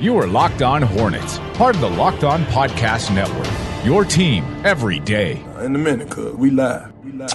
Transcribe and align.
You 0.00 0.16
are 0.16 0.26
Locked 0.26 0.62
On 0.62 0.80
Hornets, 0.80 1.38
part 1.52 1.74
of 1.74 1.82
the 1.82 1.90
Locked 1.90 2.24
On 2.24 2.42
Podcast 2.44 3.14
Network. 3.14 3.84
Your 3.84 4.02
team 4.02 4.44
every 4.64 4.98
day. 4.98 5.44
Uh, 5.54 5.64
in 5.64 5.76
a 5.76 5.78
minute, 5.78 6.08
cuz 6.08 6.34
we 6.36 6.48
live. 6.48 6.90
We 7.04 7.12
live. 7.12 7.30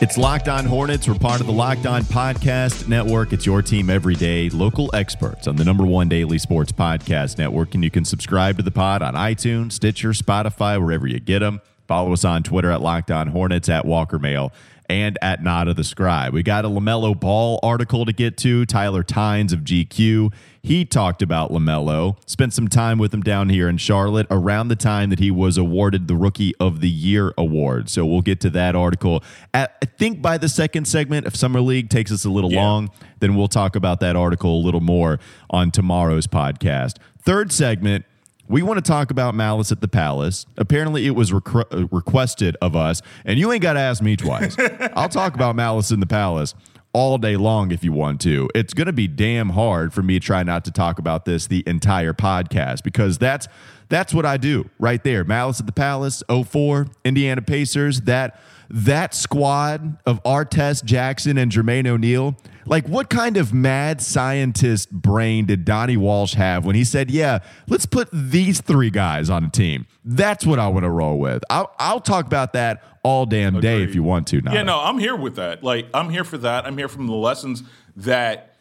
It's 0.00 0.18
Locked 0.18 0.48
On 0.48 0.64
Hornets. 0.64 1.06
We're 1.06 1.14
part 1.14 1.40
of 1.40 1.46
the 1.46 1.52
Locked 1.52 1.86
On 1.86 2.02
Podcast 2.02 2.88
Network. 2.88 3.32
It's 3.32 3.46
your 3.46 3.62
team 3.62 3.88
every 3.88 4.16
day. 4.16 4.50
Local 4.50 4.90
experts 4.96 5.46
on 5.46 5.54
the 5.54 5.64
number 5.64 5.86
one 5.86 6.08
daily 6.08 6.38
sports 6.38 6.72
podcast 6.72 7.38
network. 7.38 7.76
And 7.76 7.84
you 7.84 7.90
can 7.92 8.04
subscribe 8.04 8.56
to 8.56 8.64
the 8.64 8.72
pod 8.72 9.00
on 9.00 9.14
iTunes, 9.14 9.74
Stitcher, 9.74 10.10
Spotify, 10.10 10.84
wherever 10.84 11.06
you 11.06 11.20
get 11.20 11.38
them. 11.38 11.60
Follow 11.88 12.12
us 12.12 12.24
on 12.24 12.42
Twitter 12.42 12.70
at 12.70 12.82
Locked 12.82 13.10
On 13.10 13.28
Hornets, 13.28 13.68
at 13.70 13.86
Walker 13.86 14.18
Mail, 14.18 14.52
and 14.90 15.18
at 15.20 15.42
Nada 15.42 15.72
the 15.74 15.84
Scribe. 15.84 16.32
We 16.32 16.42
got 16.42 16.64
a 16.64 16.68
LaMelo 16.68 17.18
Ball 17.18 17.58
article 17.62 18.04
to 18.04 18.12
get 18.12 18.36
to. 18.38 18.66
Tyler 18.66 19.02
Tynes 19.02 19.52
of 19.52 19.60
GQ. 19.60 20.32
He 20.62 20.84
talked 20.84 21.22
about 21.22 21.50
LaMelo, 21.50 22.16
spent 22.26 22.52
some 22.52 22.68
time 22.68 22.98
with 22.98 23.14
him 23.14 23.22
down 23.22 23.48
here 23.48 23.70
in 23.70 23.78
Charlotte 23.78 24.26
around 24.30 24.68
the 24.68 24.76
time 24.76 25.08
that 25.08 25.18
he 25.18 25.30
was 25.30 25.56
awarded 25.56 26.08
the 26.08 26.14
Rookie 26.16 26.54
of 26.60 26.80
the 26.80 26.90
Year 26.90 27.32
award. 27.38 27.88
So 27.88 28.04
we'll 28.04 28.20
get 28.20 28.40
to 28.42 28.50
that 28.50 28.76
article. 28.76 29.22
At, 29.54 29.76
I 29.82 29.86
think 29.86 30.20
by 30.20 30.36
the 30.36 30.48
second 30.48 30.86
segment, 30.86 31.26
if 31.26 31.34
Summer 31.36 31.62
League 31.62 31.88
takes 31.88 32.12
us 32.12 32.26
a 32.26 32.30
little 32.30 32.52
yeah. 32.52 32.62
long, 32.62 32.90
then 33.20 33.34
we'll 33.34 33.48
talk 33.48 33.76
about 33.76 34.00
that 34.00 34.14
article 34.14 34.58
a 34.58 34.62
little 34.62 34.80
more 34.80 35.18
on 35.48 35.70
tomorrow's 35.70 36.26
podcast. 36.26 36.96
Third 37.22 37.50
segment, 37.52 38.04
we 38.48 38.62
want 38.62 38.84
to 38.84 38.88
talk 38.88 39.10
about 39.10 39.34
Malice 39.34 39.70
at 39.70 39.80
the 39.80 39.88
Palace. 39.88 40.46
Apparently, 40.56 41.06
it 41.06 41.10
was 41.10 41.30
requ- 41.30 41.72
uh, 41.72 41.86
requested 41.90 42.56
of 42.62 42.74
us, 42.74 43.02
and 43.24 43.38
you 43.38 43.52
ain't 43.52 43.62
got 43.62 43.74
to 43.74 43.80
ask 43.80 44.02
me 44.02 44.16
twice. 44.16 44.56
I'll 44.94 45.08
talk 45.08 45.34
about 45.34 45.54
Malice 45.54 45.90
in 45.90 46.00
the 46.00 46.06
Palace 46.06 46.54
all 46.92 47.18
day 47.18 47.36
long 47.36 47.70
if 47.70 47.84
you 47.84 47.92
want 47.92 48.20
to. 48.22 48.48
It's 48.54 48.74
going 48.74 48.86
to 48.86 48.92
be 48.92 49.06
damn 49.06 49.50
hard 49.50 49.92
for 49.92 50.02
me 50.02 50.18
to 50.18 50.24
try 50.24 50.42
not 50.42 50.64
to 50.64 50.70
talk 50.70 50.98
about 50.98 51.24
this 51.26 51.46
the 51.46 51.62
entire 51.66 52.14
podcast 52.14 52.82
because 52.82 53.18
that's 53.18 53.46
that's 53.88 54.12
what 54.12 54.26
I 54.26 54.36
do 54.36 54.68
right 54.78 55.02
there. 55.02 55.24
Malice 55.24 55.60
at 55.60 55.66
the 55.66 55.72
Palace, 55.72 56.22
04, 56.28 56.88
Indiana 57.04 57.40
Pacers, 57.40 58.02
that 58.02 58.40
that 58.70 59.14
squad 59.14 59.98
of 60.04 60.22
Artest 60.24 60.84
Jackson 60.84 61.38
and 61.38 61.50
Jermaine 61.50 61.86
O'Neal, 61.86 62.36
like 62.66 62.86
what 62.86 63.08
kind 63.08 63.36
of 63.36 63.54
mad 63.54 64.02
scientist 64.02 64.90
brain 64.90 65.46
did 65.46 65.64
Donnie 65.64 65.96
Walsh 65.96 66.34
have 66.34 66.66
when 66.66 66.76
he 66.76 66.84
said, 66.84 67.10
"Yeah, 67.10 67.38
let's 67.66 67.86
put 67.86 68.08
these 68.12 68.60
three 68.60 68.90
guys 68.90 69.30
on 69.30 69.44
a 69.44 69.50
team"? 69.50 69.86
That's 70.04 70.44
what 70.44 70.58
I 70.58 70.68
want 70.68 70.84
to 70.84 70.90
roll 70.90 71.18
with. 71.18 71.42
I'll, 71.48 71.74
I'll 71.78 72.00
talk 72.00 72.26
about 72.26 72.52
that 72.52 72.82
all 73.02 73.26
damn 73.26 73.56
Agreed. 73.56 73.62
day 73.62 73.82
if 73.82 73.94
you 73.94 74.02
want 74.02 74.26
to. 74.28 74.42
Yeah, 74.44 74.62
no, 74.62 74.78
I'm 74.80 74.98
here 74.98 75.16
with 75.16 75.36
that. 75.36 75.64
Like, 75.64 75.86
I'm 75.94 76.10
here 76.10 76.24
for 76.24 76.38
that. 76.38 76.66
I'm 76.66 76.76
here 76.76 76.88
from 76.88 77.06
the 77.06 77.14
lessons 77.14 77.62
that, 77.96 78.54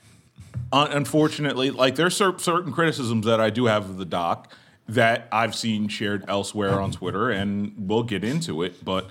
unfortunately, 0.71 1.71
like 1.71 1.95
there's 1.95 2.15
certain 2.15 2.71
criticisms 2.71 3.25
that 3.25 3.41
I 3.41 3.49
do 3.49 3.65
have 3.65 3.89
of 3.89 3.97
the 3.97 4.05
doc 4.05 4.53
that 4.87 5.27
I've 5.33 5.53
seen 5.53 5.89
shared 5.89 6.23
elsewhere 6.29 6.79
on 6.79 6.91
Twitter, 6.91 7.29
and 7.29 7.73
we'll 7.77 8.03
get 8.03 8.23
into 8.23 8.63
it, 8.63 8.85
but 8.85 9.09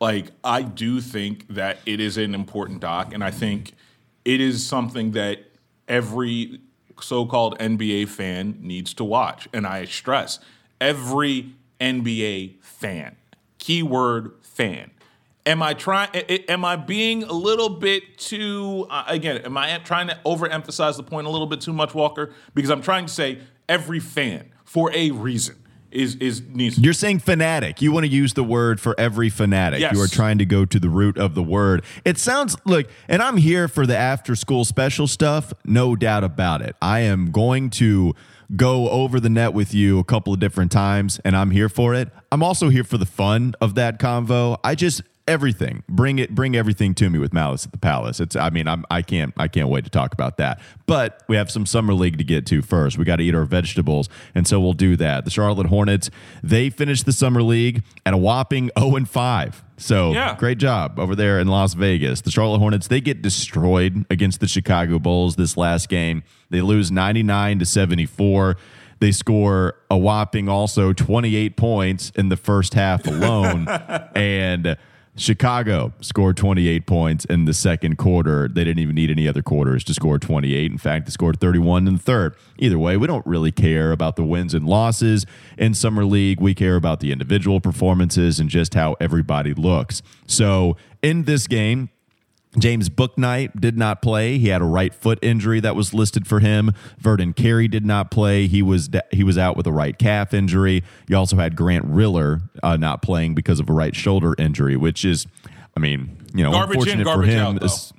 like 0.00 0.32
I 0.42 0.62
do 0.62 1.00
think 1.00 1.46
that 1.48 1.78
it 1.84 2.00
is 2.00 2.16
an 2.16 2.34
important 2.34 2.80
doc, 2.80 3.12
and 3.12 3.22
I 3.22 3.30
think 3.30 3.72
it 4.24 4.40
is 4.40 4.66
something 4.66 5.12
that 5.12 5.40
every 5.86 6.60
so-called 7.00 7.58
NBA 7.58 8.08
fan 8.08 8.58
needs 8.60 8.94
to 8.94 9.04
watch. 9.04 9.48
And 9.52 9.66
I 9.66 9.84
stress 9.84 10.38
every 10.80 11.54
NBA 11.80 12.62
fan. 12.62 13.16
Keyword 13.58 14.32
fan. 14.42 14.90
Am 15.46 15.62
I 15.62 15.74
trying? 15.74 16.10
Am 16.14 16.64
I 16.64 16.76
being 16.76 17.24
a 17.24 17.32
little 17.32 17.70
bit 17.70 18.18
too? 18.18 18.86
Uh, 18.90 19.04
again, 19.06 19.38
am 19.38 19.56
I 19.56 19.78
trying 19.78 20.08
to 20.08 20.18
overemphasize 20.24 20.96
the 20.96 21.02
point 21.02 21.26
a 21.26 21.30
little 21.30 21.46
bit 21.46 21.60
too 21.60 21.72
much, 21.72 21.94
Walker? 21.94 22.32
Because 22.54 22.70
I'm 22.70 22.82
trying 22.82 23.06
to 23.06 23.12
say 23.12 23.38
every 23.68 24.00
fan 24.00 24.50
for 24.64 24.92
a 24.94 25.10
reason 25.10 25.56
is 25.90 26.14
is 26.16 26.42
needs. 26.42 26.78
You're 26.78 26.92
saying 26.92 27.20
fanatic. 27.20 27.82
You 27.82 27.92
want 27.92 28.04
to 28.04 28.12
use 28.12 28.34
the 28.34 28.44
word 28.44 28.80
for 28.80 28.94
every 28.98 29.28
fanatic. 29.28 29.80
Yes. 29.80 29.94
You 29.94 30.02
are 30.02 30.08
trying 30.08 30.38
to 30.38 30.46
go 30.46 30.64
to 30.64 30.78
the 30.78 30.88
root 30.88 31.18
of 31.18 31.34
the 31.34 31.42
word. 31.42 31.84
It 32.04 32.18
sounds 32.18 32.56
like, 32.64 32.88
and 33.08 33.22
I'm 33.22 33.36
here 33.36 33.68
for 33.68 33.86
the 33.86 33.96
after 33.96 34.36
school 34.36 34.64
special 34.64 35.06
stuff, 35.06 35.52
no 35.64 35.96
doubt 35.96 36.24
about 36.24 36.62
it. 36.62 36.76
I 36.80 37.00
am 37.00 37.30
going 37.30 37.70
to 37.70 38.14
go 38.56 38.88
over 38.88 39.20
the 39.20 39.30
net 39.30 39.54
with 39.54 39.72
you 39.74 39.98
a 39.98 40.04
couple 40.04 40.32
of 40.32 40.40
different 40.40 40.72
times 40.72 41.20
and 41.24 41.36
I'm 41.36 41.50
here 41.50 41.68
for 41.68 41.94
it. 41.94 42.08
I'm 42.32 42.42
also 42.42 42.68
here 42.68 42.84
for 42.84 42.98
the 42.98 43.06
fun 43.06 43.54
of 43.60 43.74
that 43.76 43.98
convo. 44.00 44.58
I 44.64 44.74
just 44.74 45.02
everything. 45.30 45.82
Bring 45.88 46.18
it. 46.18 46.34
Bring 46.34 46.56
everything 46.56 46.94
to 46.96 47.08
me 47.08 47.18
with 47.18 47.32
Malice 47.32 47.64
at 47.64 47.72
the 47.72 47.78
Palace. 47.78 48.20
It's. 48.20 48.36
I 48.36 48.50
mean, 48.50 48.68
I'm. 48.68 48.84
I 48.90 49.02
can't. 49.02 49.32
I 49.36 49.48
can't 49.48 49.68
wait 49.68 49.84
to 49.84 49.90
talk 49.90 50.12
about 50.12 50.36
that. 50.38 50.60
But 50.86 51.22
we 51.28 51.36
have 51.36 51.50
some 51.50 51.64
summer 51.64 51.94
league 51.94 52.18
to 52.18 52.24
get 52.24 52.46
to 52.46 52.62
first. 52.62 52.98
We 52.98 53.04
got 53.04 53.16
to 53.16 53.22
eat 53.22 53.34
our 53.34 53.44
vegetables, 53.44 54.08
and 54.34 54.46
so 54.46 54.60
we'll 54.60 54.72
do 54.72 54.96
that. 54.96 55.24
The 55.24 55.30
Charlotte 55.30 55.68
Hornets. 55.68 56.10
They 56.42 56.68
finished 56.68 57.06
the 57.06 57.12
summer 57.12 57.42
league 57.42 57.82
at 58.04 58.12
a 58.12 58.16
whopping 58.16 58.70
0 58.78 58.96
and 58.96 59.08
5. 59.08 59.64
So 59.76 60.12
yeah. 60.12 60.36
great 60.36 60.58
job 60.58 60.98
over 60.98 61.14
there 61.14 61.40
in 61.40 61.48
Las 61.48 61.74
Vegas. 61.74 62.20
The 62.20 62.30
Charlotte 62.30 62.58
Hornets. 62.58 62.88
They 62.88 63.00
get 63.00 63.22
destroyed 63.22 64.04
against 64.10 64.40
the 64.40 64.48
Chicago 64.48 64.98
Bulls 64.98 65.36
this 65.36 65.56
last 65.56 65.88
game. 65.88 66.22
They 66.50 66.60
lose 66.60 66.90
99 66.90 67.60
to 67.60 67.66
74. 67.66 68.56
They 69.00 69.12
score 69.12 69.76
a 69.90 69.96
whopping 69.96 70.48
also 70.48 70.92
28 70.92 71.56
points 71.56 72.12
in 72.14 72.28
the 72.28 72.36
first 72.36 72.74
half 72.74 73.06
alone. 73.06 73.66
and 74.14 74.76
Chicago 75.20 75.92
scored 76.00 76.38
28 76.38 76.86
points 76.86 77.26
in 77.26 77.44
the 77.44 77.52
second 77.52 77.98
quarter. 77.98 78.48
They 78.48 78.64
didn't 78.64 78.78
even 78.78 78.94
need 78.94 79.10
any 79.10 79.28
other 79.28 79.42
quarters 79.42 79.84
to 79.84 79.92
score 79.92 80.18
28. 80.18 80.72
In 80.72 80.78
fact, 80.78 81.04
they 81.04 81.10
scored 81.10 81.38
31 81.38 81.86
in 81.86 81.92
the 81.96 82.00
third. 82.00 82.34
Either 82.56 82.78
way, 82.78 82.96
we 82.96 83.06
don't 83.06 83.26
really 83.26 83.52
care 83.52 83.92
about 83.92 84.16
the 84.16 84.24
wins 84.24 84.54
and 84.54 84.64
losses 84.64 85.26
in 85.58 85.74
Summer 85.74 86.06
League. 86.06 86.40
We 86.40 86.54
care 86.54 86.74
about 86.74 87.00
the 87.00 87.12
individual 87.12 87.60
performances 87.60 88.40
and 88.40 88.48
just 88.48 88.72
how 88.72 88.96
everybody 88.98 89.52
looks. 89.52 90.00
So, 90.26 90.78
in 91.02 91.24
this 91.24 91.46
game, 91.46 91.90
James 92.58 92.88
Bouknight 92.88 93.60
did 93.60 93.78
not 93.78 94.02
play. 94.02 94.38
He 94.38 94.48
had 94.48 94.60
a 94.60 94.64
right 94.64 94.92
foot 94.92 95.18
injury 95.22 95.60
that 95.60 95.76
was 95.76 95.94
listed 95.94 96.26
for 96.26 96.40
him. 96.40 96.72
Vernon 96.98 97.32
Carey 97.32 97.68
did 97.68 97.86
not 97.86 98.10
play. 98.10 98.48
He 98.48 98.60
was 98.60 98.90
he 99.12 99.22
was 99.22 99.38
out 99.38 99.56
with 99.56 99.66
a 99.66 99.72
right 99.72 99.96
calf 99.96 100.34
injury. 100.34 100.82
You 101.06 101.16
also 101.16 101.36
had 101.36 101.54
Grant 101.54 101.84
Riller 101.84 102.40
uh, 102.62 102.76
not 102.76 103.02
playing 103.02 103.34
because 103.34 103.60
of 103.60 103.70
a 103.70 103.72
right 103.72 103.94
shoulder 103.94 104.34
injury, 104.36 104.76
which 104.76 105.04
is, 105.04 105.26
I 105.76 105.80
mean, 105.80 106.16
you 106.34 106.42
know, 106.42 106.50
garbage 106.50 106.78
unfortunate 106.78 107.06
in, 107.06 107.14
for 107.14 107.22
him. 107.22 107.58
Out, 107.62 107.92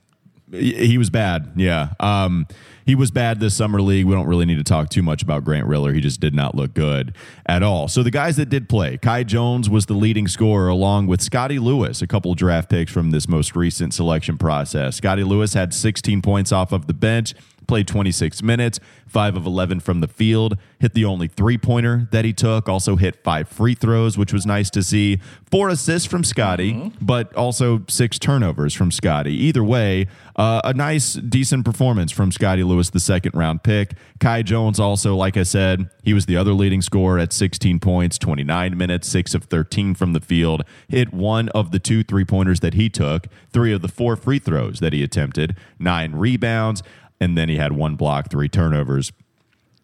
he 0.52 0.98
was 0.98 1.10
bad. 1.10 1.52
Yeah. 1.56 1.90
Um, 2.00 2.48
he 2.86 2.96
was 2.96 3.12
bad 3.12 3.40
this 3.40 3.56
summer 3.56 3.82
league. 3.82 4.06
We 4.06 4.14
don't 4.14 4.28
really 4.28 4.46
need 4.46 4.58
to 4.58 4.64
talk 4.64 4.90
too 4.90 5.02
much 5.02 5.22
about 5.22 5.44
Grant 5.44 5.68
Riller. 5.68 5.94
He 5.94 6.02
just 6.02 6.20
did 6.20 6.34
not 6.34 6.56
look 6.56 6.74
good 6.74 7.16
at 7.46 7.64
all. 7.64 7.88
So 7.88 8.04
the 8.04 8.12
guys 8.12 8.38
that 8.38 8.50
did 8.50 8.68
play, 8.68 8.98
Kai 8.98 9.24
Jones 9.24 9.70
was 9.70 9.86
the 9.86 9.94
leading 9.94 10.28
scorer 10.28 10.68
along 10.68 11.08
with 11.08 11.22
Scottie 11.22 11.60
Lewis, 11.60 12.02
a 12.02 12.08
couple 12.08 12.34
draft 12.34 12.70
picks 12.70 12.92
from 12.92 13.12
this 13.12 13.28
most 13.28 13.56
recent 13.56 13.94
selection 13.94 14.38
process. 14.38 14.98
Scottie 14.98 15.24
Lewis 15.24 15.54
had 15.54 15.74
16 15.74 16.22
points 16.22 16.52
off 16.52 16.72
of 16.72 16.88
the 16.88 16.94
bench 16.94 17.34
played 17.72 17.88
26 17.88 18.44
minutes, 18.44 18.82
5 19.08 19.38
of 19.38 19.46
11 19.46 19.80
from 19.80 20.02
the 20.02 20.08
field, 20.10 20.58
hit 20.80 20.94
the 20.94 21.06
only 21.06 21.30
three 21.30 21.58
pointer 21.58 22.10
that 22.12 22.26
he 22.26 22.34
took, 22.34 22.68
also 22.68 22.98
hit 22.98 23.24
five 23.24 23.48
free 23.48 23.74
throws, 23.74 24.18
which 24.18 24.34
was 24.34 24.46
nice 24.46 24.70
to 24.72 24.84
see. 24.84 25.22
Four 25.50 25.70
assists 25.70 26.06
from 26.06 26.26
Scottie, 26.26 26.74
mm-hmm. 26.74 27.06
but 27.06 27.34
also 27.34 27.84
six 27.88 28.20
turnovers 28.20 28.74
from 28.74 28.92
Scottie. 28.92 29.36
Either 29.36 29.64
way, 29.64 30.08
uh, 30.36 30.60
a 30.66 30.74
nice, 30.74 31.14
decent 31.14 31.64
performance 31.64 32.12
from 32.12 32.30
Scottie 32.34 32.64
Lewis, 32.64 32.90
the 32.90 33.00
second 33.00 33.36
round 33.36 33.64
pick. 33.64 33.94
Kai 34.20 34.42
Jones, 34.42 34.78
also, 34.78 35.16
like 35.16 35.38
I 35.38 35.44
said, 35.44 35.90
he 36.04 36.14
was 36.14 36.26
the 36.26 36.36
other 36.36 36.52
leading 36.52 36.82
scorer 36.82 37.20
at 37.20 37.32
16 37.32 37.80
points, 37.80 38.18
29 38.18 38.78
minutes, 38.78 39.08
6 39.08 39.34
of 39.34 39.46
13 39.46 39.96
from 39.96 40.12
the 40.12 40.20
field, 40.20 40.64
hit 40.90 41.14
one 41.14 41.48
of 41.50 41.72
the 41.72 41.80
two 41.80 42.04
three 42.04 42.26
pointers 42.26 42.60
that 42.60 42.74
he 42.74 42.90
took, 42.90 43.28
three 43.54 43.72
of 43.72 43.82
the 43.82 43.88
four 43.88 44.18
free 44.18 44.40
throws 44.40 44.82
that 44.82 44.92
he 44.92 45.04
attempted, 45.04 45.56
nine 45.80 46.14
rebounds 46.14 46.84
and 47.22 47.38
then 47.38 47.48
he 47.48 47.56
had 47.56 47.72
one 47.72 47.96
block, 47.96 48.30
three 48.30 48.50
turnovers. 48.50 49.14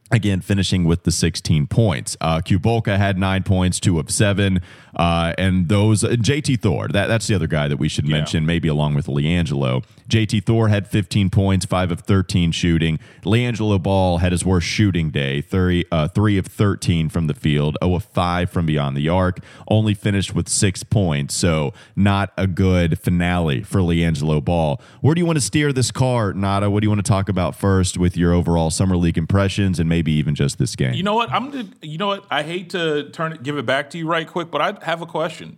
Again, 0.10 0.40
finishing 0.40 0.86
with 0.86 1.04
the 1.04 1.12
16 1.12 1.68
points. 1.68 2.16
Uh, 2.22 2.40
Kulboka 2.40 2.98
had 2.98 3.18
nine 3.18 3.44
points, 3.44 3.78
two 3.80 4.00
of 4.00 4.10
seven. 4.10 4.62
Uh, 4.96 5.34
and 5.38 5.68
those, 5.68 6.04
uh, 6.04 6.10
JT 6.10 6.62
Thor, 6.62 6.88
that, 6.88 7.08
that's 7.08 7.28
the 7.28 7.36
other 7.36 7.46
guy 7.46 7.68
that 7.68 7.78
we 7.78 7.90
should 7.90 8.08
yeah. 8.08 8.18
mention, 8.18 8.46
maybe 8.46 8.68
along 8.68 8.96
with 8.96 9.08
LiAngelo. 9.08 9.84
JT 10.10 10.46
Thor 10.46 10.70
had 10.70 10.88
15 10.88 11.30
points, 11.30 11.66
5 11.66 11.92
of 11.92 12.00
13 12.00 12.52
shooting. 12.52 12.98
LiAngelo 13.24 13.82
Ball 13.84 14.20
had 14.20 14.32
his 14.32 14.46
worst 14.46 14.66
shooting 14.66 15.10
day, 15.10 15.42
30, 15.42 15.86
uh, 15.92 16.08
3 16.08 16.38
of 16.38 16.48
13 16.48 17.10
from 17.10 17.28
the 17.28 17.34
field, 17.34 17.78
0 17.84 17.96
of 17.96 18.06
5 18.06 18.50
from 18.50 18.66
beyond 18.66 18.96
the 18.96 19.10
arc, 19.10 19.40
only 19.68 19.94
finished 19.94 20.34
with 20.34 20.48
6 20.48 20.84
points. 20.86 21.36
So, 21.36 21.74
not 21.96 22.32
a 22.38 22.48
good 22.48 22.98
finale 22.98 23.62
for 23.62 23.82
LiAngelo 23.82 24.44
Ball. 24.44 24.82
Where 25.02 25.14
do 25.14 25.20
you 25.20 25.26
want 25.26 25.38
to 25.38 25.46
steer 25.46 25.74
this 25.74 25.92
car, 25.92 26.34
Nada? 26.34 26.72
What 26.72 26.82
do 26.82 26.86
you 26.86 26.90
want 26.90 27.06
to 27.06 27.10
talk 27.10 27.30
about 27.30 27.56
first 27.56 27.98
with 27.98 28.16
your 28.16 28.34
overall 28.34 28.72
Summer 28.72 28.96
League 28.96 29.18
impressions 29.18 29.80
and 29.80 29.90
maybe 29.90 29.97
even 30.06 30.36
just 30.36 30.58
this 30.58 30.76
game? 30.76 30.94
You 30.94 31.04
know 31.04 31.16
what? 31.16 31.32
I'm, 31.32 31.74
you 31.82 31.98
know 31.98 32.08
what? 32.08 32.26
I 32.30 32.44
hate 32.44 32.72
to 32.72 33.10
turn 33.10 33.34
it, 33.34 33.44
give 33.44 33.58
it 33.58 33.66
back 33.66 33.90
to 33.92 33.98
you 33.98 34.08
right 34.08 34.28
quick, 34.28 34.52
but 34.52 34.62
I 34.62 34.86
have 34.86 35.02
a 35.02 35.06
question 35.06 35.58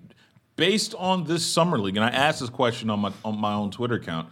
based 0.55 0.93
on 0.95 1.23
this 1.23 1.45
summer 1.45 1.79
league, 1.79 1.95
and 1.95 2.03
I 2.03 2.09
asked 2.09 2.41
this 2.41 2.49
question 2.49 2.89
on 2.89 2.99
my 2.99 3.13
on 3.23 3.39
my 3.39 3.53
own 3.53 3.71
Twitter 3.71 3.95
account. 3.95 4.29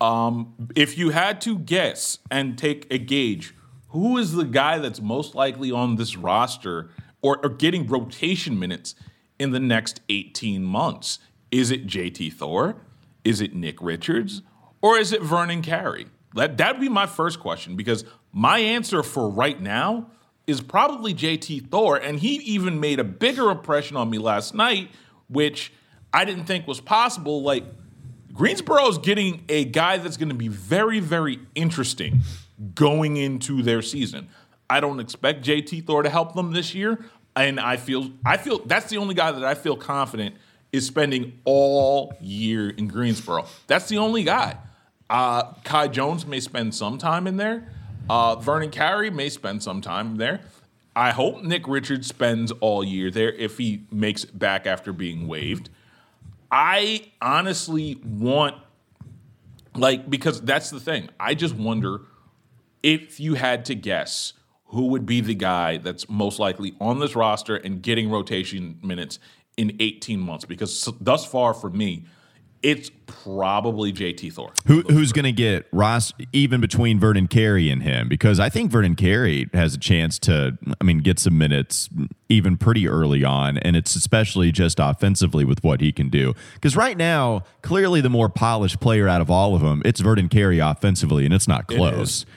Um, 0.00 0.54
if 0.76 0.98
you 0.98 1.10
had 1.10 1.40
to 1.42 1.58
guess 1.58 2.18
and 2.30 2.56
take 2.58 2.86
a 2.92 2.98
gauge, 2.98 3.54
who 3.88 4.18
is 4.18 4.32
the 4.32 4.44
guy 4.44 4.78
that's 4.78 5.00
most 5.00 5.34
likely 5.34 5.70
on 5.72 5.96
this 5.96 6.16
roster 6.16 6.90
or, 7.22 7.38
or 7.42 7.48
getting 7.48 7.86
rotation 7.86 8.58
minutes 8.58 8.94
in 9.38 9.50
the 9.52 9.60
next 9.60 10.00
18 10.08 10.62
months? 10.62 11.18
Is 11.50 11.70
it 11.70 11.86
JT 11.86 12.34
Thor? 12.34 12.76
Is 13.24 13.40
it 13.40 13.54
Nick 13.54 13.80
Richards? 13.80 14.42
Or 14.82 14.98
is 14.98 15.12
it 15.12 15.22
Vernon 15.22 15.62
Carey? 15.62 16.06
That 16.34 16.58
that'd 16.58 16.80
be 16.80 16.88
my 16.88 17.06
first 17.06 17.40
question 17.40 17.76
because 17.76 18.04
my 18.36 18.58
answer 18.58 19.02
for 19.02 19.30
right 19.30 19.58
now 19.58 20.10
is 20.46 20.60
probably 20.60 21.14
JT 21.14 21.70
Thor, 21.70 21.96
and 21.96 22.20
he 22.20 22.34
even 22.34 22.80
made 22.80 23.00
a 23.00 23.04
bigger 23.04 23.50
impression 23.50 23.96
on 23.96 24.10
me 24.10 24.18
last 24.18 24.54
night, 24.54 24.90
which 25.30 25.72
I 26.12 26.26
didn't 26.26 26.44
think 26.44 26.66
was 26.66 26.78
possible. 26.78 27.42
Like 27.42 27.64
Greensboro 28.34 28.88
is 28.88 28.98
getting 28.98 29.42
a 29.48 29.64
guy 29.64 29.96
that's 29.96 30.18
going 30.18 30.28
to 30.28 30.34
be 30.34 30.48
very, 30.48 31.00
very 31.00 31.40
interesting 31.54 32.20
going 32.74 33.16
into 33.16 33.62
their 33.62 33.80
season. 33.80 34.28
I 34.68 34.80
don't 34.80 35.00
expect 35.00 35.42
JT 35.42 35.86
Thor 35.86 36.02
to 36.02 36.10
help 36.10 36.34
them 36.34 36.52
this 36.52 36.74
year, 36.74 37.06
and 37.34 37.58
I 37.58 37.78
feel 37.78 38.10
I 38.26 38.36
feel 38.36 38.58
that's 38.58 38.90
the 38.90 38.98
only 38.98 39.14
guy 39.14 39.32
that 39.32 39.44
I 39.44 39.54
feel 39.54 39.78
confident 39.78 40.34
is 40.72 40.86
spending 40.86 41.40
all 41.46 42.12
year 42.20 42.68
in 42.68 42.88
Greensboro. 42.88 43.46
That's 43.66 43.88
the 43.88 43.96
only 43.96 44.24
guy. 44.24 44.58
Uh, 45.08 45.54
Kai 45.64 45.88
Jones 45.88 46.26
may 46.26 46.40
spend 46.40 46.74
some 46.74 46.98
time 46.98 47.26
in 47.26 47.38
there. 47.38 47.72
Uh, 48.08 48.36
Vernon 48.36 48.70
Carey 48.70 49.10
may 49.10 49.28
spend 49.28 49.62
some 49.62 49.80
time 49.80 50.16
there. 50.16 50.40
I 50.94 51.10
hope 51.10 51.42
Nick 51.42 51.68
Richards 51.68 52.06
spends 52.06 52.52
all 52.52 52.82
year 52.82 53.10
there 53.10 53.32
if 53.32 53.58
he 53.58 53.84
makes 53.90 54.24
it 54.24 54.38
back 54.38 54.66
after 54.66 54.92
being 54.92 55.26
waived. 55.26 55.68
I 56.50 57.10
honestly 57.20 58.00
want, 58.02 58.54
like, 59.74 60.08
because 60.08 60.40
that's 60.40 60.70
the 60.70 60.80
thing. 60.80 61.10
I 61.18 61.34
just 61.34 61.54
wonder 61.54 62.02
if 62.82 63.20
you 63.20 63.34
had 63.34 63.64
to 63.66 63.74
guess 63.74 64.32
who 64.66 64.86
would 64.86 65.04
be 65.06 65.20
the 65.20 65.34
guy 65.34 65.76
that's 65.76 66.08
most 66.08 66.38
likely 66.38 66.74
on 66.80 66.98
this 66.98 67.14
roster 67.14 67.56
and 67.56 67.82
getting 67.82 68.10
rotation 68.10 68.78
minutes 68.82 69.18
in 69.56 69.76
18 69.80 70.20
months. 70.20 70.44
Because 70.44 70.88
thus 71.00 71.26
far 71.26 71.52
for 71.52 71.70
me, 71.70 72.04
it's 72.62 72.90
probably 73.06 73.92
JT 73.92 74.32
Thor. 74.32 74.52
Who, 74.66 74.82
who's 74.82 75.12
going 75.12 75.24
to 75.24 75.32
get 75.32 75.66
Ross 75.72 76.12
even 76.32 76.60
between 76.60 76.98
Vernon 76.98 77.28
Carey 77.28 77.70
and 77.70 77.82
him? 77.82 78.08
Because 78.08 78.40
I 78.40 78.48
think 78.48 78.70
Vernon 78.70 78.94
Carey 78.94 79.48
has 79.52 79.74
a 79.74 79.78
chance 79.78 80.18
to, 80.20 80.58
I 80.80 80.84
mean, 80.84 80.98
get 80.98 81.18
some 81.18 81.36
minutes 81.38 81.88
even 82.28 82.56
pretty 82.56 82.88
early 82.88 83.24
on. 83.24 83.58
And 83.58 83.76
it's 83.76 83.94
especially 83.94 84.52
just 84.52 84.78
offensively 84.80 85.44
with 85.44 85.62
what 85.62 85.80
he 85.80 85.92
can 85.92 86.08
do. 86.08 86.34
Because 86.54 86.76
right 86.76 86.96
now, 86.96 87.44
clearly 87.62 88.00
the 88.00 88.10
more 88.10 88.28
polished 88.28 88.80
player 88.80 89.08
out 89.08 89.20
of 89.20 89.30
all 89.30 89.54
of 89.54 89.62
them, 89.62 89.82
it's 89.84 90.00
Vernon 90.00 90.28
Carey 90.28 90.58
offensively, 90.58 91.24
and 91.24 91.34
it's 91.34 91.48
not 91.48 91.66
close. 91.66 92.22
It 92.22 92.28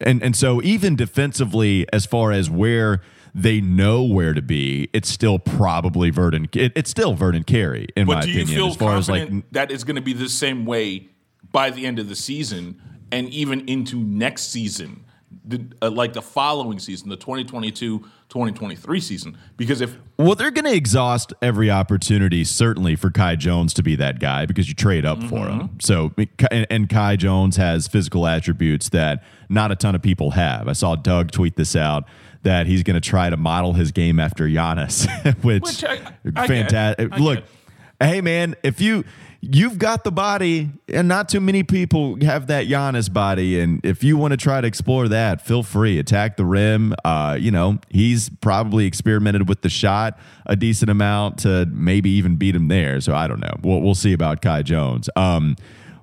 and, 0.00 0.22
and 0.22 0.36
so 0.36 0.62
even 0.62 0.96
defensively, 0.96 1.86
as 1.92 2.06
far 2.06 2.32
as 2.32 2.50
where 2.50 3.00
they 3.38 3.60
know 3.60 4.02
where 4.02 4.32
to 4.32 4.40
be, 4.40 4.88
it's 4.94 5.10
still 5.10 5.38
probably 5.38 6.08
Vernon. 6.08 6.48
It, 6.54 6.72
it's 6.74 6.88
still 6.90 7.12
Vernon 7.12 7.44
Carey, 7.44 7.86
in 7.94 8.06
but 8.06 8.14
my 8.14 8.20
do 8.22 8.30
you 8.30 8.38
opinion. 8.42 8.56
feel 8.56 8.68
as 8.68 8.76
far 8.76 8.96
as 8.96 9.08
like 9.10 9.50
that 9.52 9.70
it's 9.70 9.84
going 9.84 9.96
to 9.96 10.00
be 10.02 10.14
the 10.14 10.28
same 10.30 10.64
way 10.64 11.08
by 11.52 11.68
the 11.70 11.84
end 11.84 11.98
of 11.98 12.08
the 12.08 12.16
season 12.16 12.80
and 13.12 13.28
even 13.28 13.68
into 13.68 13.98
next 14.00 14.44
season, 14.50 15.04
the, 15.44 15.64
uh, 15.82 15.90
like 15.90 16.14
the 16.14 16.22
following 16.22 16.78
season, 16.78 17.10
the 17.10 17.16
2022-2023 18.30 19.02
season? 19.02 19.36
Because 19.56 19.80
if 19.80 19.96
Well, 20.18 20.34
they're 20.34 20.50
going 20.50 20.64
to 20.64 20.74
exhaust 20.74 21.32
every 21.42 21.70
opportunity, 21.70 22.44
certainly, 22.44 22.96
for 22.96 23.10
Kai 23.10 23.36
Jones 23.36 23.74
to 23.74 23.82
be 23.82 23.96
that 23.96 24.18
guy 24.18 24.46
because 24.46 24.68
you 24.68 24.74
trade 24.74 25.04
up 25.04 25.20
for 25.24 25.36
Mm-hmm. 25.46 25.60
him. 25.60 25.70
So, 25.80 26.12
and, 26.50 26.66
and 26.70 26.88
Kai 26.88 27.16
Jones 27.16 27.56
has 27.56 27.86
physical 27.86 28.26
attributes 28.26 28.88
that 28.90 29.22
not 29.48 29.70
a 29.70 29.76
ton 29.76 29.94
of 29.94 30.02
people 30.02 30.32
have. 30.32 30.68
I 30.68 30.72
saw 30.72 30.96
Doug 30.96 31.30
tweet 31.30 31.56
this 31.56 31.76
out 31.76 32.04
that 32.46 32.68
he's 32.68 32.84
going 32.84 32.94
to 32.94 33.00
try 33.00 33.28
to 33.28 33.36
model 33.36 33.72
his 33.72 33.90
game 33.90 34.20
after 34.20 34.46
Giannis, 34.46 35.06
which, 35.42 35.62
Which 36.22 36.34
fantastic. 36.34 37.18
Look, 37.18 37.44
hey 38.00 38.20
man, 38.20 38.54
if 38.62 38.80
you 38.80 39.04
you've 39.40 39.78
got 39.78 40.04
the 40.04 40.12
body, 40.12 40.70
and 40.88 41.08
not 41.08 41.28
too 41.28 41.40
many 41.40 41.64
people 41.64 42.16
have 42.22 42.46
that 42.46 42.66
Giannis 42.66 43.12
body, 43.12 43.58
and 43.60 43.84
if 43.84 44.04
you 44.04 44.16
want 44.16 44.30
to 44.30 44.36
try 44.36 44.60
to 44.60 44.66
explore 44.66 45.08
that, 45.08 45.40
feel 45.44 45.64
free. 45.64 45.98
Attack 45.98 46.36
the 46.36 46.44
rim. 46.44 46.94
Uh, 47.04 47.36
you 47.38 47.50
know, 47.50 47.78
he's 47.90 48.28
probably 48.40 48.86
experimented 48.86 49.48
with 49.48 49.62
the 49.62 49.68
shot 49.68 50.16
a 50.46 50.54
decent 50.54 50.88
amount 50.88 51.38
to 51.40 51.66
maybe 51.72 52.10
even 52.10 52.36
beat 52.36 52.54
him 52.54 52.68
there. 52.68 53.00
So 53.00 53.12
I 53.12 53.26
don't 53.26 53.40
know. 53.40 53.54
We'll 53.62 53.80
we'll 53.80 53.96
see 53.96 54.12
about 54.12 54.40
Kai 54.40 54.62
Jones. 54.62 55.10
Um, 55.16 55.56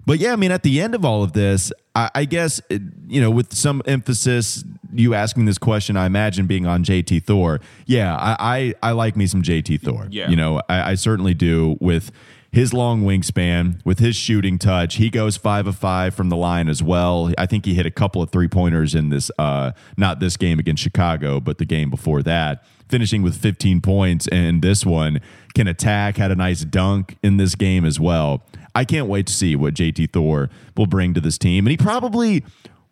but 0.05 0.19
yeah, 0.19 0.33
I 0.33 0.35
mean, 0.35 0.51
at 0.51 0.63
the 0.63 0.81
end 0.81 0.95
of 0.95 1.05
all 1.05 1.23
of 1.23 1.33
this, 1.33 1.71
I, 1.95 2.09
I 2.15 2.25
guess 2.25 2.61
it, 2.69 2.81
you 3.07 3.21
know, 3.21 3.31
with 3.31 3.53
some 3.53 3.81
emphasis, 3.85 4.63
you 4.93 5.13
asking 5.13 5.45
this 5.45 5.57
question, 5.57 5.97
I 5.97 6.05
imagine 6.05 6.45
being 6.47 6.65
on 6.65 6.83
JT 6.83 7.23
Thor. 7.23 7.59
Yeah, 7.85 8.15
I 8.15 8.35
I, 8.39 8.89
I 8.89 8.91
like 8.91 9.15
me 9.15 9.27
some 9.27 9.41
JT 9.41 9.81
Thor. 9.81 10.07
Yeah. 10.09 10.29
you 10.29 10.35
know, 10.35 10.61
I, 10.69 10.91
I 10.91 10.95
certainly 10.95 11.33
do 11.33 11.77
with 11.79 12.11
his 12.53 12.71
long 12.71 13.01
wingspan, 13.01 13.83
with 13.83 13.97
his 13.97 14.15
shooting 14.15 14.59
touch. 14.59 14.95
He 14.95 15.09
goes 15.09 15.37
five 15.37 15.65
of 15.65 15.75
five 15.75 16.13
from 16.13 16.29
the 16.29 16.37
line 16.37 16.69
as 16.69 16.83
well. 16.83 17.33
I 17.35 17.47
think 17.47 17.65
he 17.65 17.73
hit 17.73 17.87
a 17.87 17.91
couple 17.91 18.21
of 18.21 18.29
three 18.29 18.47
pointers 18.47 18.93
in 18.93 19.09
this, 19.09 19.31
uh, 19.39 19.71
not 19.97 20.19
this 20.19 20.37
game 20.37 20.59
against 20.59 20.83
Chicago, 20.83 21.39
but 21.39 21.57
the 21.57 21.65
game 21.65 21.89
before 21.89 22.21
that, 22.21 22.63
finishing 22.87 23.23
with 23.23 23.35
15 23.35 23.81
points. 23.81 24.27
And 24.27 24.61
this 24.61 24.85
one 24.85 25.19
can 25.55 25.67
attack, 25.67 26.17
had 26.17 26.29
a 26.29 26.35
nice 26.35 26.63
dunk 26.63 27.17
in 27.23 27.37
this 27.37 27.55
game 27.55 27.85
as 27.85 27.99
well. 27.99 28.45
I 28.75 28.85
can't 28.85 29.07
wait 29.07 29.27
to 29.27 29.33
see 29.33 29.55
what 29.55 29.73
JT 29.73 30.13
Thor 30.13 30.49
will 30.75 30.87
bring 30.87 31.13
to 31.13 31.21
this 31.21 31.37
team. 31.37 31.65
And 31.65 31.71
he 31.71 31.77
probably 31.77 32.43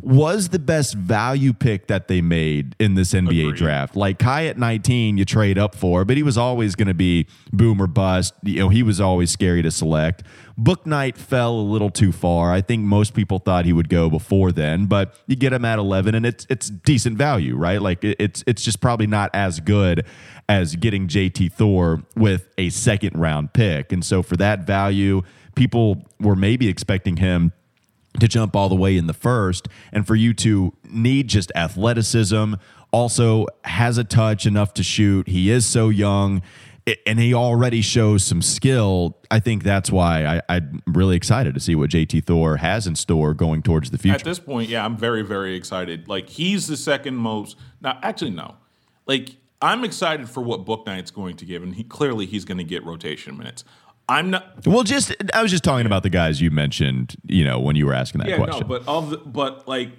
was 0.01 0.49
the 0.49 0.59
best 0.59 0.95
value 0.95 1.53
pick 1.53 1.87
that 1.87 2.07
they 2.07 2.21
made 2.21 2.75
in 2.79 2.95
this 2.95 3.13
NBA 3.13 3.49
Agreed. 3.49 3.55
draft. 3.55 3.95
Like 3.95 4.17
Kai 4.17 4.47
at 4.47 4.57
19, 4.57 5.17
you 5.17 5.25
trade 5.25 5.57
up 5.57 5.75
for, 5.75 6.03
but 6.05 6.17
he 6.17 6.23
was 6.23 6.37
always 6.37 6.75
going 6.75 6.87
to 6.87 6.93
be 6.93 7.27
boom 7.53 7.79
or 7.81 7.87
bust. 7.87 8.33
You 8.43 8.61
know, 8.61 8.69
he 8.69 8.81
was 8.81 8.99
always 8.99 9.29
scary 9.29 9.61
to 9.61 9.69
select. 9.69 10.23
Bouknight 10.59 11.17
fell 11.17 11.53
a 11.53 11.61
little 11.61 11.89
too 11.91 12.11
far. 12.11 12.51
I 12.51 12.61
think 12.61 12.83
most 12.83 13.13
people 13.13 13.39
thought 13.39 13.65
he 13.65 13.73
would 13.73 13.89
go 13.89 14.09
before 14.09 14.51
then, 14.51 14.87
but 14.87 15.15
you 15.27 15.35
get 15.35 15.53
him 15.53 15.65
at 15.65 15.77
11 15.79 16.15
and 16.15 16.25
it's 16.25 16.45
it's 16.49 16.69
decent 16.69 17.17
value, 17.17 17.55
right? 17.55 17.81
Like 17.81 18.03
it's 18.03 18.43
it's 18.47 18.63
just 18.63 18.81
probably 18.81 19.07
not 19.07 19.29
as 19.33 19.59
good 19.59 20.05
as 20.49 20.75
getting 20.75 21.07
JT 21.07 21.53
Thor 21.53 22.03
with 22.15 22.49
a 22.57 22.69
second 22.69 23.19
round 23.19 23.53
pick. 23.53 23.91
And 23.91 24.03
so 24.03 24.21
for 24.21 24.35
that 24.37 24.65
value, 24.65 25.21
people 25.55 26.05
were 26.20 26.36
maybe 26.36 26.67
expecting 26.67 27.17
him 27.17 27.51
to 28.20 28.27
jump 28.27 28.55
all 28.55 28.70
the 28.70 28.75
way 28.75 28.98
in 28.98 29.08
the 29.08 29.13
first 29.13 29.67
and 29.91 30.05
for 30.05 30.15
you 30.15 30.34
to 30.34 30.74
need 30.89 31.27
just 31.27 31.51
athleticism 31.55 32.55
also 32.91 33.48
has 33.63 33.98
a 33.98 34.03
touch 34.03 34.46
enough 34.46 34.74
to 34.74 34.84
shoot 34.84 35.27
he 35.29 35.50
is 35.50 35.65
so 35.65 35.89
young 35.89 36.41
and 37.05 37.20
he 37.20 37.34
already 37.34 37.81
shows 37.81 38.22
some 38.24 38.41
skill 38.41 39.17
i 39.29 39.39
think 39.39 39.63
that's 39.63 39.89
why 39.89 40.25
I, 40.25 40.41
i'm 40.50 40.81
really 40.86 41.15
excited 41.15 41.53
to 41.53 41.62
see 41.62 41.74
what 41.74 41.89
jt 41.89 42.25
thor 42.25 42.58
has 42.58 42.86
in 42.86 42.96
store 42.96 43.34
going 43.34 43.62
towards 43.62 43.91
the 43.91 43.98
future 43.98 44.15
At 44.15 44.24
this 44.25 44.39
point, 44.39 44.67
yeah, 44.70 44.84
I'm 44.84 44.98
very, 44.98 45.22
very 45.22 45.55
excited. 45.55 46.08
Like 46.10 46.27
he's 46.27 46.67
the 46.67 46.77
second 46.77 47.15
most. 47.15 47.58
Now, 47.81 48.00
actually, 48.01 48.31
no. 48.31 48.55
Like 49.05 49.38
I'm 49.62 49.84
excited 49.84 50.29
for 50.29 50.41
what 50.41 50.65
Bouknight's 50.65 51.12
going 51.12 51.38
to 51.38 51.46
give, 51.46 51.62
and 51.63 51.75
he 51.75 51.84
clearly 51.84 52.25
he's 52.25 52.46
going 52.46 52.58
to 52.58 52.63
get 52.63 52.84
rotation 52.84 53.38
minutes. 53.38 53.63
I'm 54.12 54.30
not. 54.30 54.68
well 54.68 54.84
just 54.84 55.15
i 55.34 55.41
was 55.41 55.51
just 55.51 55.63
talking 55.63 55.86
about 55.86 56.03
the 56.03 56.10
guys 56.10 56.41
you 56.41 56.51
mentioned 56.51 57.15
you 57.27 57.46
know 57.46 57.60
when 57.60 57.75
you 57.75 57.86
were 57.86 57.94
asking 57.94 58.20
that 58.22 58.30
Yeah, 58.30 58.38
question 58.38 58.68
no, 58.68 58.80
but 58.80 58.88
of 58.88 59.10
the, 59.10 59.18
but 59.18 59.68
like, 59.68 59.89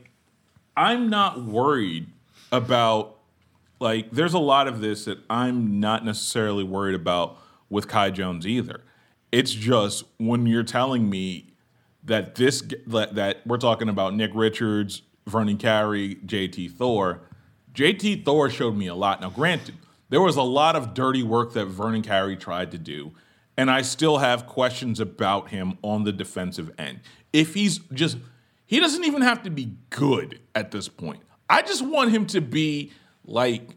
I'm 0.77 1.09
not 1.11 1.43
worried 1.45 2.07
about. 2.51 3.19
Like, 3.81 4.13
there's 4.13 4.35
a 4.35 4.39
lot 4.39 4.69
of 4.69 4.81
this 4.81 5.07
that 5.07 5.19
I'm 5.29 5.81
not 5.81 6.05
necessarily 6.05 6.63
worried 6.63 6.95
about 6.95 7.37
with 7.69 7.89
Kai 7.89 8.11
Jones 8.11 8.47
either. 8.47 8.81
It's 9.33 9.51
just 9.53 10.05
when 10.19 10.47
you're 10.47 10.63
telling 10.63 11.11
me 11.11 11.55
that 12.05 12.37
this 12.37 12.63
that, 12.87 13.17
that 13.17 13.45
we're 13.45 13.57
talking 13.57 13.89
about 13.89 14.15
Nick 14.15 14.31
Richards, 14.35 15.03
Vernon 15.27 15.57
Carey, 15.57 16.15
JT 16.25 16.71
Thor. 16.73 17.23
JT 17.75 18.25
Thor 18.25 18.51
showed 18.51 18.77
me 18.77 18.87
a 18.87 18.95
lot. 18.95 19.21
Now, 19.21 19.31
granted, 19.31 19.75
there 20.11 20.21
was 20.21 20.37
a 20.37 20.43
lot 20.43 20.77
of 20.77 20.95
dirty 20.95 21.23
work 21.25 21.53
that 21.55 21.67
Vernon 21.67 22.03
Carey 22.03 22.37
tried 22.37 22.71
to 22.71 22.79
do, 22.79 23.13
and 23.57 23.71
I 23.71 23.83
still 23.83 24.19
have 24.19 24.47
questions 24.47 25.01
about 25.01 25.51
him 25.51 25.79
on 25.83 26.05
the 26.05 26.13
defensive 26.13 26.71
end. 26.79 27.01
If 27.33 27.55
he's 27.55 27.79
just, 27.93 28.19
he 28.67 28.81
doesn't 28.81 29.05
even 29.05 29.23
have 29.23 29.43
to 29.43 29.51
be 29.51 29.77
good 29.91 30.41
at 30.55 30.71
this 30.71 30.89
point. 30.89 31.23
I 31.49 31.63
just 31.63 31.85
want 31.85 32.11
him 32.11 32.27
to 32.27 32.41
be 32.41 32.93
like 33.25 33.77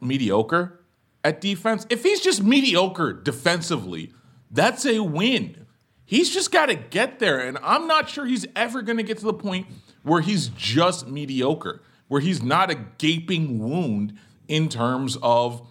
mediocre 0.00 0.80
at 1.24 1.40
defense. 1.40 1.86
If 1.90 2.02
he's 2.02 2.20
just 2.20 2.42
mediocre 2.42 3.12
defensively, 3.12 4.12
that's 4.50 4.86
a 4.86 5.00
win. 5.00 5.66
He's 6.04 6.32
just 6.32 6.52
got 6.52 6.66
to 6.66 6.76
get 6.76 7.18
there. 7.18 7.40
And 7.40 7.58
I'm 7.62 7.88
not 7.88 8.08
sure 8.08 8.26
he's 8.26 8.46
ever 8.54 8.82
going 8.82 8.98
to 8.98 9.02
get 9.02 9.18
to 9.18 9.24
the 9.24 9.34
point 9.34 9.66
where 10.04 10.20
he's 10.20 10.48
just 10.48 11.08
mediocre, 11.08 11.82
where 12.06 12.20
he's 12.20 12.42
not 12.42 12.70
a 12.70 12.76
gaping 12.98 13.58
wound 13.58 14.16
in 14.46 14.68
terms 14.68 15.18
of 15.20 15.66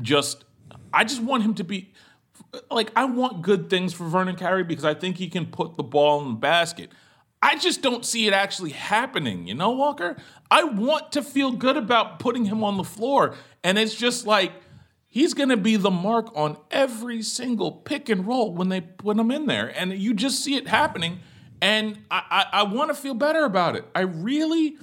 just 0.00 0.44
I 0.92 1.04
just 1.04 1.22
want 1.22 1.42
him 1.42 1.54
to 1.54 1.64
be 1.64 1.91
like 2.70 2.92
I 2.96 3.04
want 3.04 3.42
good 3.42 3.70
things 3.70 3.92
for 3.92 4.04
Vernon 4.04 4.36
Carey 4.36 4.64
because 4.64 4.84
I 4.84 4.94
think 4.94 5.16
he 5.16 5.28
can 5.28 5.46
put 5.46 5.76
the 5.76 5.82
ball 5.82 6.22
in 6.22 6.28
the 6.28 6.38
basket. 6.38 6.90
I 7.40 7.56
just 7.56 7.82
don't 7.82 8.04
see 8.04 8.28
it 8.28 8.32
actually 8.32 8.70
happening, 8.70 9.48
you 9.48 9.54
know, 9.54 9.70
Walker? 9.70 10.16
I 10.50 10.62
want 10.62 11.12
to 11.12 11.22
feel 11.22 11.50
good 11.50 11.76
about 11.76 12.20
putting 12.20 12.44
him 12.44 12.62
on 12.62 12.76
the 12.76 12.84
floor. 12.84 13.34
And 13.64 13.78
it's 13.78 13.96
just 13.96 14.26
like 14.26 14.52
he's 15.08 15.34
gonna 15.34 15.56
be 15.56 15.76
the 15.76 15.90
mark 15.90 16.30
on 16.36 16.56
every 16.70 17.20
single 17.22 17.72
pick 17.72 18.08
and 18.08 18.26
roll 18.26 18.54
when 18.54 18.68
they 18.68 18.80
put 18.80 19.18
him 19.18 19.30
in 19.30 19.46
there. 19.46 19.68
And 19.76 19.92
you 19.92 20.14
just 20.14 20.44
see 20.44 20.54
it 20.54 20.68
happening. 20.68 21.20
And 21.60 21.98
I, 22.10 22.46
I, 22.52 22.60
I 22.60 22.62
want 22.64 22.90
to 22.90 22.94
feel 22.94 23.14
better 23.14 23.44
about 23.44 23.76
it. 23.76 23.84
I 23.94 24.00
really, 24.00 24.76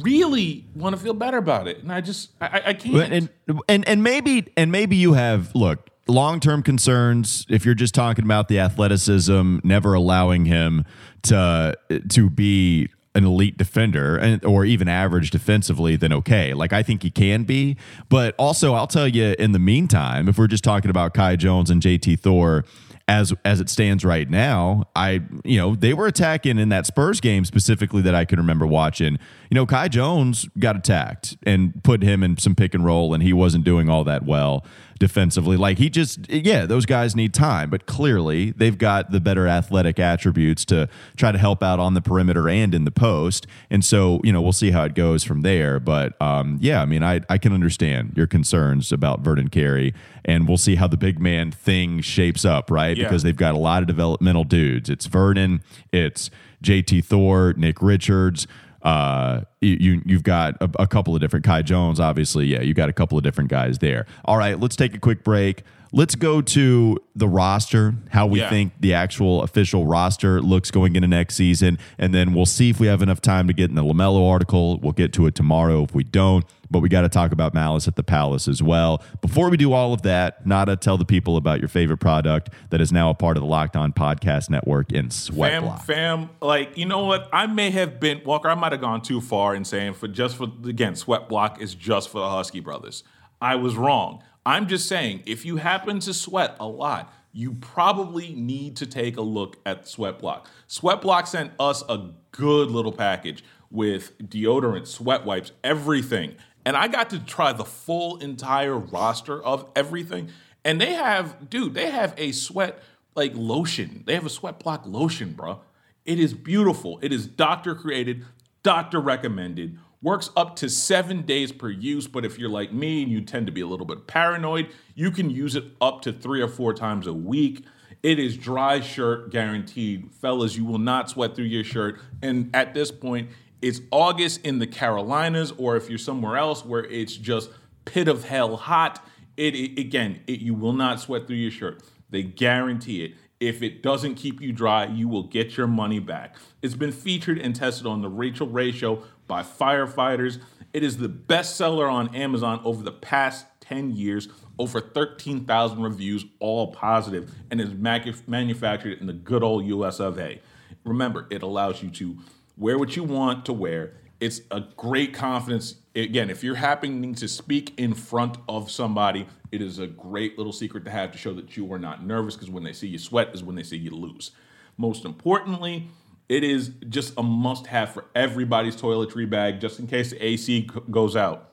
really 0.00 0.66
want 0.74 0.96
to 0.96 1.02
feel 1.02 1.12
better 1.12 1.36
about 1.36 1.68
it. 1.68 1.82
And 1.82 1.92
I 1.92 2.00
just 2.00 2.30
I, 2.40 2.62
I 2.66 2.74
can't. 2.74 3.12
And, 3.12 3.28
and 3.68 3.88
and 3.88 4.02
maybe 4.02 4.46
and 4.56 4.72
maybe 4.72 4.96
you 4.96 5.12
have 5.14 5.54
look 5.54 5.90
long 6.08 6.40
term 6.40 6.62
concerns. 6.62 7.46
If 7.48 7.64
you're 7.64 7.74
just 7.74 7.94
talking 7.94 8.24
about 8.24 8.48
the 8.48 8.58
athleticism, 8.58 9.58
never 9.62 9.94
allowing 9.94 10.46
him 10.46 10.84
to 11.22 11.76
to 12.08 12.30
be 12.30 12.88
an 13.14 13.24
elite 13.24 13.58
defender 13.58 14.16
and 14.16 14.44
or 14.44 14.64
even 14.64 14.88
average 14.88 15.30
defensively, 15.30 15.96
then 15.96 16.12
okay. 16.12 16.54
Like 16.54 16.72
I 16.72 16.82
think 16.82 17.02
he 17.02 17.10
can 17.10 17.44
be, 17.44 17.76
but 18.08 18.34
also 18.38 18.74
I'll 18.74 18.86
tell 18.86 19.08
you 19.08 19.34
in 19.38 19.52
the 19.52 19.58
meantime, 19.58 20.28
if 20.28 20.38
we're 20.38 20.46
just 20.46 20.64
talking 20.64 20.90
about 20.90 21.14
Kai 21.14 21.36
Jones 21.36 21.70
and 21.70 21.82
JT 21.82 22.20
Thor 22.20 22.64
as 23.08 23.32
as 23.44 23.58
it 23.60 23.70
stands 23.70 24.04
right 24.04 24.28
now, 24.28 24.84
I 24.94 25.22
you 25.42 25.58
know 25.58 25.74
they 25.74 25.94
were 25.94 26.06
attacking 26.06 26.58
in 26.58 26.68
that 26.68 26.86
Spurs 26.86 27.20
game 27.20 27.44
specifically 27.44 28.02
that 28.02 28.14
I 28.14 28.24
can 28.24 28.38
remember 28.38 28.66
watching. 28.66 29.18
You 29.50 29.54
know, 29.54 29.66
Kai 29.66 29.88
Jones 29.88 30.46
got 30.58 30.76
attacked 30.76 31.36
and 31.44 31.82
put 31.82 32.02
him 32.02 32.22
in 32.22 32.36
some 32.36 32.54
pick 32.54 32.74
and 32.74 32.84
roll, 32.84 33.14
and 33.14 33.22
he 33.22 33.32
wasn't 33.32 33.64
doing 33.64 33.88
all 33.88 34.04
that 34.04 34.24
well 34.24 34.64
defensively. 34.98 35.56
Like 35.56 35.78
he 35.78 35.88
just, 35.88 36.28
yeah, 36.30 36.66
those 36.66 36.86
guys 36.86 37.14
need 37.14 37.32
time, 37.32 37.70
but 37.70 37.86
clearly 37.86 38.50
they've 38.50 38.76
got 38.76 39.10
the 39.10 39.20
better 39.20 39.46
athletic 39.46 39.98
attributes 39.98 40.64
to 40.66 40.88
try 41.16 41.32
to 41.32 41.38
help 41.38 41.62
out 41.62 41.78
on 41.78 41.94
the 41.94 42.00
perimeter 42.00 42.48
and 42.48 42.74
in 42.74 42.84
the 42.84 42.90
post. 42.90 43.46
And 43.70 43.84
so, 43.84 44.20
you 44.24 44.32
know, 44.32 44.42
we'll 44.42 44.52
see 44.52 44.70
how 44.70 44.84
it 44.84 44.94
goes 44.94 45.24
from 45.24 45.42
there. 45.42 45.78
But 45.78 46.20
um, 46.20 46.58
yeah, 46.60 46.82
I 46.82 46.84
mean, 46.84 47.02
I, 47.02 47.20
I 47.28 47.38
can 47.38 47.52
understand 47.52 48.14
your 48.16 48.26
concerns 48.26 48.92
about 48.92 49.20
Vernon 49.20 49.48
Carey, 49.48 49.94
and 50.24 50.48
we'll 50.48 50.58
see 50.58 50.74
how 50.74 50.88
the 50.88 50.96
big 50.96 51.20
man 51.20 51.50
thing 51.50 52.00
shapes 52.00 52.44
up, 52.44 52.70
right? 52.70 52.96
Yeah. 52.96 53.04
Because 53.04 53.22
they've 53.22 53.36
got 53.36 53.54
a 53.54 53.58
lot 53.58 53.82
of 53.82 53.88
developmental 53.88 54.44
dudes. 54.44 54.90
It's 54.90 55.06
Vernon, 55.06 55.62
it's 55.92 56.30
JT 56.62 57.04
Thor, 57.04 57.54
Nick 57.56 57.80
Richards. 57.80 58.46
Uh, 58.82 59.42
you 59.60 60.00
you've 60.06 60.22
got 60.22 60.54
a, 60.60 60.70
a, 60.78 60.86
couple 60.86 61.14
of 61.14 61.20
different 61.20 61.44
Kai 61.44 61.62
Jones, 61.62 61.98
obviously. 61.98 62.46
Yeah, 62.46 62.60
you 62.60 62.74
got 62.74 62.88
a 62.88 62.92
couple 62.92 63.18
of 63.18 63.24
different 63.24 63.50
guys 63.50 63.78
there. 63.78 64.06
All 64.24 64.38
right, 64.38 64.58
let's 64.58 64.76
take 64.76 64.94
a 64.94 65.00
quick 65.00 65.24
break. 65.24 65.64
Let's 65.90 66.14
go 66.16 66.42
to 66.42 66.98
the 67.16 67.26
roster, 67.28 67.94
how 68.10 68.26
we 68.26 68.40
Yeah. 68.40 68.50
think 68.50 68.72
the 68.80 68.92
actual 68.92 69.42
official 69.42 69.86
roster 69.86 70.40
looks 70.42 70.70
going 70.70 70.96
into 70.96 71.08
next 71.08 71.34
season, 71.36 71.78
and 71.98 72.14
then 72.14 72.34
we'll 72.34 72.44
see 72.46 72.68
if 72.68 72.78
we 72.78 72.86
have 72.88 73.00
enough 73.00 73.20
time 73.22 73.46
to 73.46 73.52
get 73.54 73.70
in 73.70 73.74
the 73.76 73.82
Lamelo 73.82 74.30
article. 74.30 74.78
We'll 74.82 74.92
get 74.92 75.12
to 75.14 75.26
it 75.26 75.34
tomorrow 75.34 75.84
if 75.84 75.94
we 75.94 76.04
don't, 76.04 76.44
but 76.70 76.80
we 76.80 76.90
got 76.90 77.00
to 77.02 77.08
talk 77.08 77.32
about 77.32 77.54
Malice 77.54 77.88
at 77.88 77.96
the 77.96 78.02
Palace 78.02 78.48
as 78.48 78.62
well. 78.62 79.02
Before 79.22 79.48
we 79.48 79.56
do 79.56 79.72
all 79.72 79.94
of 79.94 80.02
that, 80.02 80.46
Nada, 80.46 80.76
tell 80.76 80.98
the 80.98 81.06
people 81.06 81.38
about 81.38 81.58
your 81.60 81.68
favorite 81.68 81.98
product 81.98 82.50
that 82.68 82.82
is 82.82 82.92
now 82.92 83.08
a 83.08 83.14
part 83.14 83.38
of 83.38 83.42
the 83.42 83.48
Locked 83.48 83.74
On 83.74 83.90
Podcast 83.92 84.50
Network 84.50 84.92
in 84.92 85.10
Sweat 85.10 85.52
fam, 85.52 85.62
Block. 85.62 85.84
fam, 85.84 86.28
like 86.42 86.76
you 86.76 86.84
know 86.84 87.06
what? 87.06 87.28
I 87.32 87.46
may 87.46 87.70
have 87.70 87.98
been 87.98 88.20
Walker. 88.26 88.50
I 88.50 88.54
might 88.54 88.72
have 88.72 88.82
gone 88.82 89.00
too 89.00 89.22
far 89.22 89.54
in 89.54 89.64
saying 89.64 89.94
for 89.94 90.06
just 90.06 90.36
for 90.36 90.48
again, 90.66 90.94
sweat 90.96 91.30
block 91.30 91.62
is 91.62 91.74
just 91.74 92.10
for 92.10 92.18
the 92.20 92.28
Husky 92.28 92.60
brothers. 92.60 93.04
I 93.40 93.54
was 93.54 93.74
wrong. 93.76 94.22
I'm 94.48 94.66
just 94.66 94.88
saying, 94.88 95.24
if 95.26 95.44
you 95.44 95.56
happen 95.56 96.00
to 96.00 96.14
sweat 96.14 96.56
a 96.58 96.66
lot, 96.66 97.12
you 97.32 97.52
probably 97.52 98.32
need 98.32 98.76
to 98.76 98.86
take 98.86 99.18
a 99.18 99.20
look 99.20 99.58
at 99.66 99.86
Sweat 99.86 100.18
Block. 100.18 100.48
Sweat 100.66 101.02
Block 101.02 101.26
sent 101.26 101.52
us 101.60 101.82
a 101.86 102.12
good 102.30 102.70
little 102.70 102.90
package 102.90 103.44
with 103.70 104.16
deodorant, 104.16 104.86
sweat 104.86 105.26
wipes, 105.26 105.52
everything. 105.62 106.34
And 106.64 106.78
I 106.78 106.88
got 106.88 107.10
to 107.10 107.18
try 107.18 107.52
the 107.52 107.66
full 107.66 108.16
entire 108.20 108.78
roster 108.78 109.42
of 109.42 109.70
everything. 109.76 110.30
And 110.64 110.80
they 110.80 110.94
have, 110.94 111.50
dude, 111.50 111.74
they 111.74 111.90
have 111.90 112.14
a 112.16 112.32
sweat 112.32 112.82
like 113.14 113.32
lotion. 113.34 114.02
They 114.06 114.14
have 114.14 114.24
a 114.24 114.30
sweat 114.30 114.60
block 114.60 114.84
lotion, 114.86 115.34
bro. 115.34 115.60
It 116.06 116.18
is 116.18 116.32
beautiful. 116.32 116.98
It 117.02 117.12
is 117.12 117.26
doctor 117.26 117.74
created, 117.74 118.24
doctor 118.62 118.98
recommended. 118.98 119.78
Works 120.00 120.30
up 120.36 120.54
to 120.56 120.68
seven 120.68 121.22
days 121.22 121.50
per 121.50 121.70
use, 121.70 122.06
but 122.06 122.24
if 122.24 122.38
you're 122.38 122.48
like 122.48 122.72
me 122.72 123.02
and 123.02 123.10
you 123.10 123.20
tend 123.20 123.46
to 123.46 123.52
be 123.52 123.60
a 123.60 123.66
little 123.66 123.86
bit 123.86 124.06
paranoid, 124.06 124.68
you 124.94 125.10
can 125.10 125.28
use 125.28 125.56
it 125.56 125.64
up 125.80 126.02
to 126.02 126.12
three 126.12 126.40
or 126.40 126.46
four 126.46 126.72
times 126.72 127.08
a 127.08 127.12
week. 127.12 127.64
It 128.04 128.20
is 128.20 128.36
dry 128.36 128.78
shirt 128.78 129.30
guaranteed. 129.30 130.12
Fellas, 130.12 130.56
you 130.56 130.64
will 130.64 130.78
not 130.78 131.10
sweat 131.10 131.34
through 131.34 131.46
your 131.46 131.64
shirt. 131.64 131.98
And 132.22 132.48
at 132.54 132.74
this 132.74 132.92
point, 132.92 133.30
it's 133.60 133.80
August 133.90 134.46
in 134.46 134.60
the 134.60 134.68
Carolinas, 134.68 135.52
or 135.58 135.76
if 135.76 135.88
you're 135.88 135.98
somewhere 135.98 136.36
else 136.36 136.64
where 136.64 136.84
it's 136.84 137.16
just 137.16 137.50
pit 137.84 138.06
of 138.06 138.22
hell 138.22 138.56
hot, 138.56 139.04
it, 139.36 139.56
it 139.56 139.80
again, 139.80 140.20
it, 140.28 140.38
you 140.38 140.54
will 140.54 140.72
not 140.72 141.00
sweat 141.00 141.26
through 141.26 141.36
your 141.36 141.50
shirt. 141.50 141.82
They 142.10 142.22
guarantee 142.22 143.04
it. 143.04 143.14
If 143.40 143.62
it 143.62 143.82
doesn't 143.82 144.16
keep 144.16 144.40
you 144.40 144.52
dry, 144.52 144.86
you 144.86 145.08
will 145.08 145.22
get 145.24 145.56
your 145.56 145.68
money 145.68 146.00
back. 146.00 146.36
It's 146.60 146.74
been 146.74 146.90
featured 146.92 147.38
and 147.38 147.54
tested 147.54 147.86
on 147.86 148.02
the 148.02 148.08
Rachael 148.08 148.48
Ray 148.48 148.72
Show 148.72 149.02
by 149.28 149.42
firefighters. 149.42 150.40
It 150.72 150.82
is 150.82 150.96
the 150.96 151.08
best 151.08 151.56
seller 151.56 151.88
on 151.88 152.14
Amazon 152.14 152.60
over 152.64 152.82
the 152.82 152.92
past 152.92 153.46
10 153.60 153.94
years, 153.94 154.28
over 154.58 154.80
13,000 154.80 155.82
reviews, 155.82 156.24
all 156.40 156.72
positive, 156.72 157.32
and 157.50 157.60
is 157.60 157.72
manufactured 157.74 158.98
in 158.98 159.06
the 159.06 159.12
good 159.12 159.44
old 159.44 159.64
US 159.66 160.00
of 160.00 160.18
A. 160.18 160.40
Remember, 160.84 161.26
it 161.30 161.42
allows 161.42 161.82
you 161.82 161.90
to 161.90 162.18
wear 162.56 162.78
what 162.78 162.96
you 162.96 163.04
want 163.04 163.44
to 163.44 163.52
wear. 163.52 163.92
It's 164.20 164.40
a 164.50 164.62
great 164.76 165.14
confidence. 165.14 165.76
Again, 165.94 166.28
if 166.28 166.42
you're 166.42 166.56
happening 166.56 167.14
to 167.14 167.28
speak 167.28 167.78
in 167.78 167.94
front 167.94 168.36
of 168.48 168.70
somebody, 168.70 169.28
it 169.52 169.62
is 169.62 169.78
a 169.78 169.86
great 169.86 170.36
little 170.38 170.52
secret 170.52 170.84
to 170.86 170.90
have 170.90 171.12
to 171.12 171.18
show 171.18 171.32
that 171.34 171.56
you 171.56 171.72
are 171.72 171.78
not 171.78 172.04
nervous 172.04 172.34
because 172.34 172.50
when 172.50 172.64
they 172.64 172.72
see 172.72 172.88
you 172.88 172.98
sweat 172.98 173.30
is 173.32 173.44
when 173.44 173.54
they 173.54 173.62
see 173.62 173.76
you 173.76 173.90
lose. 173.90 174.32
Most 174.76 175.04
importantly, 175.04 175.88
it 176.28 176.44
is 176.44 176.72
just 176.88 177.14
a 177.16 177.22
must 177.22 177.66
have 177.68 177.90
for 177.90 178.04
everybody's 178.14 178.76
toiletry 178.76 179.28
bag 179.28 179.60
just 179.60 179.78
in 179.78 179.86
case 179.86 180.10
the 180.10 180.24
AC 180.24 180.68
goes 180.90 181.16
out. 181.16 181.52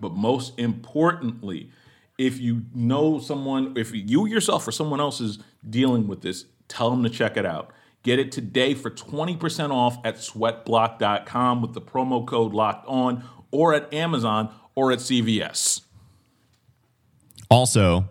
But 0.00 0.12
most 0.12 0.58
importantly, 0.58 1.70
if 2.18 2.40
you 2.40 2.62
know 2.74 3.20
someone, 3.20 3.74
if 3.76 3.94
you 3.94 4.26
yourself 4.26 4.66
or 4.66 4.72
someone 4.72 5.00
else 5.00 5.20
is 5.20 5.38
dealing 5.68 6.08
with 6.08 6.22
this, 6.22 6.46
tell 6.68 6.90
them 6.90 7.02
to 7.04 7.10
check 7.10 7.36
it 7.36 7.46
out. 7.46 7.72
Get 8.02 8.18
it 8.18 8.32
today 8.32 8.74
for 8.74 8.90
20% 8.90 9.70
off 9.70 9.98
at 10.04 10.16
sweatblock.com 10.16 11.62
with 11.62 11.72
the 11.72 11.80
promo 11.80 12.26
code 12.26 12.52
locked 12.52 12.86
on 12.88 13.24
or 13.52 13.74
at 13.74 13.92
Amazon 13.94 14.52
or 14.74 14.90
at 14.90 14.98
CVS. 14.98 15.82
Also, 17.48 18.08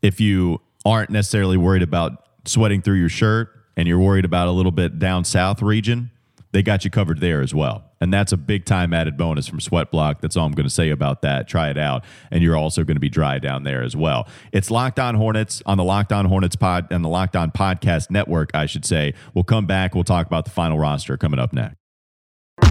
if 0.00 0.20
you 0.20 0.60
aren't 0.86 1.10
necessarily 1.10 1.58
worried 1.58 1.82
about 1.82 2.26
sweating 2.46 2.80
through 2.80 2.98
your 2.98 3.10
shirt 3.10 3.57
and 3.78 3.86
you're 3.86 4.00
worried 4.00 4.24
about 4.24 4.48
a 4.48 4.50
little 4.50 4.72
bit 4.72 4.98
down 4.98 5.24
south 5.24 5.62
region, 5.62 6.10
they 6.50 6.62
got 6.62 6.84
you 6.84 6.90
covered 6.90 7.20
there 7.20 7.40
as 7.40 7.54
well. 7.54 7.84
And 8.00 8.12
that's 8.12 8.32
a 8.32 8.36
big 8.36 8.64
time 8.64 8.92
added 8.92 9.16
bonus 9.16 9.46
from 9.46 9.60
Sweat 9.60 9.92
Block. 9.92 10.20
That's 10.20 10.36
all 10.36 10.46
I'm 10.46 10.52
going 10.52 10.66
to 10.66 10.74
say 10.74 10.90
about 10.90 11.22
that. 11.22 11.46
Try 11.46 11.70
it 11.70 11.78
out. 11.78 12.04
And 12.32 12.42
you're 12.42 12.56
also 12.56 12.82
going 12.82 12.96
to 12.96 13.00
be 13.00 13.08
dry 13.08 13.38
down 13.38 13.62
there 13.62 13.82
as 13.82 13.94
well. 13.94 14.26
It's 14.52 14.70
Locked 14.70 14.98
On 14.98 15.14
Hornets 15.14 15.62
on 15.64 15.78
the 15.78 15.84
Locked 15.84 16.12
On 16.12 16.24
Hornets 16.24 16.56
pod 16.56 16.88
and 16.90 17.04
the 17.04 17.08
Locked 17.08 17.36
On 17.36 17.52
Podcast 17.52 18.10
Network, 18.10 18.50
I 18.52 18.66
should 18.66 18.84
say. 18.84 19.14
We'll 19.32 19.44
come 19.44 19.66
back. 19.66 19.94
We'll 19.94 20.04
talk 20.04 20.26
about 20.26 20.44
the 20.44 20.50
final 20.50 20.78
roster 20.78 21.16
coming 21.16 21.38
up 21.38 21.52
next. 21.52 21.76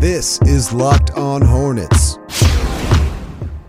This 0.02 0.42
is 0.42 0.74
Locked 0.74 1.12
On 1.12 1.42
Hornets. 1.42 2.18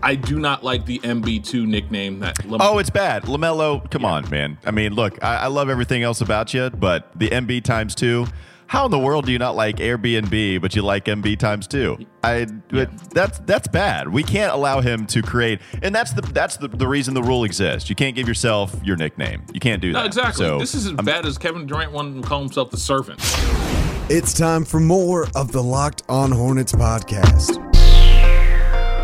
I 0.01 0.15
do 0.15 0.39
not 0.39 0.63
like 0.63 0.85
the 0.85 0.99
MB2 0.99 1.65
nickname 1.67 2.19
that 2.19 2.45
Lam- 2.45 2.61
Oh, 2.61 2.77
it's 2.77 2.89
bad. 2.89 3.23
LaMelo, 3.23 3.89
come 3.91 4.05
on, 4.05 4.29
man. 4.29 4.57
I 4.65 4.71
mean, 4.71 4.93
look, 4.93 5.21
I, 5.23 5.35
I 5.37 5.47
love 5.47 5.69
everything 5.69 6.03
else 6.03 6.21
about 6.21 6.53
you, 6.53 6.69
but 6.69 7.11
the 7.17 7.29
MB 7.29 7.63
times 7.63 7.95
two. 7.95 8.25
How 8.67 8.85
in 8.85 8.91
the 8.91 8.99
world 8.99 9.25
do 9.25 9.31
you 9.31 9.39
not 9.39 9.55
like 9.55 9.77
Airbnb, 9.77 10.61
but 10.61 10.75
you 10.75 10.83
like 10.83 11.05
MB 11.05 11.39
times 11.39 11.65
two? 11.67 11.97
I 12.23 12.45
but 12.69 12.91
that's 13.09 13.39
that's 13.39 13.67
bad. 13.67 14.07
We 14.09 14.21
can't 14.21 14.53
allow 14.53 14.79
him 14.79 15.07
to 15.07 15.23
create, 15.23 15.59
and 15.81 15.93
that's 15.95 16.13
the 16.13 16.21
that's 16.21 16.57
the, 16.57 16.67
the 16.67 16.87
reason 16.87 17.15
the 17.15 17.23
rule 17.23 17.45
exists. 17.45 17.89
You 17.89 17.95
can't 17.95 18.15
give 18.15 18.27
yourself 18.27 18.75
your 18.83 18.95
nickname. 18.95 19.41
You 19.53 19.59
can't 19.59 19.81
do 19.81 19.91
that. 19.93 19.99
No, 20.01 20.05
exactly. 20.05 20.45
So, 20.45 20.59
this 20.59 20.75
is 20.75 20.85
as 20.85 20.93
bad 20.93 21.25
as 21.25 21.39
Kevin 21.39 21.65
Durant 21.65 21.91
wanting 21.93 22.21
to 22.21 22.27
call 22.27 22.41
himself 22.41 22.69
the 22.69 22.77
servant. 22.77 23.19
It's 24.07 24.33
time 24.35 24.63
for 24.65 24.79
more 24.79 25.25
of 25.33 25.51
the 25.51 25.63
Locked 25.63 26.03
On 26.07 26.31
Hornets 26.31 26.73
podcast. 26.73 27.78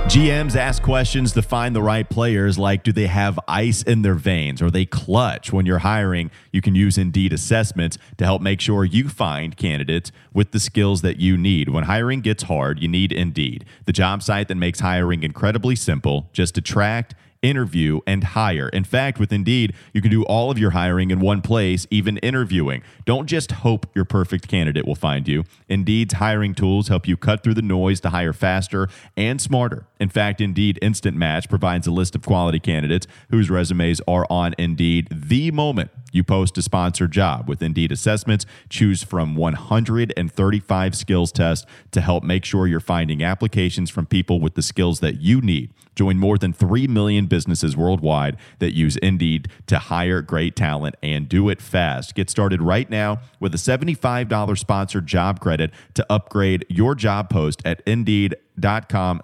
GMs 0.05 0.55
ask 0.55 0.83
questions 0.83 1.31
to 1.33 1.41
find 1.41 1.75
the 1.75 1.81
right 1.81 2.07
players 2.07 2.59
like 2.59 2.83
do 2.83 2.91
they 2.91 3.07
have 3.07 3.39
ice 3.47 3.81
in 3.81 4.03
their 4.03 4.13
veins? 4.13 4.61
Are 4.61 4.69
they 4.69 4.85
clutch? 4.85 5.51
When 5.51 5.65
you're 5.65 5.79
hiring, 5.79 6.29
you 6.51 6.61
can 6.61 6.75
use 6.75 6.97
Indeed 6.97 7.33
assessments 7.33 7.97
to 8.17 8.23
help 8.23 8.39
make 8.39 8.61
sure 8.61 8.85
you 8.85 9.09
find 9.09 9.57
candidates 9.57 10.11
with 10.31 10.51
the 10.51 10.59
skills 10.59 11.01
that 11.01 11.19
you 11.19 11.37
need. 11.37 11.69
When 11.69 11.85
hiring 11.85 12.21
gets 12.21 12.43
hard, 12.43 12.79
you 12.81 12.87
need 12.87 13.11
Indeed, 13.11 13.65
the 13.85 13.91
job 13.91 14.21
site 14.21 14.47
that 14.47 14.55
makes 14.55 14.79
hiring 14.79 15.23
incredibly 15.23 15.75
simple. 15.75 16.29
Just 16.31 16.55
attract, 16.55 17.15
interview, 17.45 17.99
and 18.07 18.23
hire. 18.23 18.69
In 18.69 18.83
fact, 18.83 19.19
with 19.19 19.31
Indeed, 19.31 19.73
you 19.93 20.01
can 20.01 20.09
do 20.09 20.23
all 20.23 20.49
of 20.49 20.57
your 20.57 20.71
hiring 20.71 21.11
in 21.11 21.19
one 21.19 21.41
place, 21.41 21.85
even 21.91 22.17
interviewing. 22.17 22.81
Don't 23.05 23.27
just 23.27 23.51
hope 23.51 23.85
your 23.93 24.05
perfect 24.05 24.47
candidate 24.47 24.85
will 24.85 24.95
find 24.95 25.27
you. 25.27 25.43
Indeed's 25.69 26.15
hiring 26.15 26.55
tools 26.55 26.87
help 26.87 27.07
you 27.07 27.15
cut 27.15 27.43
through 27.43 27.53
the 27.53 27.61
noise 27.61 27.99
to 28.01 28.09
hire 28.09 28.33
faster 28.33 28.89
and 29.15 29.39
smarter. 29.39 29.85
In 29.99 30.09
fact, 30.09 30.41
Indeed 30.41 30.79
Instant 30.81 31.15
Match 31.15 31.47
provides 31.47 31.87
a 31.87 31.91
list 31.91 32.15
of 32.15 32.23
quality 32.23 32.59
candidates 32.59 33.07
whose 33.29 33.49
resumes 33.49 34.01
are 34.07 34.25
on 34.29 34.55
Indeed 34.57 35.07
the 35.11 35.51
moment 35.51 35.91
you 36.15 36.23
post 36.23 36.57
a 36.57 36.61
sponsored 36.61 37.11
job. 37.11 37.47
With 37.49 37.61
Indeed 37.61 37.91
assessments, 37.91 38.45
choose 38.69 39.03
from 39.03 39.35
135 39.35 40.95
skills 40.95 41.31
tests 41.31 41.65
to 41.91 42.01
help 42.01 42.23
make 42.23 42.45
sure 42.45 42.67
you're 42.67 42.79
finding 42.79 43.23
applications 43.23 43.89
from 43.89 44.05
people 44.05 44.39
with 44.39 44.55
the 44.55 44.61
skills 44.61 44.99
that 45.01 45.21
you 45.21 45.41
need. 45.41 45.73
Join 45.95 46.17
more 46.17 46.37
than 46.37 46.53
3 46.53 46.87
million 46.87 47.25
businesses 47.25 47.75
worldwide 47.77 48.37
that 48.59 48.73
use 48.73 48.97
Indeed 48.97 49.47
to 49.67 49.79
hire 49.79 50.21
great 50.21 50.55
talent 50.55 50.95
and 51.01 51.29
do 51.29 51.49
it 51.49 51.61
fast. 51.61 52.15
Get 52.15 52.29
started 52.29 52.61
right 52.61 52.89
now 52.89 53.19
with 53.39 53.53
a 53.53 53.57
$75 53.57 54.57
sponsored 54.57 55.07
job 55.07 55.39
credit 55.39 55.71
to 55.93 56.05
upgrade 56.09 56.65
your 56.69 56.95
job 56.95 57.29
post 57.29 57.61
at 57.65 57.81
Indeed.com 57.85 58.44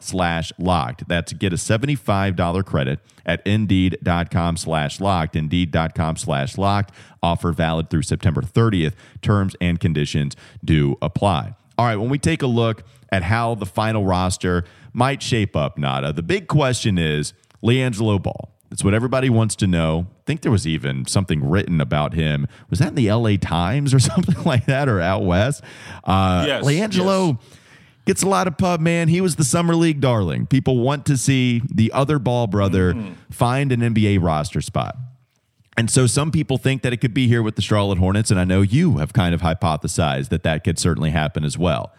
slash 0.02 0.52
locked. 0.58 1.08
That's 1.08 1.34
get 1.34 1.54
a 1.54 1.56
$75 1.56 2.66
credit 2.66 3.00
at 3.26 3.46
Indeed.com 3.46 4.58
slash 4.58 5.00
locked. 5.00 5.36
Indeed.com 5.36 6.18
slash 6.18 6.58
locked. 6.58 6.94
Offer 7.24 7.52
valid 7.52 7.90
through 7.90 8.04
September 8.04 8.42
30th. 8.42 8.94
Terms 9.22 9.56
and 9.62 9.80
conditions 9.80 10.36
do 10.64 10.98
apply. 11.02 11.56
All 11.78 11.86
right, 11.86 11.96
when 11.98 12.10
we 12.10 12.20
take 12.20 12.42
a 12.42 12.48
look 12.48 12.84
at 13.12 13.24
how 13.24 13.56
the 13.56 13.66
final 13.66 14.06
roster 14.06 14.64
might 14.94 15.22
shape 15.24 15.56
up, 15.56 15.78
Nada, 15.78 16.14
the 16.14 16.22
big 16.24 16.48
question 16.48 16.98
is 16.98 17.34
LiAngelo 17.64 18.22
Ball. 18.22 18.50
That's 18.70 18.84
what 18.86 18.94
everybody 18.94 19.30
wants 19.30 19.56
to 19.58 19.68
know. 19.68 20.08
I 20.20 20.22
think 20.26 20.42
there 20.42 20.52
was 20.52 20.66
even 20.66 21.06
something 21.06 21.48
written 21.50 21.82
about 21.82 22.14
him. 22.14 22.48
Was 22.70 22.80
that 22.80 22.90
in 22.90 22.96
the 22.96 23.12
LA 23.12 23.36
Times 23.36 23.94
or 23.94 24.00
something 24.12 24.42
like 24.46 24.66
that 24.68 24.88
or 24.88 25.02
out 25.02 25.24
west? 25.24 25.62
Uh, 26.06 26.46
Yes, 26.48 26.64
LiAngelo. 26.64 27.38
yes. 27.40 27.58
Gets 28.06 28.24
a 28.24 28.28
lot 28.28 28.48
of 28.48 28.58
pub, 28.58 28.80
man. 28.80 29.08
He 29.08 29.22
was 29.22 29.36
the 29.36 29.44
Summer 29.44 29.76
League 29.76 30.02
darling. 30.02 30.46
People 30.48 30.80
want 30.80 31.06
to 31.08 31.18
see 31.18 31.62
the 31.74 31.92
other 31.92 32.20
ball 32.20 32.48
brother 32.48 32.96
find 33.30 33.72
an 33.72 33.82
NBA 33.82 34.22
roster 34.22 34.62
spot. 34.62 34.96
And 35.78 35.90
so 35.90 36.06
some 36.06 36.32
people 36.32 36.58
think 36.58 36.82
that 36.82 36.92
it 36.94 36.98
could 36.98 37.14
be 37.14 37.28
here 37.28 37.42
with 37.42 37.56
the 37.56 37.62
Charlotte 37.62 37.98
Hornets, 37.98 38.30
and 38.30 38.40
I 38.40 38.44
know 38.44 38.62
you 38.62 38.98
have 38.98 39.14
kind 39.14 39.34
of 39.34 39.42
hypothesized 39.42 40.30
that 40.30 40.44
that 40.44 40.64
could 40.66 40.78
certainly 40.78 41.12
happen 41.12 41.44
as 41.46 41.58
well. 41.58 41.94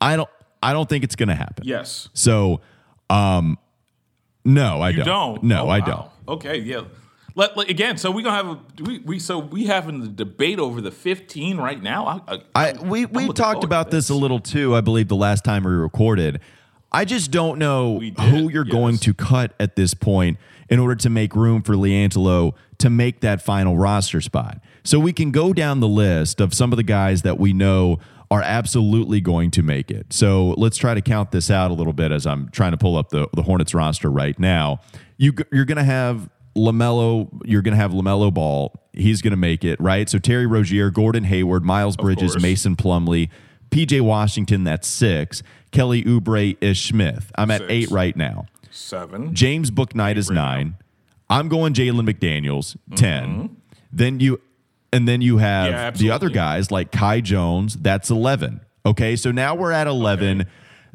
I 0.00 0.16
don't. 0.16 0.28
I 0.62 0.72
don't 0.72 0.88
think 0.88 1.04
it's 1.04 1.16
going 1.16 1.28
to 1.28 1.34
happen. 1.34 1.66
Yes. 1.66 2.08
So, 2.14 2.60
um, 3.10 3.58
no, 4.44 4.80
I 4.80 4.90
You 4.90 4.96
don't. 4.98 5.06
don't. 5.06 5.42
No, 5.44 5.64
Oh, 5.64 5.68
I 5.68 5.80
wow. 5.80 5.84
don't. 5.86 6.36
Okay, 6.36 6.58
yeah. 6.58 6.82
Let, 7.36 7.56
let- 7.56 7.70
again. 7.70 7.98
So 7.98 8.10
we 8.10 8.24
gonna 8.24 8.36
have 8.36 8.48
a 8.48 8.60
do 8.74 8.84
we 8.84 8.98
we 8.98 9.18
so 9.20 9.38
we 9.38 9.66
having 9.66 10.00
the 10.00 10.08
debate 10.08 10.58
over 10.58 10.80
the 10.80 10.90
fifteen 10.90 11.58
right 11.58 11.80
now. 11.80 12.22
I, 12.26 12.34
I, 12.34 12.40
I 12.54 12.82
we 12.82 13.06
we 13.06 13.28
talked 13.28 13.62
about 13.62 13.92
this 13.92 14.08
a 14.08 14.14
little 14.14 14.40
too. 14.40 14.74
I 14.74 14.80
believe 14.80 15.06
the 15.06 15.16
last 15.16 15.44
time 15.44 15.62
we 15.62 15.70
recorded. 15.70 16.40
I 16.92 17.04
just 17.04 17.30
don't 17.30 17.58
know 17.58 18.00
did, 18.00 18.18
who 18.18 18.48
you're 18.48 18.64
going 18.64 18.96
to 18.98 19.12
cut 19.12 19.54
at 19.60 19.76
this 19.76 19.92
point 19.92 20.38
in 20.70 20.78
order 20.78 20.94
to 20.94 21.10
make 21.10 21.34
room 21.34 21.62
for 21.62 21.74
LiAngelo 21.74 22.54
to 22.78 22.90
make 22.90 23.20
that 23.20 23.42
final 23.42 23.76
roster 23.76 24.20
spot. 24.20 24.60
So 24.82 24.98
we 24.98 25.12
can 25.12 25.30
go 25.30 25.52
down 25.52 25.80
the 25.80 25.88
list 25.88 26.40
of 26.40 26.54
some 26.54 26.72
of 26.72 26.76
the 26.76 26.82
guys 26.82 27.22
that 27.22 27.38
we 27.38 27.52
know 27.52 27.98
are 28.30 28.42
absolutely 28.42 29.20
going 29.20 29.50
to 29.52 29.62
make 29.62 29.90
it. 29.90 30.12
So 30.12 30.54
let's 30.56 30.76
try 30.76 30.94
to 30.94 31.00
count 31.02 31.32
this 31.32 31.50
out 31.50 31.70
a 31.70 31.74
little 31.74 31.92
bit 31.92 32.12
as 32.12 32.26
I'm 32.26 32.48
trying 32.50 32.72
to 32.72 32.78
pull 32.78 32.96
up 32.96 33.10
the, 33.10 33.28
the 33.34 33.42
Hornets 33.42 33.74
roster 33.74 34.10
right 34.10 34.38
now. 34.38 34.80
You, 35.16 35.34
you're 35.52 35.64
going 35.64 35.76
to 35.76 35.84
have 35.84 36.28
LaMelo, 36.56 37.28
you're 37.44 37.62
going 37.62 37.74
to 37.74 37.80
have 37.80 37.92
LaMelo 37.92 38.32
Ball. 38.32 38.74
He's 38.92 39.22
going 39.22 39.32
to 39.32 39.36
make 39.36 39.64
it, 39.64 39.80
right? 39.80 40.08
So 40.08 40.18
Terry 40.18 40.46
Rozier, 40.46 40.90
Gordon 40.90 41.24
Hayward, 41.24 41.64
Miles 41.64 41.96
Bridges. 41.96 42.40
Mason 42.40 42.76
Plumlee, 42.76 43.28
PJ 43.70 44.00
Washington, 44.00 44.64
that's 44.64 44.88
six. 44.88 45.42
Kelly 45.70 46.02
Oubre 46.04 46.56
Ish 46.60 46.88
Smith. 46.88 47.30
I'm 47.36 47.50
at 47.50 47.60
Six. 47.60 47.72
eight 47.72 47.90
right 47.90 48.16
now. 48.16 48.46
seven. 48.70 49.34
James 49.34 49.70
Bouknight 49.70 50.16
is 50.16 50.28
right 50.30 50.34
now. 50.34 50.46
nine. 50.54 50.76
I'm 51.28 51.48
going 51.48 51.74
Jalen 51.74 52.08
McDaniels, 52.08 52.76
mm-hmm. 52.88 52.94
10. 52.94 53.56
Then 53.92 54.20
you 54.20 54.40
and 54.92 55.06
then 55.08 55.20
you 55.20 55.38
have 55.38 55.70
Yeah, 55.70 55.90
the 55.90 56.10
other 56.10 56.30
guys 56.30 56.70
like 56.70 56.92
Kai 56.92 57.20
Jones, 57.20 57.76
that's 57.76 58.10
11. 58.10 58.60
Okay, 58.84 59.16
so 59.16 59.32
now 59.32 59.54
we're 59.54 59.72
at 59.72 59.86
11. 59.86 60.46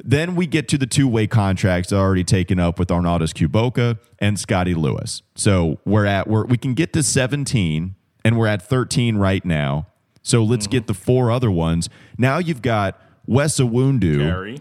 Then 0.04 0.34
we 0.34 0.46
get 0.46 0.68
to 0.68 0.78
the 0.78 0.86
two-way 0.86 1.26
contracts 1.26 1.90
that 1.90 1.96
are 1.96 2.00
already 2.00 2.24
taken 2.24 2.58
up 2.58 2.78
with 2.78 2.88
Arnoldas 2.88 3.32
Kulboka 3.32 3.98
and 4.18 4.38
Scottie 4.38 4.74
Lewis. 4.74 5.22
So 5.36 5.78
we're 5.84 6.06
at 6.06 6.26
we're, 6.26 6.44
we 6.44 6.56
can 6.56 6.74
get 6.74 6.92
to 6.94 7.02
17 7.02 7.94
and 8.24 8.38
we're 8.38 8.48
at 8.48 8.62
13 8.62 9.16
right 9.16 9.44
now. 9.44 9.86
So 10.22 10.42
let's 10.42 10.66
mm-hmm. 10.66 10.72
get 10.72 10.86
the 10.86 10.94
four 10.94 11.30
other 11.30 11.50
ones. 11.50 11.88
Now 12.18 12.38
you've 12.38 12.62
got 12.62 13.00
Wes 13.26 13.58
Iwundu. 13.58 14.18
Gary. 14.18 14.58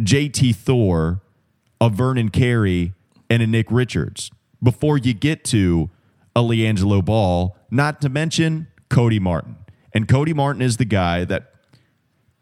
JT 0.00 0.54
Thor, 0.54 1.22
a 1.80 1.90
Vernon 1.90 2.28
Carey, 2.28 2.94
and 3.28 3.42
a 3.42 3.46
Nick 3.46 3.66
Richards 3.70 4.30
before 4.62 4.96
you 4.98 5.14
get 5.14 5.44
to 5.44 5.90
a 6.34 6.40
LiAngelo 6.40 7.04
Ball, 7.04 7.56
not 7.70 8.00
to 8.00 8.08
mention 8.08 8.68
Cody 8.88 9.18
Martin. 9.18 9.56
And 9.92 10.08
Cody 10.08 10.32
Martin 10.32 10.62
is 10.62 10.76
the 10.76 10.84
guy 10.84 11.24
that 11.24 11.52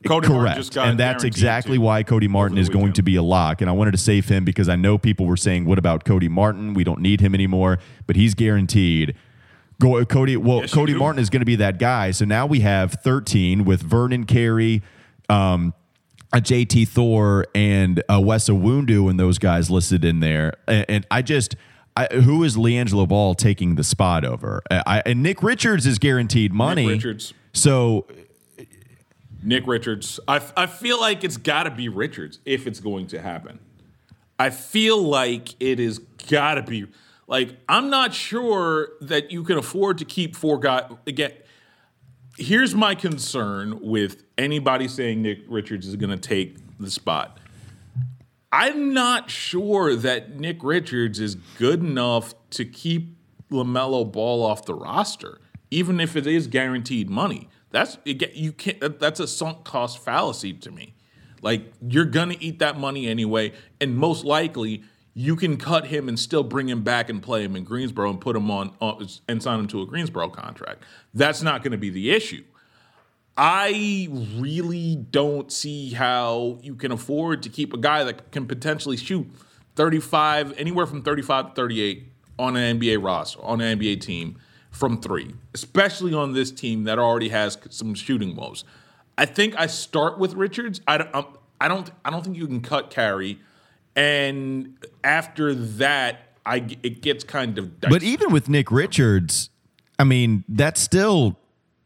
Cody 0.07 0.29
Martin 0.29 0.45
correct. 0.45 0.57
just 0.59 0.75
got 0.75 0.89
and 0.89 0.99
that's 0.99 1.25
exactly 1.25 1.79
why 1.79 2.03
Cody 2.03 2.29
Martin 2.29 2.59
is 2.59 2.69
going 2.69 2.93
to 2.95 3.03
be 3.03 3.17
a 3.17 3.23
lock. 3.23 3.61
And 3.61 3.71
I 3.71 3.73
wanted 3.73 3.93
to 3.93 3.99
save 3.99 4.29
him 4.29 4.45
because 4.45 4.69
I 4.69 4.77
know 4.77 4.99
people 4.99 5.27
were 5.27 5.37
saying, 5.37 5.65
"What 5.65 5.79
about 5.79 6.05
Cody 6.05 6.29
Martin? 6.29 6.75
We 6.75 6.85
don't 6.85 7.01
need 7.01 7.21
him 7.21 7.35
anymore." 7.35 7.79
But 8.07 8.17
he's 8.17 8.35
guaranteed. 8.35 9.15
Go 9.81 10.03
Cody. 10.05 10.37
Well, 10.37 10.61
Yes, 10.61 10.73
Cody. 10.73 10.95
Martin 10.95 11.21
is 11.21 11.31
going 11.31 11.41
to 11.41 11.47
be 11.47 11.57
that 11.57 11.79
guy. 11.79 12.11
So 12.11 12.25
now 12.25 12.47
we 12.47 12.61
have 12.61 12.93
13 12.93 13.65
with 13.65 13.83
Vernon 13.83 14.25
Carey, 14.25 14.83
um, 15.29 15.75
a 16.33 16.39
JT 16.41 16.89
Thor, 16.89 17.47
and 17.55 18.03
a 18.09 18.21
Wes 18.21 18.49
Iwundu, 18.49 19.11
and 19.11 19.21
those 19.21 19.39
guys 19.39 19.71
listed 19.71 20.05
in 20.05 20.21
there. 20.21 20.55
And, 20.67 20.87
and 20.89 21.07
I 21.11 21.23
just. 21.23 21.57
I, 21.99 22.09
who 22.13 22.45
is 22.45 22.59
LiAngelo 22.59 23.09
Ball 23.09 23.35
taking 23.35 23.77
the 23.77 23.83
spot 23.83 24.23
over? 24.23 24.63
I, 24.71 25.03
and 25.07 25.23
Nick 25.23 25.43
Richards 25.43 25.87
is 25.87 25.99
guaranteed 25.99 26.53
money. 26.53 26.87
Richards. 26.87 27.33
So 27.55 28.07
Nick 29.47 29.67
Richards. 29.69 30.19
I, 30.27 30.43
I 30.57 30.67
feel 30.67 31.01
like 31.01 31.23
it's 31.23 31.37
got 31.37 31.63
to 31.63 31.71
be 31.71 31.89
Richards 31.89 32.41
if 32.45 32.67
it's 32.67 32.81
going 32.81 33.07
to 33.09 33.21
happen. 33.21 33.61
I 34.39 34.51
feel 34.51 35.01
like 35.01 35.55
it 35.61 35.79
is 35.79 36.01
got 36.29 36.55
to 36.55 36.63
be. 36.63 36.87
Like, 37.29 37.57
I'm 37.69 37.89
not 37.89 38.13
sure 38.13 38.89
that 39.01 39.31
you 39.31 39.45
can 39.45 39.57
afford 39.57 39.99
to 39.99 40.05
keep 40.05 40.35
four 40.35 40.59
guys. 40.59 40.91
Again, 41.07 41.33
here's 42.37 42.75
my 42.75 42.97
concern 42.97 43.81
with 43.81 44.25
anybody 44.37 44.89
saying 44.89 45.23
Nick 45.23 45.39
Richards 45.49 45.87
is 45.87 45.95
going 45.95 46.11
to 46.11 46.19
take 46.19 46.57
the 46.79 46.91
spot. 46.91 47.39
I'm 48.51 48.93
not 48.93 49.31
sure 49.31 49.95
that 49.95 50.39
Nick 50.41 50.63
Richards 50.63 51.21
is 51.21 51.37
good 51.59 51.81
enough 51.81 52.35
to 52.51 52.65
keep 52.65 53.17
LaMelo 53.51 54.11
Ball 54.11 54.45
off 54.45 54.67
the 54.67 54.75
roster, 54.75 55.41
even 55.71 56.01
if 56.01 56.17
it 56.17 56.27
is 56.27 56.49
guaranteed 56.49 57.09
money. 57.09 57.49
That's 57.77 57.99
you 58.05 58.53
can't. 58.53 58.99
That's 58.99 59.21
a 59.21 59.27
sunk 59.27 59.65
cost 59.65 60.03
fallacy 60.03 60.55
to 60.55 60.71
me. 60.71 60.95
Like 61.43 61.71
you're 61.87 62.07
gonna 62.07 62.37
eat 62.41 62.61
that 62.61 62.79
money 62.79 63.07
anyway, 63.07 63.53
and 63.83 63.95
most 63.95 64.25
likely 64.25 64.83
you 65.13 65.37
can 65.37 65.59
cut 65.59 65.89
him 65.89 66.09
and 66.09 66.19
still 66.19 66.43
bring 66.43 66.71
him 66.71 66.83
back 66.83 67.11
and 67.11 67.23
play 67.23 67.45
him 67.45 67.55
in 67.55 67.65
Greensboro 67.65 68.09
and 68.09 68.19
put 68.19 68.35
him 68.35 68.51
on, 68.51 68.75
on 68.81 69.07
and 69.29 69.43
sign 69.43 69.61
him 69.61 69.67
to 69.67 69.83
a 69.83 69.87
Greensboro 69.87 70.31
contract. 70.31 70.85
That's 71.13 71.43
not 71.43 71.63
going 71.63 71.73
to 71.73 71.79
be 71.79 71.91
the 71.91 72.13
issue. 72.13 72.45
I 73.37 74.09
really 74.39 74.97
don't 74.97 75.53
see 75.53 75.91
how 75.91 76.59
you 76.63 76.77
can 76.77 76.93
afford 76.93 77.43
to 77.43 77.51
keep 77.51 77.75
a 77.75 77.79
guy 77.79 78.05
that 78.05 78.31
can 78.33 78.47
potentially 78.47 78.97
shoot 78.97 79.27
35, 79.75 80.59
anywhere 80.59 80.87
from 80.87 81.03
35 81.03 81.49
to 81.49 81.53
38 81.55 82.13
on 82.39 82.57
an 82.57 82.79
NBA 82.79 83.03
roster, 83.03 83.43
on 83.43 83.61
an 83.61 83.79
NBA 83.79 84.01
team 84.01 84.39
from 84.77 85.01
three, 85.01 85.35
especially 85.55 86.13
on 86.13 86.35
this 86.35 86.51
team 86.51 86.85
that 86.85 86.99
already 86.99 87.31
has 87.31 87.57
some 87.71 87.95
shooting 87.95 88.37
woes. 88.37 88.65
I 89.17 89.25
think 89.25 89.59
I 89.59 89.67
start 89.67 90.19
with 90.19 90.35
Richards. 90.35 90.83
I 90.87 90.99
don't, 90.99 91.15
um, 91.15 91.39
I 91.61 91.69
don't, 91.69 91.91
I 92.05 92.11
don't 92.11 92.23
think 92.23 92.37
you 92.37 92.47
can 92.47 92.61
cut 92.61 92.91
Carey, 92.91 93.41
and 93.95 94.77
after 95.03 95.55
that, 95.55 96.37
I 96.45 96.57
it 96.83 97.01
gets 97.01 97.25
kind 97.25 97.57
of. 97.57 97.81
But 97.81 98.03
even 98.03 98.31
with 98.31 98.51
Nick 98.51 98.71
Richards, 98.71 99.49
I 99.99 100.05
mean, 100.05 100.45
that's 100.47 100.81
still 100.81 101.39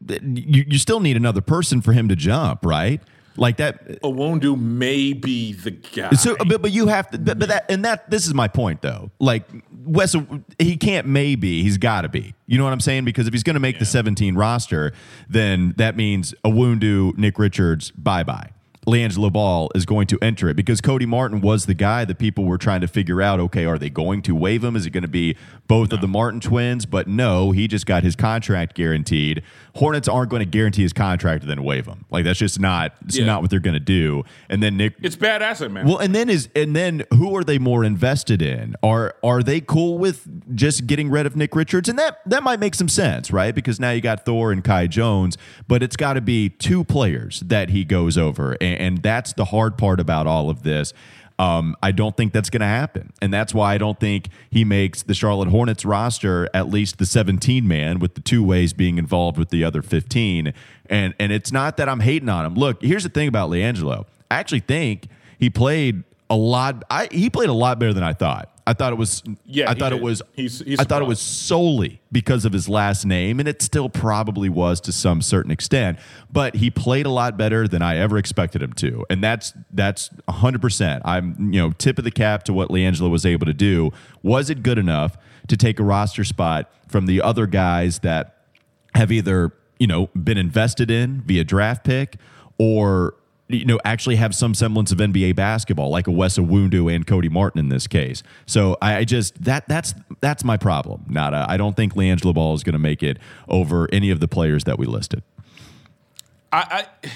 you, 0.09 0.65
you 0.67 0.77
still 0.77 0.99
need 0.99 1.15
another 1.15 1.41
person 1.41 1.81
for 1.81 1.93
him 1.93 2.09
to 2.09 2.15
jump, 2.17 2.65
right? 2.65 3.01
Like 3.37 3.57
that. 3.57 3.81
a 3.89 4.07
Iwundu 4.07 4.59
may 4.59 5.13
be 5.13 5.53
the 5.53 5.71
guy. 5.71 6.11
So, 6.11 6.35
but, 6.47 6.61
but 6.61 6.71
you 6.71 6.87
have 6.87 7.09
to. 7.11 7.17
But, 7.17 7.39
but 7.39 7.49
that 7.49 7.71
and 7.71 7.85
that. 7.85 8.09
This 8.09 8.27
is 8.27 8.33
my 8.33 8.47
point, 8.47 8.81
though. 8.81 9.11
Like 9.19 9.43
Wes, 9.85 10.15
he 10.59 10.77
can't 10.77 11.07
maybe. 11.07 11.63
He's 11.63 11.77
got 11.77 12.01
to 12.01 12.09
be. 12.09 12.33
You 12.45 12.57
know 12.57 12.63
what 12.63 12.73
I'm 12.73 12.79
saying? 12.79 13.05
Because 13.05 13.27
if 13.27 13.33
he's 13.33 13.43
going 13.43 13.53
to 13.55 13.61
make 13.61 13.79
the 13.79 13.85
17 13.85 14.35
roster, 14.35 14.93
then 15.29 15.73
that 15.77 15.95
means 15.95 16.33
Iwundu, 16.45 17.17
Nick 17.17 17.39
Richards, 17.39 17.91
bye 17.91 18.23
bye. 18.23 18.51
LiAngelo 18.87 19.31
Ball 19.31 19.69
is 19.75 19.85
going 19.85 20.07
to 20.07 20.17
enter 20.21 20.49
it 20.49 20.55
because 20.55 20.81
Cody 20.81 21.05
Martin 21.05 21.39
was 21.39 21.67
the 21.67 21.73
guy 21.75 22.03
that 22.05 22.17
people 22.17 22.45
were 22.45 22.57
trying 22.57 22.81
to 22.81 22.87
figure 22.87 23.21
out 23.21 23.39
okay, 23.39 23.65
are 23.65 23.77
they 23.77 23.89
going 23.89 24.21
to 24.23 24.33
waive 24.35 24.63
him? 24.63 24.75
Is 24.75 24.85
it 24.85 24.89
going 24.89 25.03
to 25.03 25.07
be 25.07 25.35
both 25.67 25.93
of 25.93 26.01
the 26.01 26.07
Martin 26.07 26.39
twins? 26.39 26.85
But 26.87 27.07
no, 27.07 27.51
he 27.51 27.67
just 27.67 27.85
got 27.85 28.01
his 28.03 28.15
contract 28.15 28.75
guaranteed. 28.75 29.43
Hornets 29.75 30.07
aren't 30.07 30.29
going 30.31 30.41
to 30.41 30.45
guarantee 30.45 30.81
his 30.81 30.93
contract 30.93 31.43
and 31.43 31.49
then 31.51 31.63
waive 31.63 31.85
him. 31.85 32.05
Like 32.09 32.25
that's 32.25 32.39
just 32.39 32.59
not 32.59 32.93
it's 33.05 33.17
Yeah. 33.17 33.25
not 33.25 33.41
what 33.41 33.51
they're 33.51 33.59
going 33.59 33.75
to 33.75 33.79
do. 33.79 34.23
And 34.49 34.63
then 34.63 34.77
Nick 34.77 34.95
It's 35.01 35.15
bad 35.15 35.41
asset, 35.41 35.71
man. 35.71 35.85
well, 35.87 35.99
and 35.99 36.13
then 36.15 36.29
is 36.29 36.49
and 36.55 36.75
then 36.75 37.03
who 37.13 37.35
are 37.37 37.43
they 37.43 37.59
more 37.59 37.83
invested 37.83 38.41
in? 38.41 38.75
Are 38.81 39.13
are 39.23 39.43
they 39.43 39.61
cool 39.61 39.99
with 39.99 40.27
just 40.55 40.87
getting 40.87 41.09
rid 41.11 41.25
of 41.27 41.35
Nick 41.35 41.55
Richards? 41.55 41.87
And 41.87 41.99
that 41.99 42.19
that 42.25 42.41
might 42.43 42.59
make 42.59 42.73
some 42.75 42.89
sense, 42.89 43.31
right? 43.31 43.53
Because 43.53 43.79
now 43.79 43.91
you 43.91 44.01
got 44.01 44.25
Thor 44.25 44.51
and 44.51 44.63
Kai 44.63 44.87
Jones, 44.87 45.37
but 45.67 45.83
it's 45.83 45.95
got 45.95 46.13
to 46.13 46.21
be 46.21 46.49
two 46.49 46.83
players 46.83 47.41
that 47.41 47.69
he 47.69 47.85
goes 47.85 48.17
over, 48.17 48.57
and, 48.59 48.70
and 48.77 49.01
that's 49.01 49.33
the 49.33 49.45
hard 49.45 49.77
part 49.77 49.99
about 49.99 50.27
all 50.27 50.49
of 50.49 50.63
this. 50.63 50.93
Um, 51.39 51.75
I 51.81 51.91
don't 51.91 52.15
think 52.15 52.33
that's 52.33 52.51
going 52.51 52.61
to 52.61 52.67
happen, 52.67 53.13
and 53.19 53.33
that's 53.33 53.53
why 53.53 53.73
I 53.73 53.77
don't 53.79 53.99
think 53.99 54.27
he 54.51 54.63
makes 54.63 55.01
the 55.01 55.15
Charlotte 55.15 55.49
Hornets 55.49 55.83
roster 55.83 56.47
at 56.53 56.69
least 56.69 56.99
the 56.99 57.05
17 57.05 57.67
man, 57.67 57.97
with 57.97 58.13
the 58.13 58.21
two 58.21 58.43
ways 58.43 58.73
being 58.73 58.99
involved 58.99 59.39
with 59.39 59.49
the 59.49 59.63
other 59.63 59.81
15. 59.81 60.53
And 60.87 61.15
and 61.19 61.31
it's 61.31 61.51
not 61.51 61.77
that 61.77 61.89
I'm 61.89 62.01
hating 62.01 62.29
on 62.29 62.45
him. 62.45 62.53
Look, 62.53 62.83
here's 62.83 63.03
the 63.03 63.09
thing 63.09 63.27
about 63.27 63.49
LiAngelo. 63.49 64.05
I 64.29 64.35
actually 64.35 64.59
think 64.59 65.07
he 65.39 65.49
played 65.49 66.03
a 66.29 66.35
lot. 66.35 66.83
I 66.91 67.07
he 67.11 67.29
played 67.29 67.49
a 67.49 67.53
lot 67.53 67.79
better 67.79 67.93
than 67.93 68.03
I 68.03 68.13
thought. 68.13 68.49
I 68.67 68.73
thought 68.73 68.93
it 68.93 68.95
was. 68.97 69.23
Yeah, 69.45 69.69
I 69.69 69.73
thought 69.73 69.91
it 69.91 70.01
was. 70.01 70.21
He's- 70.33 70.61
he's 70.65 70.79
I 70.79 70.83
thought 70.83 71.01
it 71.01 71.07
was 71.07 71.19
solely 71.19 72.01
because 72.11 72.45
of 72.45 72.53
his 72.53 72.69
last 72.69 73.05
name, 73.05 73.39
and 73.39 73.49
it 73.49 73.61
still 73.61 73.89
probably 73.89 74.49
was 74.49 74.79
to 74.81 74.91
some 74.91 75.21
certain 75.21 75.51
extent. 75.51 75.97
But 76.31 76.55
he 76.57 76.69
played 76.69 77.05
a 77.05 77.09
lot 77.09 77.37
better 77.37 77.67
than 77.67 77.81
I 77.81 77.97
ever 77.97 78.17
expected 78.17 78.61
him 78.61 78.73
to, 78.73 79.05
and 79.09 79.23
that's 79.23 79.53
that's 79.73 80.09
hundred 80.29 80.61
percent. 80.61 81.01
I'm 81.05 81.51
you 81.53 81.59
know 81.61 81.71
tip 81.71 81.97
of 81.97 82.03
the 82.03 82.11
cap 82.11 82.43
to 82.43 82.53
what 82.53 82.69
LiAngelo 82.69 83.09
was 83.09 83.25
able 83.25 83.45
to 83.47 83.53
do. 83.53 83.91
Was 84.21 84.49
it 84.49 84.61
good 84.63 84.77
enough 84.77 85.17
to 85.47 85.57
take 85.57 85.79
a 85.79 85.83
roster 85.83 86.23
spot 86.23 86.71
from 86.87 87.07
the 87.07 87.21
other 87.21 87.47
guys 87.47 87.99
that 87.99 88.37
have 88.93 89.11
either 89.11 89.53
you 89.79 89.87
know 89.87 90.07
been 90.07 90.37
invested 90.37 90.91
in 90.91 91.21
via 91.21 91.43
draft 91.43 91.83
pick 91.83 92.17
or 92.59 93.15
you 93.53 93.65
know 93.65 93.79
actually 93.85 94.15
have 94.17 94.33
some 94.33 94.53
semblance 94.53 94.91
of 94.91 94.97
NBA 94.97 95.35
basketball 95.35 95.89
like 95.89 96.07
a 96.07 96.11
Wes 96.11 96.37
Iwundu 96.37 96.93
and 96.93 97.05
Cody 97.05 97.29
Martin 97.29 97.59
in 97.59 97.69
this 97.69 97.87
case. 97.87 98.23
So 98.45 98.77
I, 98.81 99.03
just 99.03 99.43
that 99.43 99.67
that's 99.67 99.93
that's 100.19 100.43
my 100.43 100.57
problem. 100.57 101.05
Not 101.07 101.33
a, 101.33 101.45
I 101.47 101.57
don't 101.57 101.75
think 101.75 101.93
LiAngelo 101.95 102.33
Ball 102.33 102.53
is 102.53 102.63
going 102.63 102.73
to 102.73 102.79
make 102.79 103.03
it 103.03 103.17
over 103.47 103.87
any 103.91 104.09
of 104.09 104.19
the 104.19 104.27
players 104.27 104.63
that 104.65 104.77
we 104.77 104.85
listed. 104.85 105.23
I, 106.51 106.85
I 107.03 107.09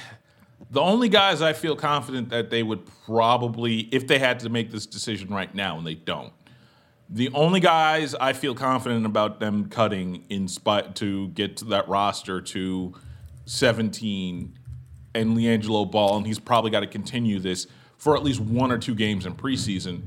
the 0.72 0.82
only 0.82 1.10
guys 1.10 1.42
I 1.42 1.54
feel 1.54 1.76
confident 1.76 2.30
that 2.30 2.50
they 2.50 2.64
would 2.64 2.86
probably, 3.06 3.82
if 3.92 4.08
they 4.08 4.20
had 4.20 4.40
to 4.42 4.50
make 4.50 4.72
this 4.72 4.86
decision 4.86 5.30
right 5.30 5.54
now, 5.54 5.78
and 5.78 5.86
they 5.86 5.96
don't. 5.96 6.34
The 7.08 7.30
only 7.34 7.60
guys 7.60 8.16
I 8.16 8.34
feel 8.34 8.56
confident 8.56 9.06
about 9.06 9.40
them 9.40 9.70
cutting 9.70 10.26
in 10.30 10.48
spite 10.48 10.96
to 10.96 11.28
get 11.30 11.58
to 11.58 11.66
that 11.66 11.88
roster 11.88 12.42
to 12.42 12.96
17 13.46 14.58
and 15.16 15.36
LiAngelo 15.36 15.90
Ball, 15.90 16.18
and 16.18 16.28
he's 16.28 16.38
probably 16.40 16.70
got 16.70 16.82
to 16.82 16.88
continue 16.88 17.40
this 17.40 17.66
for 17.98 18.16
at 18.16 18.24
least 18.24 18.40
one 18.40 18.72
or 18.72 18.78
two 18.78 18.94
games 18.94 19.26
in 19.26 19.34
preseason. 19.34 20.02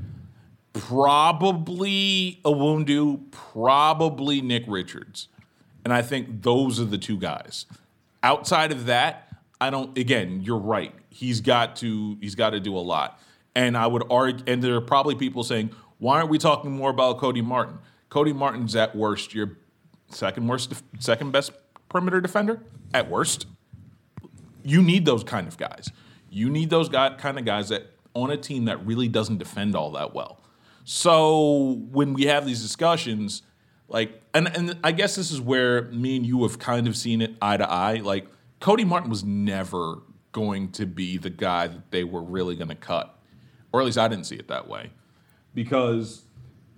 Probably 0.73 2.39
Iwundu, 2.45 3.31
probably 3.31 4.41
Nick 4.41 4.63
Richards. 4.67 5.27
And 5.83 5.91
I 5.91 6.01
think 6.01 6.43
those 6.43 6.79
are 6.79 6.85
the 6.85 6.97
two 6.97 7.17
guys. 7.17 7.65
Outside 8.21 8.71
of 8.71 8.85
that, 8.85 9.29
I 9.59 9.69
don't 9.69 9.97
again, 9.97 10.41
you're 10.43 10.59
right. 10.59 10.93
He's 11.09 11.41
got 11.41 11.75
to 11.77 12.17
he's 12.21 12.35
got 12.35 12.51
to 12.51 12.59
do 12.59 12.77
a 12.77 12.79
lot. 12.79 13.19
And 13.55 13.75
I 13.75 13.87
would 13.87 14.03
argue 14.09 14.43
and 14.47 14.61
there 14.63 14.75
are 14.75 14.81
probably 14.81 15.15
people 15.15 15.43
saying, 15.43 15.71
why 15.97 16.17
aren't 16.17 16.29
we 16.29 16.37
talking 16.37 16.71
more 16.71 16.91
about 16.91 17.17
Cody 17.17 17.41
Martin? 17.41 17.79
Cody 18.09 18.33
Martin's 18.33 18.75
at 18.75 18.95
worst 18.95 19.33
your 19.33 19.57
second 20.09 20.47
worst 20.47 20.73
second 20.99 21.31
best 21.31 21.51
perimeter 21.89 22.21
defender 22.21 22.61
at 22.93 23.09
worst. 23.09 23.47
You 24.69 24.81
need 24.81 25.05
those 25.05 25.23
kind 25.23 25.47
of 25.47 25.57
guys. 25.57 25.89
You 26.29 26.49
need 26.49 26.69
those 26.69 26.89
guy, 26.89 27.15
kind 27.15 27.39
of 27.39 27.45
guys 27.45 27.69
that 27.69 27.91
on 28.13 28.29
a 28.31 28.37
team 28.37 28.65
that 28.65 28.85
really 28.85 29.07
doesn't 29.07 29.37
defend 29.37 29.75
all 29.75 29.91
that 29.91 30.13
well. 30.13 30.41
So 30.83 31.79
when 31.91 32.13
we 32.13 32.23
have 32.23 32.45
these 32.45 32.61
discussions, 32.61 33.43
like, 33.87 34.21
and 34.33 34.47
and 34.55 34.77
I 34.83 34.91
guess 34.91 35.15
this 35.15 35.31
is 35.31 35.41
where 35.41 35.83
me 35.91 36.17
and 36.17 36.25
you 36.25 36.43
have 36.43 36.59
kind 36.59 36.87
of 36.87 36.95
seen 36.95 37.21
it 37.21 37.35
eye 37.41 37.57
to 37.57 37.69
eye. 37.69 37.95
Like, 37.95 38.27
Cody 38.59 38.85
Martin 38.85 39.09
was 39.09 39.23
never 39.23 40.01
going 40.31 40.71
to 40.73 40.85
be 40.85 41.17
the 41.17 41.29
guy 41.29 41.67
that 41.67 41.91
they 41.91 42.03
were 42.03 42.21
really 42.21 42.55
going 42.55 42.69
to 42.69 42.75
cut, 42.75 43.17
or 43.71 43.79
at 43.79 43.85
least 43.85 43.97
I 43.97 44.07
didn't 44.07 44.25
see 44.25 44.35
it 44.35 44.47
that 44.47 44.67
way, 44.67 44.91
because 45.53 46.25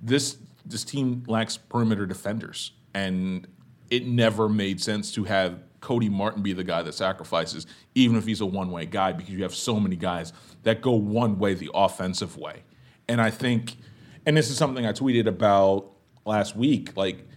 this 0.01 0.37
this 0.65 0.83
team 0.83 1.23
lacks 1.27 1.57
perimeter 1.57 2.05
defenders, 2.05 2.71
and 2.93 3.47
it 3.89 4.05
never 4.05 4.47
made 4.47 4.81
sense 4.81 5.11
to 5.13 5.25
have 5.25 5.59
Cody 5.81 6.09
Martin 6.09 6.41
be 6.41 6.53
the 6.53 6.63
guy 6.63 6.83
that 6.83 6.93
sacrifices, 6.93 7.65
even 7.95 8.15
if 8.15 8.25
he's 8.25 8.39
a 8.39 8.45
one 8.45 8.71
way 8.71 8.85
guy, 8.85 9.11
because 9.11 9.33
you 9.33 9.43
have 9.43 9.53
so 9.53 9.79
many 9.79 9.95
guys 9.95 10.31
that 10.63 10.81
go 10.81 10.91
one 10.93 11.39
way 11.39 11.53
the 11.53 11.71
offensive 11.73 12.37
way. 12.37 12.63
And 13.07 13.19
I 13.19 13.31
think, 13.31 13.77
and 14.25 14.37
this 14.37 14.49
is 14.49 14.57
something 14.57 14.85
I 14.85 14.93
tweeted 14.93 15.27
about 15.27 15.91
last 16.25 16.55
week, 16.55 16.95
like 16.95 17.27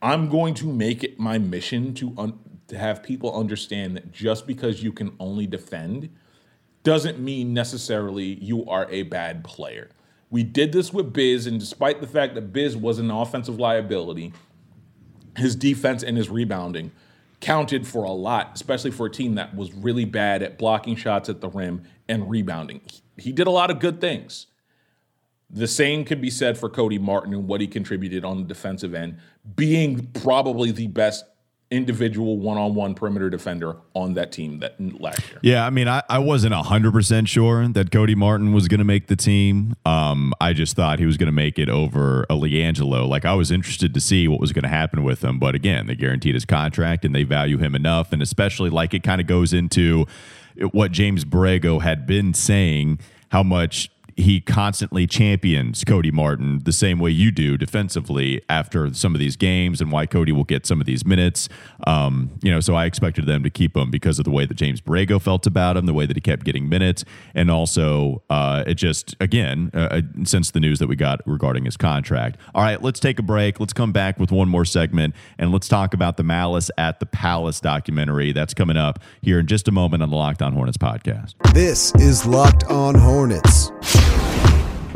I'm 0.00 0.28
going 0.28 0.54
to 0.54 0.66
make 0.66 1.02
it 1.04 1.18
my 1.18 1.38
mission 1.38 1.92
to 1.94 2.14
un- 2.16 2.38
to 2.68 2.78
have 2.78 3.02
people 3.02 3.38
understand 3.38 3.96
that 3.96 4.12
just 4.12 4.46
because 4.46 4.82
you 4.82 4.92
can 4.92 5.14
only 5.20 5.46
defend 5.46 6.08
doesn't 6.82 7.18
mean 7.18 7.52
necessarily 7.52 8.34
you 8.42 8.64
are 8.66 8.88
a 8.90 9.02
bad 9.02 9.44
player. 9.44 9.90
We 10.30 10.42
did 10.42 10.72
this 10.72 10.92
with 10.92 11.12
Biz, 11.12 11.46
and 11.46 11.60
despite 11.60 12.00
the 12.00 12.06
fact 12.06 12.34
that 12.34 12.52
Biz 12.52 12.76
was 12.76 12.98
an 12.98 13.10
offensive 13.10 13.58
liability, 13.58 14.32
his 15.36 15.54
defense 15.54 16.02
and 16.02 16.16
his 16.16 16.28
rebounding 16.28 16.90
counted 17.40 17.86
for 17.86 18.04
a 18.04 18.12
lot, 18.12 18.52
especially 18.54 18.90
for 18.90 19.06
a 19.06 19.10
team 19.10 19.34
that 19.34 19.54
was 19.54 19.72
really 19.72 20.04
bad 20.04 20.42
at 20.42 20.58
blocking 20.58 20.96
shots 20.96 21.28
at 21.28 21.40
the 21.40 21.48
rim 21.48 21.82
and 22.08 22.30
rebounding. 22.30 22.80
He- 23.16 23.32
did 23.32 23.46
a 23.46 23.50
lot 23.50 23.70
of 23.70 23.78
good 23.78 24.00
things. 24.00 24.46
The 25.48 25.68
same 25.68 26.04
could 26.04 26.20
be 26.20 26.30
said 26.30 26.58
for 26.58 26.68
Cody 26.68 26.98
Martin 26.98 27.32
and 27.32 27.46
what 27.46 27.60
he 27.60 27.66
contributed 27.66 28.24
on 28.24 28.38
the 28.38 28.44
defensive 28.44 28.94
end, 28.94 29.18
being 29.54 30.06
probably 30.08 30.70
the 30.72 30.88
best 30.88 31.24
individual 31.76 32.38
one-on-one 32.38 32.94
perimeter 32.94 33.30
defender 33.30 33.76
on 33.94 34.14
that 34.14 34.32
team 34.32 34.60
that 34.60 34.74
last 35.00 35.28
year. 35.30 35.38
Yeah, 35.42 35.66
I 35.66 35.70
mean, 35.70 35.88
I, 35.88 36.02
I 36.08 36.18
wasn't 36.18 36.54
100% 36.54 37.28
sure 37.28 37.68
that 37.68 37.90
Cody 37.90 38.14
Martin 38.14 38.52
was 38.52 38.68
going 38.68 38.78
to 38.78 38.84
make 38.84 39.06
the 39.06 39.16
team. 39.16 39.76
Um, 39.84 40.32
I 40.40 40.52
just 40.52 40.74
thought 40.74 40.98
he 40.98 41.06
was 41.06 41.16
going 41.16 41.26
to 41.26 41.32
make 41.32 41.58
it 41.58 41.68
over 41.68 42.24
a 42.24 42.34
LiAngelo. 42.34 43.06
Like, 43.08 43.24
I 43.24 43.34
was 43.34 43.50
interested 43.50 43.94
to 43.94 44.00
see 44.00 44.26
what 44.26 44.40
was 44.40 44.52
going 44.52 44.64
to 44.64 44.68
happen 44.68 45.02
with 45.02 45.22
him. 45.22 45.38
But 45.38 45.54
again, 45.54 45.86
they 45.86 45.94
guaranteed 45.94 46.34
his 46.34 46.44
contract 46.44 47.04
and 47.04 47.14
they 47.14 47.24
value 47.24 47.58
him 47.58 47.74
enough. 47.74 48.12
And 48.12 48.22
especially, 48.22 48.70
like, 48.70 48.94
it 48.94 49.02
kind 49.02 49.20
of 49.20 49.26
goes 49.26 49.52
into 49.52 50.06
what 50.72 50.92
James 50.92 51.24
Borrego 51.24 51.82
had 51.82 52.06
been 52.06 52.32
saying, 52.32 52.98
how 53.28 53.42
much 53.42 53.90
he 54.16 54.40
constantly 54.40 55.06
champions 55.06 55.84
Cody 55.84 56.10
Martin 56.10 56.60
the 56.64 56.72
same 56.72 56.98
way 56.98 57.10
you 57.10 57.30
do 57.30 57.58
defensively 57.58 58.40
after 58.48 58.92
some 58.94 59.14
of 59.14 59.18
these 59.18 59.36
games 59.36 59.80
and 59.80 59.92
why 59.92 60.06
Cody 60.06 60.32
will 60.32 60.44
get 60.44 60.66
some 60.66 60.80
of 60.80 60.86
these 60.86 61.04
minutes. 61.04 61.50
Um, 61.86 62.30
you 62.42 62.50
know, 62.50 62.60
so 62.60 62.74
I 62.74 62.86
expected 62.86 63.26
them 63.26 63.42
to 63.42 63.50
keep 63.50 63.76
him 63.76 63.90
because 63.90 64.18
of 64.18 64.24
the 64.24 64.30
way 64.30 64.46
that 64.46 64.54
James 64.54 64.80
Borrego 64.80 65.20
felt 65.20 65.46
about 65.46 65.76
him, 65.76 65.84
the 65.84 65.92
way 65.92 66.06
that 66.06 66.16
he 66.16 66.20
kept 66.22 66.44
getting 66.44 66.68
minutes, 66.68 67.04
and 67.34 67.50
also 67.50 68.22
uh, 68.30 68.64
it 68.66 68.74
just 68.74 69.14
again 69.20 69.70
uh, 69.74 70.00
since 70.24 70.50
the 70.50 70.60
news 70.60 70.78
that 70.78 70.86
we 70.86 70.96
got 70.96 71.20
regarding 71.26 71.66
his 71.66 71.76
contract. 71.76 72.38
All 72.54 72.62
right, 72.62 72.80
let's 72.82 73.00
take 73.00 73.18
a 73.18 73.22
break. 73.22 73.60
Let's 73.60 73.74
come 73.74 73.92
back 73.92 74.18
with 74.18 74.32
one 74.32 74.48
more 74.48 74.64
segment 74.64 75.14
and 75.38 75.52
let's 75.52 75.68
talk 75.68 75.92
about 75.92 76.16
the 76.16 76.24
Malice 76.24 76.70
at 76.78 77.00
the 77.00 77.06
Palace 77.06 77.60
documentary 77.60 78.32
that's 78.32 78.54
coming 78.54 78.78
up 78.78 78.98
here 79.20 79.38
in 79.38 79.46
just 79.46 79.68
a 79.68 79.72
moment 79.72 80.02
on 80.02 80.08
the 80.08 80.16
Locked 80.16 80.40
On 80.40 80.54
Hornets 80.54 80.78
podcast. 80.78 81.34
This 81.52 81.94
is 81.96 82.24
Locked 82.24 82.64
On 82.64 82.94
Hornets. 82.94 83.70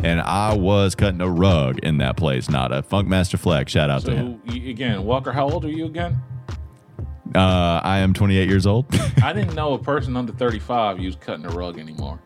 And 0.02 0.20
I 0.20 0.54
was 0.54 0.94
cutting 0.94 1.20
a 1.20 1.28
rug 1.28 1.78
in 1.80 1.98
that 1.98 2.16
place. 2.16 2.48
Not 2.48 2.72
a 2.72 2.82
Funkmaster 2.82 3.38
Flex. 3.38 3.72
Shout 3.72 3.90
out 3.90 4.04
to 4.04 4.14
him. 4.14 4.42
Again, 4.48 5.04
Walker, 5.04 5.32
how 5.32 5.48
old 5.48 5.64
are 5.64 5.70
you 5.70 5.86
again? 5.86 6.20
Uh, 7.34 7.80
I 7.84 7.98
am 7.98 8.12
28 8.12 8.48
years 8.48 8.66
old. 8.66 8.86
I 9.22 9.32
didn't 9.32 9.54
know 9.54 9.74
a 9.74 9.78
person 9.78 10.16
under 10.16 10.32
35 10.32 10.98
used 10.98 11.20
cutting 11.20 11.46
a 11.46 11.50
rug 11.50 11.78
anymore. 11.78 12.18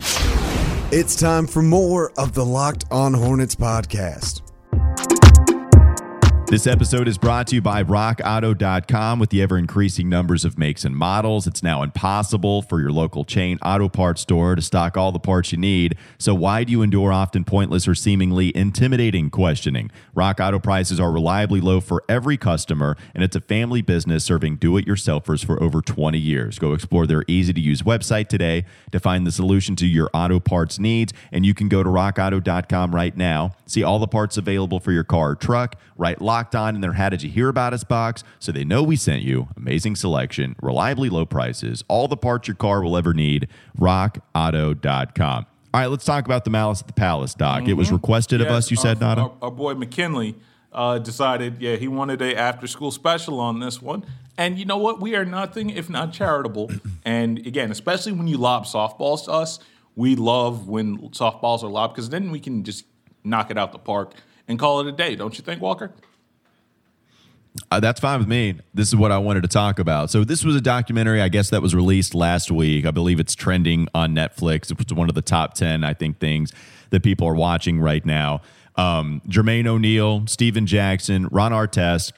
It's 0.90 1.16
time 1.16 1.46
for 1.46 1.62
more 1.62 2.12
of 2.16 2.33
the 2.35 2.44
Locked 2.44 2.85
On 2.90 3.12
Hornets 3.12 3.55
podcast. 3.55 4.42
This 6.55 6.69
episode 6.69 7.09
is 7.09 7.19
brought 7.19 7.49
to 7.49 7.57
you 7.57 7.61
by 7.61 7.83
RockAuto.com. 7.83 9.19
With 9.19 9.31
the 9.31 9.43
ever 9.43 9.59
increasing 9.59 10.09
numbers 10.09 10.45
of 10.45 10.57
makes 10.57 10.85
and 10.85 10.95
models, 10.95 11.49
it's 11.49 11.64
now 11.64 11.83
impossible 11.83 12.62
for 12.62 12.81
your 12.81 12.93
local 12.93 13.25
chain 13.25 13.59
auto 13.61 13.88
parts 13.88 14.21
store 14.21 14.55
to 14.55 14.62
stock 14.62 14.97
all 14.97 15.11
the 15.11 15.19
parts 15.19 15.51
you 15.51 15.59
need. 15.59 15.97
So, 16.17 16.33
why 16.33 16.62
do 16.62 16.71
you 16.71 16.83
endure 16.83 17.12
often 17.12 17.43
pointless 17.43 17.88
or 17.88 17.97
seemingly 17.97 18.57
intimidating 18.57 19.31
questioning? 19.31 19.90
Rock 20.14 20.38
Auto 20.38 20.61
prices 20.61 21.01
are 21.01 21.11
reliably 21.11 21.61
low 21.61 21.81
for 21.81 22.05
every 22.09 22.37
customer, 22.37 22.97
and 23.17 23.25
it's 23.25 23.35
a 23.35 23.40
family 23.40 23.83
business 23.83 24.23
serving 24.23 24.59
do 24.59 24.77
it 24.77 24.87
yourselfers 24.87 25.45
for 25.45 25.61
over 25.61 25.83
20 25.83 26.21
years. 26.21 26.61
Go 26.61 26.73
explore 26.73 27.05
their 27.05 27.25
easy 27.27 27.53
to 27.53 27.61
use 27.61 27.83
website 27.83 28.29
today 28.29 28.64
to 28.93 29.01
find 29.01 29.27
the 29.27 29.33
solution 29.33 29.75
to 29.75 29.87
your 29.88 30.09
auto 30.14 30.38
parts 30.38 30.79
needs. 30.79 31.12
And 31.33 31.45
you 31.45 31.53
can 31.53 31.69
go 31.69 31.83
to 31.83 31.90
RockAuto.com 31.90 32.95
right 32.95 33.17
now, 33.17 33.57
see 33.67 33.83
all 33.83 33.99
the 33.99 34.07
parts 34.07 34.37
available 34.37 34.79
for 34.79 34.93
your 34.93 35.03
car 35.03 35.31
or 35.31 35.35
truck, 35.35 35.75
right 35.97 36.23
locked 36.45 36.55
on 36.55 36.75
in 36.75 36.83
their 36.83 36.93
How 36.93 37.09
Did 37.09 37.23
You 37.23 37.31
Hear 37.31 37.49
About 37.49 37.73
Us 37.73 37.85
box 37.85 38.23
so 38.39 38.53
they 38.53 38.65
know 38.65 38.83
we 38.83 38.97
sent 38.97 39.23
you. 39.23 39.49
Amazing 39.57 39.97
selection, 39.97 40.57
reliably 40.61 41.09
low 41.09 41.25
prices, 41.25 41.83
all 41.89 42.07
the 42.07 42.19
parts 42.19 42.49
your 42.49 42.55
car 42.55 42.83
will 42.83 42.99
ever 42.99 43.15
need. 43.15 43.49
RockAuto.com. 43.81 45.47
All 45.73 45.81
right, 45.81 45.87
let's 45.87 46.05
talk 46.05 46.27
about 46.27 46.45
the 46.45 46.51
Malice 46.51 46.83
at 46.83 46.87
the 46.87 46.93
Palace, 46.93 47.33
Doc. 47.33 47.67
It 47.67 47.73
was 47.73 47.91
requested 47.91 48.43
of 48.43 48.49
us, 48.49 48.71
you 48.71 48.77
said, 48.77 49.03
our, 49.03 49.09
Nada? 49.09 49.21
Our, 49.23 49.33
our 49.43 49.51
boy 49.51 49.73
McKinley 49.73 50.35
uh, 50.71 50.99
decided, 50.99 51.63
yeah, 51.63 51.77
he 51.77 51.89
wanted 51.89 52.21
a 52.21 52.37
after 52.37 52.67
school 52.67 52.91
special 52.91 53.41
on 53.41 53.61
this 53.61 53.81
one. 53.81 54.05
And 54.37 54.59
you 54.59 54.67
know 54.67 54.77
what? 54.77 55.01
We 55.01 55.17
are 55.17 55.25
nothing 55.25 55.71
if 55.71 55.89
not 55.89 56.13
charitable. 56.13 56.71
and 57.07 57.39
again, 57.39 57.71
especially 57.71 58.13
when 58.13 58.29
you 58.29 58.37
lob 58.37 58.67
softballs 58.67 59.25
to 59.25 59.33
us, 59.33 59.61
we 59.97 60.15
love 60.15 60.69
when 60.69 60.99
softballs 61.09 61.63
are 61.63 61.71
lobbed 61.71 61.95
because 61.95 62.11
then 62.11 62.31
we 62.31 62.39
can 62.39 62.65
just 62.65 62.85
knock 63.25 63.51
it 63.51 63.57
out 63.57 63.73
the 63.73 63.79
park 63.79 64.13
and 64.47 64.59
call 64.59 64.81
it 64.81 64.87
a 64.87 64.93
day. 64.93 65.17
Don't 65.17 65.39
you 65.39 65.43
think, 65.43 65.63
Walker? 65.63 65.91
Uh, 67.71 67.79
that's 67.79 68.01
fine 68.01 68.19
with 68.19 68.29
me. 68.29 68.57
This 68.73 68.88
is 68.88 68.97
what 68.97 69.12
I 69.12 69.19
wanted 69.19 69.43
to 69.43 69.49
talk 69.49 69.79
about. 69.79 70.11
So, 70.11 70.25
this 70.25 70.45
was 70.45 70.57
a 70.57 70.61
documentary, 70.61 71.21
I 71.21 71.29
guess, 71.29 71.51
that 71.51 71.62
was 71.62 71.75
released 71.75 72.14
last 72.14 72.51
week. 72.51 72.85
I 72.85 72.90
believe 72.90 73.21
it's 73.21 73.35
trending 73.35 73.88
on 73.95 74.14
Netflix. 74.14 74.73
It 74.73 74.79
was 74.79 74.93
one 74.93 75.09
of 75.09 75.14
the 75.14 75.23
top 75.23 75.55
10, 75.55 75.85
I 75.85 75.95
think, 75.95 76.19
things 76.19 76.53
that 76.90 77.03
people 77.03 77.29
are 77.29 77.35
watching 77.35 77.81
right 77.81 78.05
now. 78.05 78.40
Um, 78.77 79.23
Jermaine 79.29 79.67
O'Neal, 79.67 80.27
Stephen 80.27 80.67
Jackson, 80.67 81.29
Ron 81.31 81.53
Artest, 81.53 82.12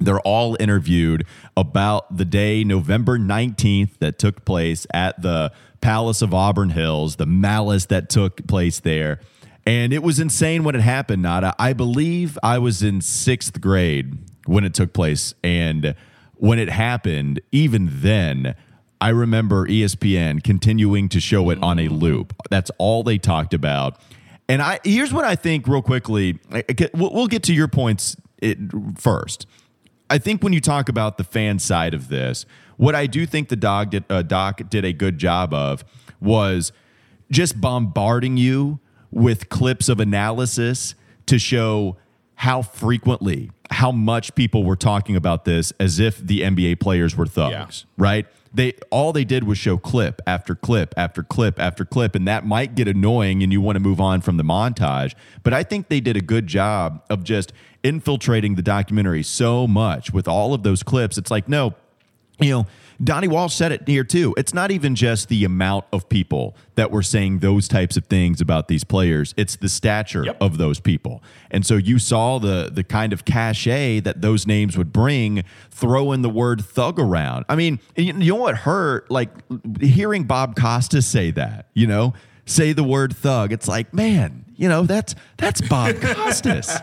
they're 0.00 0.20
all 0.20 0.56
interviewed 0.58 1.26
about 1.56 2.16
the 2.16 2.24
day, 2.24 2.64
November 2.64 3.18
19th, 3.18 3.98
that 3.98 4.18
took 4.18 4.44
place 4.44 4.86
at 4.92 5.20
the 5.20 5.52
Palace 5.80 6.22
of 6.22 6.32
Auburn 6.32 6.70
Hills, 6.70 7.16
the 7.16 7.26
malice 7.26 7.86
that 7.86 8.08
took 8.08 8.46
place 8.46 8.80
there. 8.80 9.20
And 9.66 9.92
it 9.92 10.02
was 10.02 10.18
insane 10.18 10.64
when 10.64 10.74
it 10.74 10.80
happened, 10.80 11.22
Nada. 11.22 11.54
I 11.58 11.72
believe 11.72 12.38
I 12.42 12.58
was 12.58 12.82
in 12.82 13.00
sixth 13.00 13.60
grade 13.60 14.18
when 14.46 14.64
it 14.64 14.74
took 14.74 14.92
place. 14.92 15.34
And 15.42 15.94
when 16.34 16.58
it 16.58 16.68
happened, 16.68 17.40
even 17.52 17.88
then, 17.90 18.54
I 19.00 19.08
remember 19.08 19.66
ESPN 19.66 20.42
continuing 20.42 21.08
to 21.10 21.20
show 21.20 21.50
it 21.50 21.62
on 21.62 21.78
a 21.78 21.88
loop. 21.88 22.34
That's 22.50 22.70
all 22.78 23.02
they 23.02 23.18
talked 23.18 23.54
about. 23.54 24.00
And 24.48 24.60
I 24.62 24.80
here's 24.84 25.12
what 25.12 25.24
I 25.24 25.34
think, 25.34 25.66
real 25.66 25.82
quickly. 25.82 26.38
We'll 26.94 27.26
get 27.26 27.42
to 27.44 27.54
your 27.54 27.68
points 27.68 28.16
first. 28.98 29.46
I 30.10 30.18
think 30.18 30.42
when 30.42 30.52
you 30.52 30.60
talk 30.60 30.88
about 30.88 31.16
the 31.16 31.24
fan 31.24 31.58
side 31.58 31.94
of 31.94 32.08
this, 32.08 32.44
what 32.76 32.94
I 32.94 33.06
do 33.06 33.24
think 33.24 33.48
the 33.48 33.56
dog 33.56 33.90
did, 33.90 34.04
uh, 34.10 34.22
doc 34.22 34.60
did 34.68 34.84
a 34.84 34.92
good 34.92 35.16
job 35.18 35.54
of 35.54 35.84
was 36.20 36.70
just 37.30 37.60
bombarding 37.60 38.36
you 38.36 38.78
with 39.10 39.48
clips 39.48 39.88
of 39.88 40.00
analysis 40.00 40.94
to 41.26 41.38
show 41.38 41.96
how 42.42 42.60
frequently, 42.60 43.52
how 43.70 43.92
much 43.92 44.34
people 44.34 44.64
were 44.64 44.74
talking 44.74 45.14
about 45.14 45.44
this 45.44 45.72
as 45.78 46.00
if 46.00 46.18
the 46.18 46.40
NBA 46.40 46.80
players 46.80 47.16
were 47.16 47.24
thugs, 47.24 47.86
right? 47.96 48.26
They 48.52 48.72
all 48.90 49.12
they 49.12 49.24
did 49.24 49.44
was 49.44 49.58
show 49.58 49.78
clip 49.78 50.20
after 50.26 50.56
clip 50.56 50.92
after 50.96 51.22
clip 51.22 51.60
after 51.60 51.84
clip, 51.84 52.16
and 52.16 52.26
that 52.26 52.44
might 52.44 52.74
get 52.74 52.88
annoying, 52.88 53.44
and 53.44 53.52
you 53.52 53.60
want 53.60 53.76
to 53.76 53.80
move 53.80 54.00
on 54.00 54.22
from 54.22 54.38
the 54.38 54.42
montage. 54.42 55.14
But 55.44 55.52
I 55.54 55.62
think 55.62 55.88
they 55.88 56.00
did 56.00 56.16
a 56.16 56.20
good 56.20 56.48
job 56.48 57.04
of 57.08 57.22
just 57.22 57.52
infiltrating 57.84 58.56
the 58.56 58.62
documentary 58.62 59.22
so 59.22 59.68
much 59.68 60.12
with 60.12 60.26
all 60.26 60.52
of 60.52 60.64
those 60.64 60.82
clips. 60.82 61.18
It's 61.18 61.30
like, 61.30 61.48
no, 61.48 61.76
you 62.40 62.50
know, 62.50 62.66
Donnie 63.02 63.28
Walsh 63.28 63.54
said 63.54 63.72
it 63.72 63.86
here 63.88 64.04
too. 64.04 64.32
It's 64.36 64.54
not 64.54 64.70
even 64.70 64.94
just 64.94 65.28
the 65.28 65.44
amount 65.44 65.86
of 65.92 66.08
people 66.08 66.54
that 66.76 66.90
were 66.90 67.02
saying 67.02 67.40
those 67.40 67.66
types 67.66 67.96
of 67.96 68.06
things 68.06 68.40
about 68.40 68.68
these 68.68 68.84
players. 68.84 69.34
It's 69.36 69.56
the 69.56 69.68
stature 69.68 70.24
Yep. 70.24 70.36
of 70.40 70.56
those 70.58 70.78
people. 70.78 71.22
And 71.50 71.66
so 71.66 71.76
you 71.76 71.98
saw 71.98 72.38
the 72.38 72.70
the 72.72 72.84
kind 72.84 73.12
of 73.12 73.24
cachet 73.24 74.00
that 74.00 74.22
those 74.22 74.46
names 74.46 74.78
would 74.78 74.92
bring 74.92 75.42
throwing 75.70 76.22
the 76.22 76.30
word 76.30 76.64
thug 76.64 77.00
around. 77.00 77.44
I 77.48 77.56
mean, 77.56 77.80
you 77.96 78.12
know 78.12 78.36
what 78.36 78.58
hurt? 78.58 79.10
Like 79.10 79.30
hearing 79.80 80.24
Bob 80.24 80.54
Costas 80.56 81.06
say 81.06 81.32
that, 81.32 81.66
you 81.74 81.86
know, 81.88 82.14
say 82.46 82.72
the 82.72 82.84
word 82.84 83.16
thug. 83.16 83.52
It's 83.52 83.66
like, 83.68 83.92
man, 83.92 84.44
you 84.56 84.68
know, 84.68 84.84
that's 84.84 85.14
that's 85.38 85.60
Bob 85.60 85.96
Costas. 86.00 86.76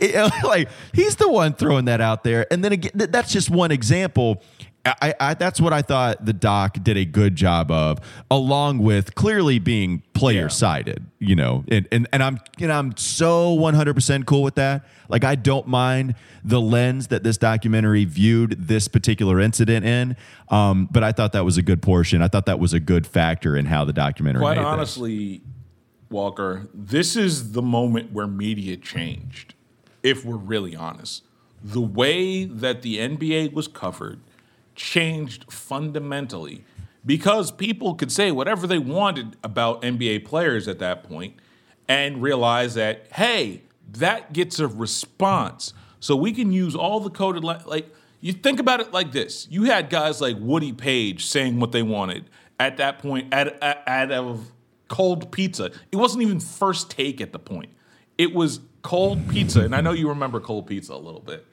It- 0.00 0.14
like 0.44 0.68
he's 0.92 1.14
the 1.16 1.30
one 1.30 1.52
throwing 1.54 1.84
that 1.84 2.00
out 2.00 2.24
there. 2.24 2.46
And 2.52 2.64
then 2.64 2.72
again, 2.72 2.92
th- 2.98 3.10
that's 3.10 3.30
just 3.32 3.50
one 3.50 3.70
example. 3.70 4.42
I, 4.84 5.14
I 5.20 5.34
that's 5.34 5.60
what 5.60 5.72
I 5.72 5.82
thought 5.82 6.24
the 6.24 6.32
doc 6.32 6.78
did 6.82 6.96
a 6.96 7.04
good 7.04 7.36
job 7.36 7.70
of, 7.70 7.98
along 8.30 8.78
with 8.78 9.14
clearly 9.14 9.58
being 9.58 10.02
player 10.14 10.48
sided, 10.48 11.06
you 11.18 11.36
know, 11.36 11.64
and, 11.68 11.86
and 11.92 12.08
and 12.12 12.22
I'm 12.22 12.38
you 12.58 12.66
know 12.66 12.78
I'm 12.78 12.96
so 12.96 13.52
100 13.52 13.94
percent 13.94 14.26
cool 14.26 14.42
with 14.42 14.54
that. 14.54 14.86
Like 15.08 15.22
I 15.22 15.34
don't 15.34 15.66
mind 15.66 16.14
the 16.42 16.60
lens 16.60 17.08
that 17.08 17.22
this 17.22 17.36
documentary 17.36 18.06
viewed 18.06 18.68
this 18.68 18.88
particular 18.88 19.38
incident 19.38 19.84
in, 19.84 20.16
um, 20.48 20.88
but 20.90 21.04
I 21.04 21.12
thought 21.12 21.32
that 21.32 21.44
was 21.44 21.58
a 21.58 21.62
good 21.62 21.82
portion. 21.82 22.22
I 22.22 22.28
thought 22.28 22.46
that 22.46 22.58
was 22.58 22.72
a 22.72 22.80
good 22.80 23.06
factor 23.06 23.56
in 23.56 23.66
how 23.66 23.84
the 23.84 23.92
documentary. 23.92 24.40
Quite 24.40 24.56
made 24.56 24.62
this. 24.62 24.66
honestly, 24.66 25.42
Walker, 26.10 26.68
this 26.72 27.16
is 27.16 27.52
the 27.52 27.62
moment 27.62 28.12
where 28.12 28.26
media 28.26 28.78
changed. 28.78 29.54
If 30.02 30.24
we're 30.24 30.36
really 30.36 30.74
honest, 30.74 31.24
the 31.62 31.82
way 31.82 32.44
that 32.44 32.80
the 32.80 32.96
NBA 32.96 33.52
was 33.52 33.68
covered 33.68 34.20
changed 34.74 35.50
fundamentally 35.52 36.64
because 37.04 37.50
people 37.50 37.94
could 37.94 38.12
say 38.12 38.30
whatever 38.30 38.66
they 38.66 38.78
wanted 38.78 39.36
about 39.42 39.82
NBA 39.82 40.24
players 40.24 40.68
at 40.68 40.78
that 40.80 41.04
point 41.04 41.34
and 41.88 42.22
realize 42.22 42.74
that 42.74 43.06
hey, 43.12 43.62
that 43.92 44.32
gets 44.32 44.58
a 44.58 44.68
response. 44.68 45.72
So 45.98 46.16
we 46.16 46.32
can 46.32 46.52
use 46.52 46.74
all 46.74 47.00
the 47.00 47.10
coded 47.10 47.44
li- 47.44 47.56
like 47.66 47.94
you 48.20 48.32
think 48.32 48.60
about 48.60 48.80
it 48.80 48.92
like 48.92 49.12
this. 49.12 49.46
You 49.50 49.64
had 49.64 49.90
guys 49.90 50.20
like 50.20 50.36
Woody 50.38 50.72
Paige 50.72 51.26
saying 51.26 51.58
what 51.58 51.72
they 51.72 51.82
wanted 51.82 52.28
at 52.58 52.76
that 52.76 52.98
point 52.98 53.32
at, 53.32 53.62
at, 53.62 53.82
at 53.86 54.12
of 54.12 54.50
cold 54.88 55.32
pizza. 55.32 55.70
It 55.90 55.96
wasn't 55.96 56.22
even 56.22 56.40
first 56.40 56.90
take 56.90 57.20
at 57.20 57.32
the 57.32 57.38
point. 57.38 57.70
It 58.18 58.34
was 58.34 58.60
cold 58.82 59.26
pizza, 59.28 59.60
and 59.62 59.74
I 59.74 59.80
know 59.80 59.92
you 59.92 60.08
remember 60.10 60.40
cold 60.40 60.66
pizza 60.66 60.92
a 60.92 60.96
little 60.96 61.20
bit. 61.20 61.46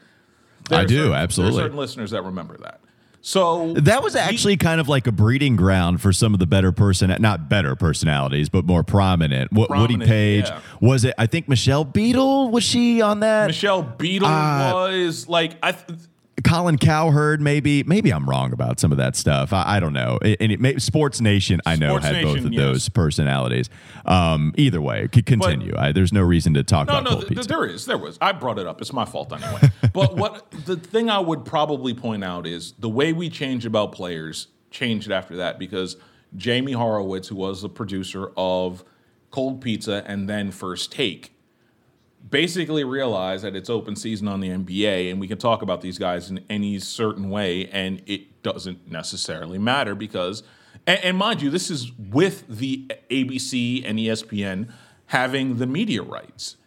There 0.70 0.80
I 0.80 0.86
do, 0.86 0.96
certain- 0.98 1.14
absolutely. 1.14 1.56
There 1.58 1.66
are 1.66 1.68
certain 1.68 1.78
listeners 1.78 2.12
that 2.12 2.24
remember 2.24 2.58
that. 2.58 2.82
So 3.28 3.74
That 3.74 4.04
was 4.04 4.16
actually 4.16 4.56
kind 4.56 4.80
of 4.80 4.88
like 4.88 5.06
a 5.06 5.12
breeding 5.12 5.58
ground 5.58 6.02
for 6.02 6.14
some 6.14 6.34
of 6.34 6.40
the 6.40 6.46
better 6.46 6.72
person, 6.72 7.14
not 7.20 7.50
better 7.50 7.76
personalities, 7.76 8.48
but 8.48 8.64
more 8.64 8.84
prominent. 8.84 9.52
Wo- 9.52 9.68
Woody 9.70 9.98
Paige 9.98 10.46
yeah. 10.48 10.62
was 10.80 11.04
it? 11.04 11.14
I 11.18 11.26
think 11.28 11.50
Michelle 11.50 11.84
Beadle 11.84 12.50
was 12.52 12.64
she 12.64 13.02
on 13.02 13.20
that? 13.20 13.48
Michelle 13.48 13.84
Beadle 13.84 14.30
Uh, 14.30 14.72
was 14.88 15.28
like 15.28 15.58
I. 15.62 15.74
Th- 15.74 16.00
Colin 16.44 16.78
Cowherd, 16.78 17.42
maybe. 17.42 17.84
Maybe 17.84 18.12
I'm 18.12 18.30
wrong 18.30 18.54
about 18.54 18.80
some 18.80 18.92
of 18.92 18.98
that 19.00 19.16
stuff. 19.16 19.54
I, 19.54 19.78
I 19.78 19.80
don't 19.80 19.94
know. 19.94 20.20
And 20.22 20.52
it, 20.52 20.60
may, 20.60 20.78
Sports 20.78 21.20
Nation, 21.20 21.62
I 21.66 21.76
know, 21.76 21.98
Sports 21.98 22.06
had 22.06 22.24
both 22.24 22.46
of 22.46 22.54
yes. 22.54 22.62
those 22.62 22.90
personalities. 22.90 23.70
Um, 24.06 24.54
either 24.56 24.80
way, 24.82 25.08
could 25.08 25.26
continue. 25.26 25.74
I, 25.78 25.92
there's 25.92 26.14
no 26.14 26.22
reason 26.22 26.54
to 26.54 26.64
talk 26.64 26.88
No, 26.88 26.94
about 26.94 27.04
no, 27.04 27.10
cold 27.12 27.22
th- 27.24 27.30
pizza. 27.30 27.48
there 27.48 27.66
is. 27.66 27.86
There 27.86 27.98
was. 27.98 28.18
I 28.22 28.32
brought 28.34 28.60
it 28.60 28.68
up. 28.68 28.82
It's 28.82 28.94
my 28.94 29.06
fault 29.06 29.34
anyway. 29.34 29.62
but 29.94 30.16
what 30.16 30.52
the 30.66 30.76
thing 30.76 31.10
I 31.10 31.20
would 31.20 31.44
probably 31.44 31.94
point 31.94 32.24
out 32.24 32.46
is 32.46 32.74
the 32.74 32.90
way 32.90 33.14
we 33.14 33.30
change 33.30 33.66
about 33.66 33.92
players 33.92 34.48
changed 34.70 35.12
after 35.12 35.38
that 35.38 35.58
because 35.58 35.98
Jamie 36.36 36.74
Horowitz, 36.74 37.30
who 37.30 37.36
was 37.36 37.62
the 37.62 37.70
producer 37.70 38.32
of 38.38 38.84
Cold 39.32 39.62
Pizza 39.62 40.04
and 40.06 40.30
then 40.30 40.52
First 40.52 40.92
Take, 40.92 41.34
basically 42.30 42.84
realize 42.84 43.42
that 43.42 43.56
it's 43.56 43.70
open 43.70 43.96
season 43.96 44.28
on 44.28 44.40
the 44.40 44.50
NBA 44.50 45.12
and 45.12 45.20
we 45.20 45.28
can 45.28 45.38
talk 45.38 45.62
about 45.62 45.82
these 45.82 45.98
guys 45.98 46.30
in 46.30 46.44
any 46.50 46.80
certain 46.80 47.30
way 47.30 47.68
and 47.68 48.02
it 48.06 48.44
doesn't 48.44 48.90
necessarily 48.92 49.58
matter 49.58 49.96
because 49.96 50.44
and, 50.86 51.00
and 51.04 51.18
mind 51.18 51.42
you 51.42 51.50
this 51.50 51.70
is 51.70 51.92
with 51.94 52.46
the 52.48 52.86
ABC 53.10 53.84
and 53.86 54.00
ESPN 54.00 54.72
having 55.08 55.58
the 55.58 55.68
media 55.68 56.02
rights. 56.02 56.58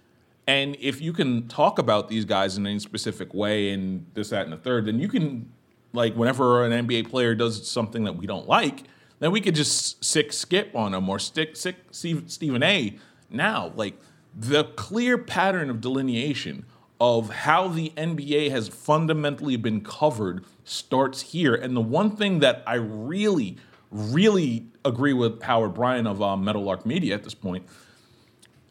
And 0.46 0.77
if 0.81 1.01
you 1.01 1.12
can 1.12 1.46
talk 1.49 1.79
about 1.79 2.09
these 2.09 2.25
guys 2.25 2.57
in 2.57 2.66
any 2.66 2.79
specific 2.79 3.35
way 3.35 3.70
and 3.70 4.07
this 4.14 4.31
that 4.31 4.44
and 4.44 4.53
the 4.53 4.57
third 4.57 4.87
then 4.87 4.99
you 4.99 5.09
can 5.09 5.53
like 5.92 6.14
whenever 6.14 6.64
an 6.64 6.87
NBA 6.87 7.11
player 7.11 7.35
does 7.35 7.68
something 7.68 8.05
that 8.05 8.16
we 8.16 8.27
don't 8.27 8.49
like 8.49 8.85
then 9.18 9.31
we 9.31 9.40
could 9.40 9.55
just 9.55 10.03
sick 10.03 10.33
skip 10.33 10.75
on 10.75 10.92
them 10.92 11.09
or 11.09 11.18
stick 11.18 11.57
sick 11.57 11.77
Stephen 11.90 12.62
A 12.62 12.99
now. 13.31 13.73
Like 13.77 13.94
the 14.34 14.64
clear 14.64 15.18
pattern 15.18 15.70
of 15.70 15.80
delineation 15.80 16.64
of 17.00 17.30
how 17.30 17.68
the 17.68 17.92
NBA 17.96 18.50
has 18.50 18.68
fundamentally 18.68 19.56
been 19.56 19.80
covered 19.80 20.44
starts 20.64 21.22
here. 21.22 21.54
And 21.54 21.74
the 21.74 21.80
one 21.80 22.14
thing 22.14 22.40
that 22.40 22.62
I 22.66 22.74
really, 22.74 23.56
really 23.90 24.66
agree 24.84 25.14
with 25.14 25.42
Howard 25.42 25.74
Bryant 25.74 26.06
of 26.06 26.20
um, 26.20 26.44
Meadowlark 26.44 26.84
Media 26.84 27.14
at 27.14 27.24
this 27.24 27.34
point. 27.34 27.66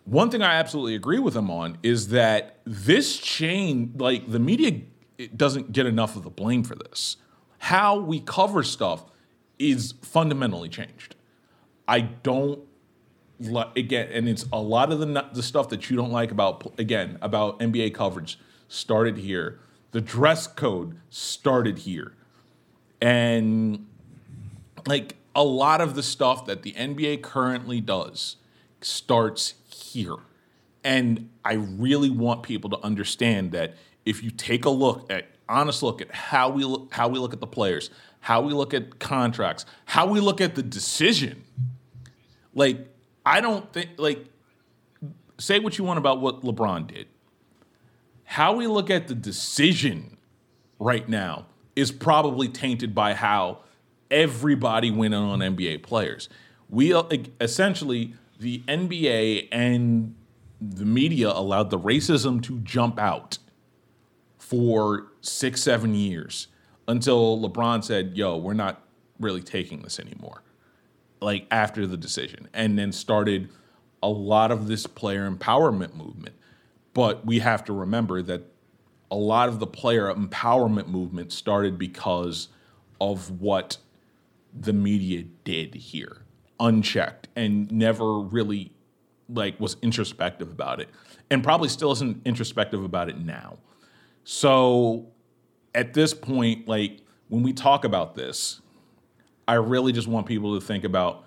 One 0.05 0.29
thing 0.29 0.41
I 0.41 0.55
absolutely 0.55 0.95
agree 0.95 1.19
with 1.19 1.35
him 1.35 1.51
on 1.51 1.77
is 1.83 2.09
that 2.09 2.59
this 2.65 3.17
chain, 3.17 3.93
like 3.97 4.29
the 4.29 4.39
media, 4.39 4.81
doesn't 5.35 5.71
get 5.71 5.85
enough 5.85 6.15
of 6.15 6.23
the 6.23 6.29
blame 6.29 6.63
for 6.63 6.75
this. 6.75 7.17
How 7.59 7.99
we 7.99 8.19
cover 8.19 8.63
stuff 8.63 9.05
is 9.57 9.93
fundamentally 10.01 10.69
changed. 10.69 11.15
I 11.87 12.01
don't 12.01 12.61
again, 13.75 14.09
and 14.11 14.27
it's 14.27 14.45
a 14.51 14.61
lot 14.61 14.91
of 14.91 14.99
the 14.99 15.25
the 15.33 15.43
stuff 15.43 15.69
that 15.69 15.89
you 15.89 15.95
don't 15.95 16.11
like 16.11 16.31
about 16.31 16.73
again 16.77 17.17
about 17.21 17.59
NBA 17.59 17.93
coverage 17.93 18.39
started 18.67 19.17
here. 19.17 19.59
The 19.91 20.01
dress 20.01 20.47
code 20.47 20.99
started 21.09 21.79
here, 21.79 22.13
and 23.01 23.87
like 24.87 25.15
a 25.35 25.43
lot 25.43 25.81
of 25.81 25.95
the 25.95 26.03
stuff 26.03 26.45
that 26.45 26.63
the 26.63 26.73
NBA 26.73 27.21
currently 27.21 27.81
does 27.81 28.37
starts 28.81 29.55
here. 29.67 30.17
And 30.83 31.29
I 31.43 31.53
really 31.53 32.09
want 32.09 32.43
people 32.43 32.69
to 32.71 32.79
understand 32.81 33.51
that 33.51 33.75
if 34.05 34.23
you 34.23 34.31
take 34.31 34.65
a 34.65 34.69
look 34.69 35.11
at 35.11 35.27
honest 35.47 35.81
look 35.81 36.01
at 36.01 36.11
how 36.11 36.49
we 36.49 36.63
look 36.63 36.93
how 36.93 37.07
we 37.07 37.19
look 37.19 37.33
at 37.33 37.39
the 37.39 37.47
players, 37.47 37.89
how 38.21 38.41
we 38.41 38.53
look 38.53 38.73
at 38.73 38.99
contracts, 38.99 39.65
how 39.85 40.05
we 40.07 40.19
look 40.19 40.41
at 40.41 40.55
the 40.55 40.63
decision. 40.63 41.43
Like 42.53 42.87
I 43.25 43.41
don't 43.41 43.71
think 43.73 43.91
like 43.97 44.25
say 45.37 45.59
what 45.59 45.77
you 45.77 45.83
want 45.83 45.97
about 45.97 46.21
what 46.21 46.41
LeBron 46.41 46.87
did. 46.87 47.07
How 48.23 48.53
we 48.53 48.67
look 48.67 48.89
at 48.89 49.07
the 49.07 49.15
decision 49.15 50.17
right 50.77 51.07
now 51.07 51.47
is 51.75 51.91
probably 51.91 52.47
tainted 52.47 52.93
by 52.93 53.13
how 53.13 53.59
everybody 54.11 54.91
went 54.91 55.13
on 55.13 55.39
NBA 55.39 55.83
players. 55.83 56.29
We 56.69 56.93
uh, 56.93 57.03
essentially 57.41 58.13
the 58.39 58.59
NBA 58.67 59.47
and 59.51 60.15
the 60.61 60.85
media 60.85 61.29
allowed 61.29 61.69
the 61.69 61.79
racism 61.79 62.43
to 62.43 62.59
jump 62.59 62.99
out 62.99 63.37
for 64.37 65.07
six, 65.21 65.61
seven 65.61 65.95
years 65.95 66.47
until 66.87 67.39
LeBron 67.39 67.83
said, 67.83 68.17
Yo, 68.17 68.37
we're 68.37 68.53
not 68.53 68.83
really 69.19 69.41
taking 69.41 69.81
this 69.81 69.99
anymore. 69.99 70.43
Like 71.21 71.47
after 71.51 71.85
the 71.85 71.97
decision, 71.97 72.47
and 72.53 72.79
then 72.79 72.91
started 72.91 73.49
a 74.01 74.09
lot 74.09 74.51
of 74.51 74.67
this 74.67 74.87
player 74.87 75.29
empowerment 75.29 75.95
movement. 75.95 76.35
But 76.93 77.25
we 77.25 77.39
have 77.39 77.65
to 77.65 77.73
remember 77.73 78.21
that 78.21 78.43
a 79.11 79.15
lot 79.15 79.49
of 79.49 79.59
the 79.59 79.67
player 79.67 80.13
empowerment 80.13 80.87
movement 80.87 81.31
started 81.31 81.77
because 81.77 82.47
of 83.01 83.41
what 83.41 83.77
the 84.57 84.73
media 84.73 85.23
did 85.43 85.75
here, 85.75 86.23
unchecked, 86.59 87.27
and 87.35 87.71
never 87.71 88.19
really 88.19 88.71
like 89.27 89.59
was 89.59 89.77
introspective 89.81 90.49
about 90.51 90.79
it, 90.79 90.89
and 91.29 91.43
probably 91.43 91.69
still 91.69 91.91
isn't 91.91 92.21
introspective 92.25 92.83
about 92.83 93.09
it 93.09 93.19
now. 93.19 93.57
So 94.23 95.07
at 95.75 95.93
this 95.93 96.13
point, 96.13 96.67
like 96.67 97.01
when 97.27 97.43
we 97.43 97.53
talk 97.53 97.83
about 97.85 98.15
this, 98.15 98.61
I 99.49 99.55
really 99.55 99.91
just 99.91 100.07
want 100.07 100.27
people 100.27 100.59
to 100.59 100.63
think 100.63 100.83
about 100.83 101.25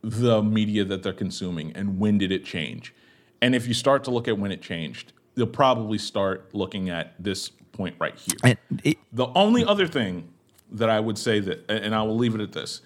the 0.00 0.40
media 0.40 0.84
that 0.84 1.02
they're 1.02 1.12
consuming 1.12 1.72
and 1.72 1.98
when 1.98 2.18
did 2.18 2.30
it 2.30 2.44
change. 2.44 2.94
And 3.42 3.52
if 3.52 3.66
you 3.66 3.74
start 3.74 4.04
to 4.04 4.12
look 4.12 4.28
at 4.28 4.38
when 4.38 4.52
it 4.52 4.62
changed, 4.62 5.12
you'll 5.34 5.48
probably 5.48 5.98
start 5.98 6.54
looking 6.54 6.88
at 6.88 7.14
this 7.18 7.50
point 7.72 7.96
right 7.98 8.14
here. 8.16 8.56
It, 8.84 8.98
the 9.12 9.26
only 9.34 9.64
other 9.64 9.88
thing 9.88 10.28
that 10.70 10.88
I 10.88 11.00
would 11.00 11.18
say 11.18 11.40
that, 11.40 11.68
and 11.68 11.96
I 11.96 12.02
will 12.02 12.16
leave 12.16 12.36
it 12.36 12.40
at 12.40 12.52
this 12.52 12.80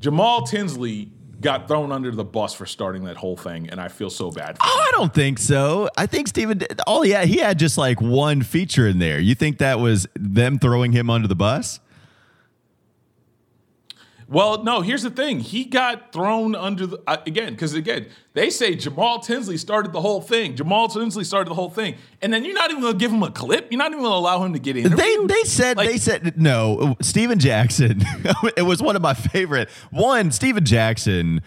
Jamal 0.00 0.42
Tinsley 0.42 1.12
got 1.40 1.68
thrown 1.68 1.92
under 1.92 2.10
the 2.10 2.24
bus 2.24 2.52
for 2.52 2.66
starting 2.66 3.04
that 3.04 3.16
whole 3.16 3.36
thing, 3.36 3.70
and 3.70 3.80
I 3.80 3.86
feel 3.86 4.10
so 4.10 4.32
bad. 4.32 4.56
oh, 4.60 4.86
I 4.88 4.90
don't 4.96 5.14
think 5.14 5.38
so. 5.38 5.88
I 5.96 6.06
think 6.06 6.26
Stephen. 6.26 6.62
Oh 6.88 7.04
yeah, 7.04 7.24
he 7.24 7.36
had 7.36 7.60
just 7.60 7.78
like 7.78 8.00
one 8.00 8.42
feature 8.42 8.88
in 8.88 8.98
there. 8.98 9.20
You 9.20 9.36
think 9.36 9.58
that 9.58 9.78
was 9.78 10.08
them 10.16 10.58
throwing 10.58 10.90
him 10.90 11.10
under 11.10 11.28
the 11.28 11.36
bus? 11.36 11.78
Well, 14.32 14.64
no, 14.64 14.80
here's 14.80 15.02
the 15.02 15.10
thing. 15.10 15.40
He 15.40 15.64
got 15.64 16.10
thrown 16.10 16.54
under 16.54 16.86
the 16.86 17.02
uh, 17.06 17.18
again 17.26 17.52
because 17.52 17.74
again 17.74 18.06
they 18.32 18.48
say 18.48 18.74
Jamal 18.74 19.20
Tinsley 19.20 19.58
started 19.58 19.92
the 19.92 20.00
whole 20.00 20.22
thing. 20.22 20.56
Jamal 20.56 20.88
Tinsley 20.88 21.24
started 21.24 21.50
the 21.50 21.54
whole 21.54 21.68
thing, 21.68 21.96
and 22.22 22.32
then 22.32 22.42
you're 22.42 22.54
not 22.54 22.70
even 22.70 22.80
going 22.82 22.94
to 22.94 22.98
give 22.98 23.12
him 23.12 23.22
a 23.22 23.30
clip. 23.30 23.70
You're 23.70 23.78
not 23.78 23.92
even 23.92 24.00
going 24.00 24.12
to 24.12 24.16
allow 24.16 24.42
him 24.42 24.54
to 24.54 24.58
get 24.58 24.78
in. 24.78 24.96
They 24.96 25.16
they 25.26 25.42
said 25.42 25.76
like, 25.76 25.90
they 25.90 25.98
said 25.98 26.40
no. 26.40 26.96
Stephen 27.02 27.38
Jackson. 27.38 28.02
it 28.56 28.62
was 28.62 28.82
one 28.82 28.96
of 28.96 29.02
my 29.02 29.12
favorite. 29.12 29.68
One 29.90 30.30
Stephen 30.30 30.64
Jackson 30.64 31.42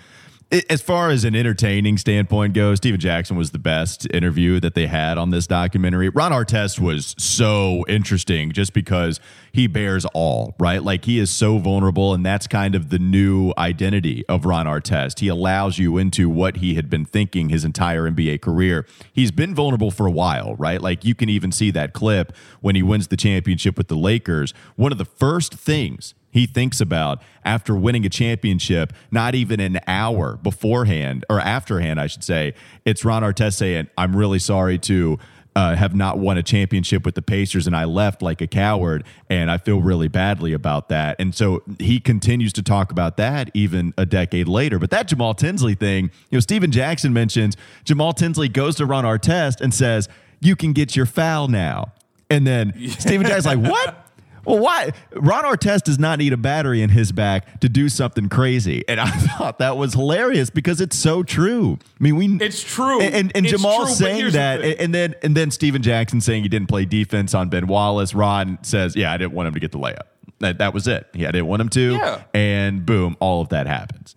as 0.52 0.82
far 0.82 1.10
as 1.10 1.24
an 1.24 1.36
entertaining 1.36 1.98
standpoint 1.98 2.54
goes, 2.54 2.78
Stephen 2.78 3.00
Jackson 3.00 3.36
was 3.36 3.52
the 3.52 3.60
best 3.60 4.08
interview 4.14 4.60
that 4.60 4.76
they 4.76 4.88
had 4.88 5.18
on 5.18 5.32
this 5.32 5.48
documentary. 5.48 6.10
Ron 6.10 6.32
Artest 6.32 6.80
was 6.80 7.16
so 7.18 7.84
interesting 7.88 8.52
just 8.52 8.74
because 8.74 9.20
he 9.52 9.68
bears 9.68 10.06
all, 10.14 10.56
right? 10.60 10.84
Like 10.84 11.06
he 11.06 11.18
is 11.20 11.32
so 11.32 11.58
vulnerable, 11.58 12.14
and 12.14 12.26
that's 12.26 12.46
kind 12.48 12.76
of 12.76 12.90
the 12.90 13.00
new 13.00 13.54
identity 13.58 14.24
of 14.28 14.46
Ron 14.46 14.68
Artest. 14.68 15.20
He 15.20 15.28
allows 15.28 15.80
you 15.80 15.98
into 15.98 16.30
what 16.30 16.58
he 16.58 16.76
had 16.76 16.90
been 16.90 17.06
thinking 17.06 17.50
his 17.50 17.66
entire 17.66 18.04
NBA 18.10 18.42
career. 18.42 18.86
He's 19.12 19.32
been 19.32 19.56
vulnerable 19.56 19.92
for 19.92 20.06
a 20.06 20.12
while, 20.12 20.56
right? 20.56 20.82
Like 20.82 21.04
you 21.04 21.16
can 21.16 21.30
even 21.30 21.52
see 21.52 21.72
that 21.72 21.94
clip 21.94 22.36
when 22.62 22.76
he 22.76 22.84
wins 22.84 23.08
the 23.08 23.18
championship 23.18 23.78
with 23.78 23.88
the 23.88 23.98
Lakers. 23.98 24.54
One 24.76 24.92
of 24.92 24.98
the 24.98 25.06
first 25.06 25.56
things 25.56 26.14
he 26.36 26.46
thinks 26.46 26.82
about 26.82 27.24
after 27.46 27.74
winning 27.78 28.06
a 28.06 28.10
championship, 28.10 28.92
not 29.10 29.36
even 29.36 29.62
an 29.62 29.80
hour 29.88 30.36
beforehand 30.44 31.24
or 31.30 31.40
afterhand, 31.40 31.98
I 31.98 32.08
should 32.08 32.26
say. 32.26 32.54
It's 32.84 33.06
Ron 33.06 33.24
Artest 33.24 33.54
saying, 33.54 33.88
I'm 33.98 34.16
really 34.16 34.40
sorry 34.40 34.78
to. 34.80 35.18
Uh, 35.58 35.74
have 35.74 35.96
not 35.96 36.18
won 36.18 36.38
a 36.38 36.44
championship 36.44 37.06
with 37.06 37.16
the 37.16 37.22
Pacers, 37.22 37.66
and 37.66 37.78
I 37.78 37.86
left 37.86 38.22
like 38.22 38.42
a 38.42 38.46
coward, 38.46 39.06
and 39.30 39.50
I 39.50 39.58
feel 39.58 39.82
really 39.82 40.10
badly 40.10 40.52
about 40.52 40.90
that. 40.90 41.16
And 41.18 41.34
so 41.34 41.64
he 41.80 42.02
continues 42.02 42.52
to 42.52 42.62
talk 42.62 42.92
about 42.92 43.16
that 43.16 43.52
even 43.54 43.94
a 43.98 44.06
decade 44.06 44.50
later. 44.50 44.80
But 44.80 44.90
that 44.90 45.08
Jamal 45.08 45.34
Tinsley 45.34 45.74
thing, 45.74 46.12
you 46.30 46.36
know, 46.36 46.40
Stephen 46.42 46.72
Jackson 46.72 47.14
mentions 47.14 47.56
Jamal 47.86 48.12
Tinsley 48.12 48.50
goes 48.50 48.76
to 48.76 48.86
Ron 48.86 49.06
Artest 49.06 49.62
and 49.62 49.74
says, 49.74 50.10
"You 50.42 50.58
can 50.58 50.74
get 50.74 50.94
your 50.94 51.06
foul 51.06 51.48
now," 51.48 51.94
and 52.30 52.46
then 52.46 52.74
Stephen 53.00 53.26
Jackson's 53.26 53.46
like, 53.46 53.72
"What?" 53.72 54.05
Well, 54.46 54.60
why? 54.60 54.92
Ron 55.14 55.44
Artest 55.44 55.84
does 55.84 56.00
not 56.00 56.20
need 56.20 56.34
a 56.34 56.38
battery 56.38 56.82
in 56.82 56.90
his 56.90 57.12
back 57.12 57.60
to 57.62 57.70
do 57.70 57.90
something 57.90 58.30
crazy, 58.30 58.84
and 58.88 59.00
I 59.00 59.10
thought 59.10 59.60
that 59.60 59.78
was 59.78 59.94
hilarious 59.94 60.50
because 60.50 60.82
it's 60.82 60.98
so 60.98 61.24
true. 61.24 61.80
I 61.82 62.04
mean, 62.04 62.16
we 62.16 62.38
it's 62.46 62.62
true, 62.62 63.02
and 63.02 63.16
and, 63.16 63.32
and 63.36 63.46
Jamal 63.46 63.86
true, 63.86 63.94
saying 63.94 64.32
that, 64.34 64.62
the 64.62 64.82
and 64.82 64.94
then 64.94 65.16
and 65.24 65.36
then 65.36 65.52
Stephen 65.52 65.82
Jackson 65.82 66.22
saying 66.22 66.44
he 66.44 66.50
didn't 66.50 66.68
play 66.68 66.86
defense 66.86 67.34
on 67.34 67.50
Ben 67.50 67.68
Wallace. 67.68 68.14
Ron 68.14 68.60
says, 68.62 68.96
"Yeah, 68.96 69.12
I 69.12 69.18
didn't 69.18 69.34
want 69.34 69.48
him 69.48 69.54
to 69.56 69.60
get 69.60 69.72
the 69.72 69.80
layup. 69.80 70.08
That 70.40 70.60
that 70.60 70.74
was 70.74 70.88
it. 70.88 71.08
Yeah, 71.14 71.30
I 71.30 71.32
didn't 71.32 71.48
want 71.48 71.62
him 71.62 71.70
to." 71.70 71.94
Yeah. 71.94 72.24
and 72.34 72.86
boom, 72.86 73.18
all 73.20 73.42
of 73.42 73.50
that 73.50 73.68
happens. 73.68 74.16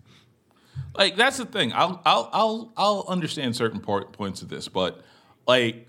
Like 0.95 1.15
that's 1.15 1.37
the 1.37 1.45
thing. 1.45 1.71
I'll 1.73 2.01
I'll 2.05 2.29
I'll 2.33 2.73
I'll 2.75 3.05
understand 3.07 3.55
certain 3.55 3.79
part, 3.79 4.11
points 4.11 4.41
of 4.41 4.49
this, 4.49 4.67
but 4.67 5.01
like 5.47 5.87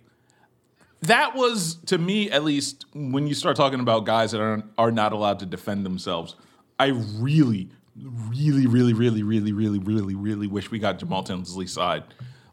that 1.02 1.34
was 1.34 1.76
to 1.86 1.98
me 1.98 2.30
at 2.30 2.44
least 2.44 2.84
when 2.94 3.26
you 3.26 3.34
start 3.34 3.56
talking 3.56 3.80
about 3.80 4.04
guys 4.04 4.32
that 4.32 4.40
are 4.40 4.62
are 4.76 4.90
not 4.90 5.12
allowed 5.12 5.38
to 5.40 5.46
defend 5.46 5.84
themselves. 5.84 6.36
I 6.78 6.88
really, 7.18 7.68
really, 7.96 8.66
really, 8.66 8.92
really, 8.92 9.22
really, 9.22 9.52
really, 9.52 9.78
really, 9.78 10.14
really 10.14 10.46
wish 10.46 10.70
we 10.70 10.78
got 10.78 10.98
Jamal 10.98 11.22
Tinsley's 11.22 11.72
side. 11.72 12.04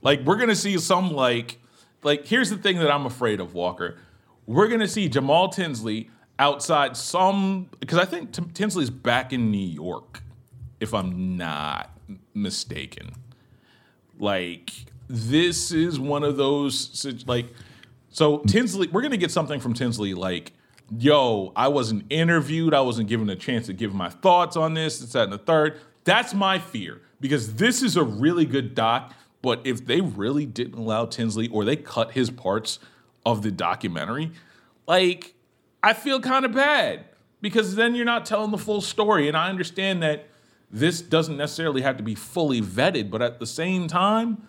Like 0.01 0.21
we're 0.21 0.38
gonna 0.38 0.55
see 0.55 0.77
some 0.77 1.12
like 1.12 1.60
like 2.03 2.25
here's 2.25 2.49
the 2.49 2.57
thing 2.57 2.77
that 2.79 2.91
I'm 2.91 3.05
afraid 3.05 3.39
of, 3.39 3.53
Walker. 3.53 3.97
We're 4.45 4.67
gonna 4.67 4.88
see 4.88 5.10
Jamal 5.10 5.49
Tinsley 5.49 6.10
outside 6.39 6.95
some 6.95 7.69
because 7.79 7.97
I 7.97 8.05
think 8.05 8.31
T- 8.31 8.43
Tinsley's 8.53 8.89
back 8.89 9.33
in 9.33 9.51
New 9.51 9.57
York, 9.57 10.21
if 10.79 10.93
I'm 10.93 11.36
not 11.36 11.97
mistaken. 12.33 13.12
Like 14.19 14.71
this 15.10 15.71
is 15.71 15.99
one 15.99 16.23
of 16.23 16.38
those 16.38 17.23
like 17.27 17.47
so 18.17 18.39
Tinsley, 18.39 18.88
we're 18.88 19.03
gonna 19.03 19.15
get 19.15 19.30
something 19.30 19.60
from 19.60 19.75
Tinsley 19.75 20.15
like, 20.15 20.51
yo, 20.97 21.53
I 21.56 21.67
wasn't 21.67 22.03
interviewed, 22.10 22.73
I 22.73 22.82
wasn't 22.82 23.10
given 23.10 23.30
a 23.30 23.36
chance 23.36 23.67
to 23.67 23.73
give 23.73 23.93
my 23.93 24.10
thoughts 24.10 24.58
on 24.58 24.73
this, 24.73 25.03
it's 25.03 25.13
that, 25.13 25.25
and 25.25 25.34
the 25.34 25.38
third. 25.38 25.80
That's 26.03 26.34
my 26.34 26.58
fear 26.58 26.99
because 27.21 27.53
this 27.53 27.84
is 27.84 27.95
a 27.95 28.03
really 28.03 28.45
good 28.45 28.73
doc. 28.73 29.13
But 29.43 29.62
if 29.67 29.86
they 29.86 30.02
really 30.02 30.48
didn't 30.48 30.79
allow 30.79 31.06
Tinsley 31.06 31.48
or 31.50 31.63
they 31.63 31.75
cut 31.75 32.13
his 32.13 32.31
parts 32.31 32.79
of 33.23 33.44
the 33.44 33.52
documentary, 33.52 34.31
like 34.87 35.35
I 35.83 35.94
feel 35.94 36.19
kind 36.19 36.44
of 36.44 36.54
bad 36.54 37.06
because 37.39 37.75
then 37.75 37.94
you're 37.94 38.04
not 38.04 38.25
telling 38.25 38.50
the 38.50 38.58
full 38.58 38.81
story. 38.81 39.27
And 39.27 39.37
I 39.37 39.48
understand 39.48 40.02
that 40.02 40.27
this 40.71 41.02
doesn't 41.02 41.37
necessarily 41.37 41.83
have 41.83 41.98
to 41.98 42.04
be 42.04 42.15
fully 42.15 42.63
vetted, 42.63 43.12
but 43.12 43.21
at 43.21 43.37
the 43.37 43.46
same 43.46 43.87
time, 43.87 44.42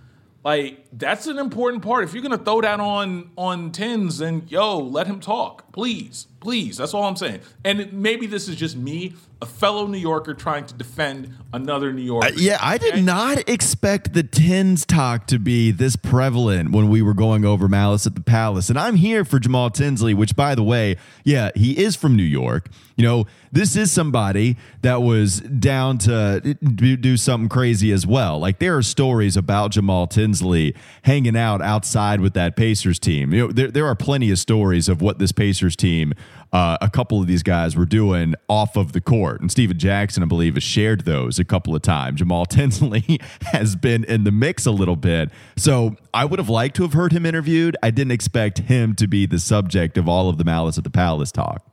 Like 0.44 0.86
that's 0.92 1.26
an 1.26 1.38
important 1.38 1.82
part. 1.82 2.04
If 2.04 2.14
you're 2.14 2.22
gonna 2.22 2.38
throw 2.38 2.60
that 2.60 2.80
on 2.80 3.30
on 3.36 3.72
tins, 3.72 4.18
then 4.18 4.46
yo, 4.48 4.78
let 4.78 5.06
him 5.06 5.20
talk, 5.20 5.72
please, 5.72 6.26
please. 6.40 6.76
That's 6.76 6.94
all 6.94 7.04
I'm 7.04 7.16
saying. 7.16 7.40
And 7.64 7.80
it, 7.80 7.92
maybe 7.92 8.26
this 8.26 8.48
is 8.48 8.56
just 8.56 8.76
me, 8.76 9.14
a 9.40 9.46
fellow 9.46 9.86
New 9.86 9.98
Yorker, 9.98 10.34
trying 10.34 10.66
to 10.66 10.74
defend 10.74 11.34
another 11.52 11.92
New 11.92 12.02
Yorker. 12.02 12.28
Uh, 12.28 12.32
yeah, 12.36 12.58
I 12.60 12.78
did 12.78 12.94
Okay? 12.94 13.02
not 13.02 13.48
expect 13.48 14.12
the 14.14 14.22
tins 14.22 14.84
talk 14.84 15.26
to 15.28 15.38
be 15.38 15.70
this 15.70 15.96
prevalent 15.96 16.72
when 16.72 16.88
we 16.88 17.02
were 17.02 17.14
going 17.14 17.44
over 17.44 17.68
Malice 17.68 18.06
at 18.06 18.14
the 18.14 18.20
Palace. 18.20 18.68
And 18.68 18.78
I'm 18.78 18.96
here 18.96 19.24
for 19.24 19.38
Jamal 19.38 19.70
Tinsley, 19.70 20.14
which, 20.14 20.34
by 20.36 20.54
the 20.54 20.62
way, 20.62 20.96
yeah, 21.24 21.50
he 21.54 21.78
is 21.78 21.96
from 21.96 22.16
New 22.16 22.22
York. 22.22 22.68
You 22.96 23.04
know, 23.04 23.26
this 23.52 23.76
is 23.76 23.92
somebody 23.92 24.56
that 24.82 25.02
was 25.02 25.38
down 25.40 25.98
to 25.98 26.40
do, 26.54 26.96
do 26.96 27.16
something 27.16 27.48
crazy 27.48 27.92
as 27.92 28.04
well. 28.04 28.40
Like 28.40 28.58
there 28.58 28.76
are 28.76 28.82
stories 28.82 29.36
about 29.36 29.70
Jamal 29.70 30.08
Tinsley 30.08 30.74
hanging 31.02 31.36
out 31.36 31.62
outside 31.62 32.20
with 32.20 32.34
that 32.34 32.56
Pacers 32.56 32.98
team. 32.98 33.32
You 33.32 33.46
know, 33.46 33.52
there, 33.52 33.70
there 33.70 33.86
are 33.86 33.94
plenty 33.94 34.32
of 34.32 34.38
stories 34.40 34.88
of 34.88 35.00
what 35.00 35.20
this 35.20 35.30
Pacers 35.30 35.76
team, 35.76 36.12
uh, 36.52 36.78
a 36.80 36.88
couple 36.88 37.20
of 37.20 37.26
these 37.26 37.42
guys 37.42 37.76
were 37.76 37.84
doing 37.84 38.34
off 38.48 38.76
of 38.76 38.92
the 38.92 39.00
court. 39.00 39.40
And 39.40 39.50
Stephen 39.50 39.78
Jackson, 39.78 40.22
I 40.22 40.26
believe, 40.26 40.54
has 40.54 40.62
shared 40.62 41.04
those 41.04 41.38
a 41.38 41.44
couple 41.44 41.74
of 41.74 41.82
times. 41.82 42.20
Jamal 42.20 42.46
Tinsley 42.46 43.20
has 43.42 43.76
been 43.76 44.04
in 44.04 44.24
the 44.24 44.32
mix 44.32 44.66
a 44.66 44.70
little 44.70 44.96
bit. 44.96 45.30
So 45.56 45.96
I 46.14 46.24
would 46.24 46.38
have 46.38 46.48
liked 46.48 46.76
to 46.76 46.82
have 46.82 46.94
heard 46.94 47.12
him 47.12 47.26
interviewed. 47.26 47.76
I 47.82 47.90
didn't 47.90 48.12
expect 48.12 48.58
him 48.58 48.94
to 48.94 49.06
be 49.06 49.26
the 49.26 49.38
subject 49.38 49.98
of 49.98 50.08
all 50.08 50.28
of 50.28 50.38
the 50.38 50.44
Malice 50.44 50.78
at 50.78 50.84
the 50.84 50.90
Palace 50.90 51.32
talk. 51.32 51.66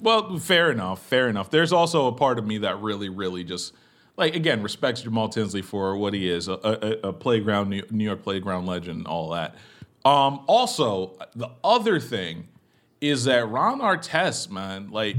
Well, 0.00 0.38
fair 0.38 0.70
enough. 0.70 1.02
Fair 1.02 1.28
enough. 1.28 1.50
There's 1.50 1.72
also 1.72 2.06
a 2.06 2.12
part 2.12 2.38
of 2.38 2.46
me 2.46 2.58
that 2.58 2.80
really, 2.80 3.08
really 3.08 3.44
just 3.44 3.72
like 4.16 4.36
again 4.36 4.62
respects 4.62 5.02
Jamal 5.02 5.28
Tinsley 5.28 5.62
for 5.62 5.96
what 5.96 6.14
he 6.14 6.28
is, 6.28 6.48
a, 6.48 6.52
a, 6.52 7.08
a 7.08 7.12
playground 7.12 7.70
New 7.90 8.04
York 8.04 8.22
playground 8.22 8.66
legend, 8.66 9.06
all 9.06 9.30
that. 9.30 9.56
Um, 10.04 10.44
also, 10.46 11.16
the 11.34 11.50
other 11.62 11.98
thing 11.98 12.48
is 13.08 13.24
that 13.24 13.48
Ron 13.48 13.80
Artest, 13.80 14.50
man, 14.50 14.90
like 14.90 15.16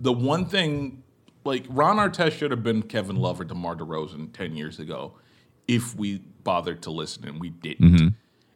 the 0.00 0.12
one 0.12 0.46
thing, 0.46 1.02
like 1.44 1.64
Ron 1.68 1.96
Artest 1.96 2.32
should 2.32 2.50
have 2.50 2.62
been 2.62 2.82
Kevin 2.82 3.16
Love 3.16 3.40
or 3.40 3.44
DeMar 3.44 3.76
DeRozan 3.76 4.32
ten 4.32 4.56
years 4.56 4.78
ago, 4.78 5.14
if 5.68 5.96
we 5.96 6.18
bothered 6.44 6.82
to 6.82 6.90
listen, 6.90 7.26
and 7.28 7.40
we 7.40 7.50
didn't, 7.50 7.92
mm-hmm. 7.92 8.08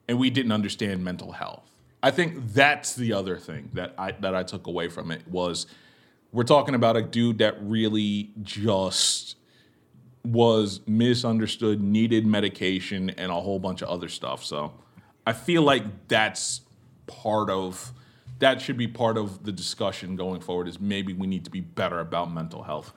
and 0.08 0.18
we 0.18 0.30
didn't 0.30 0.52
understand 0.52 1.04
mental 1.04 1.32
health. 1.32 1.70
I 2.02 2.10
think 2.10 2.52
that's 2.52 2.94
the 2.94 3.12
other 3.12 3.36
thing 3.36 3.70
that 3.74 3.94
I 3.98 4.12
that 4.12 4.34
I 4.34 4.42
took 4.42 4.66
away 4.66 4.88
from 4.88 5.10
it 5.10 5.26
was 5.26 5.66
we're 6.32 6.44
talking 6.44 6.74
about 6.74 6.96
a 6.96 7.02
dude 7.02 7.38
that 7.38 7.56
really 7.60 8.30
just 8.42 9.36
was 10.24 10.80
misunderstood, 10.86 11.80
needed 11.80 12.26
medication, 12.26 13.10
and 13.10 13.30
a 13.30 13.40
whole 13.40 13.58
bunch 13.58 13.82
of 13.82 13.88
other 13.88 14.08
stuff. 14.08 14.44
So 14.44 14.72
I 15.26 15.32
feel 15.32 15.62
like 15.62 16.08
that's 16.08 16.62
part 17.06 17.48
of 17.48 17.92
that 18.38 18.60
should 18.60 18.76
be 18.76 18.88
part 18.88 19.16
of 19.16 19.44
the 19.44 19.52
discussion 19.52 20.16
going 20.16 20.40
forward. 20.40 20.68
Is 20.68 20.80
maybe 20.80 21.12
we 21.12 21.26
need 21.26 21.44
to 21.44 21.50
be 21.50 21.60
better 21.60 22.00
about 22.00 22.32
mental 22.32 22.62
health, 22.62 22.92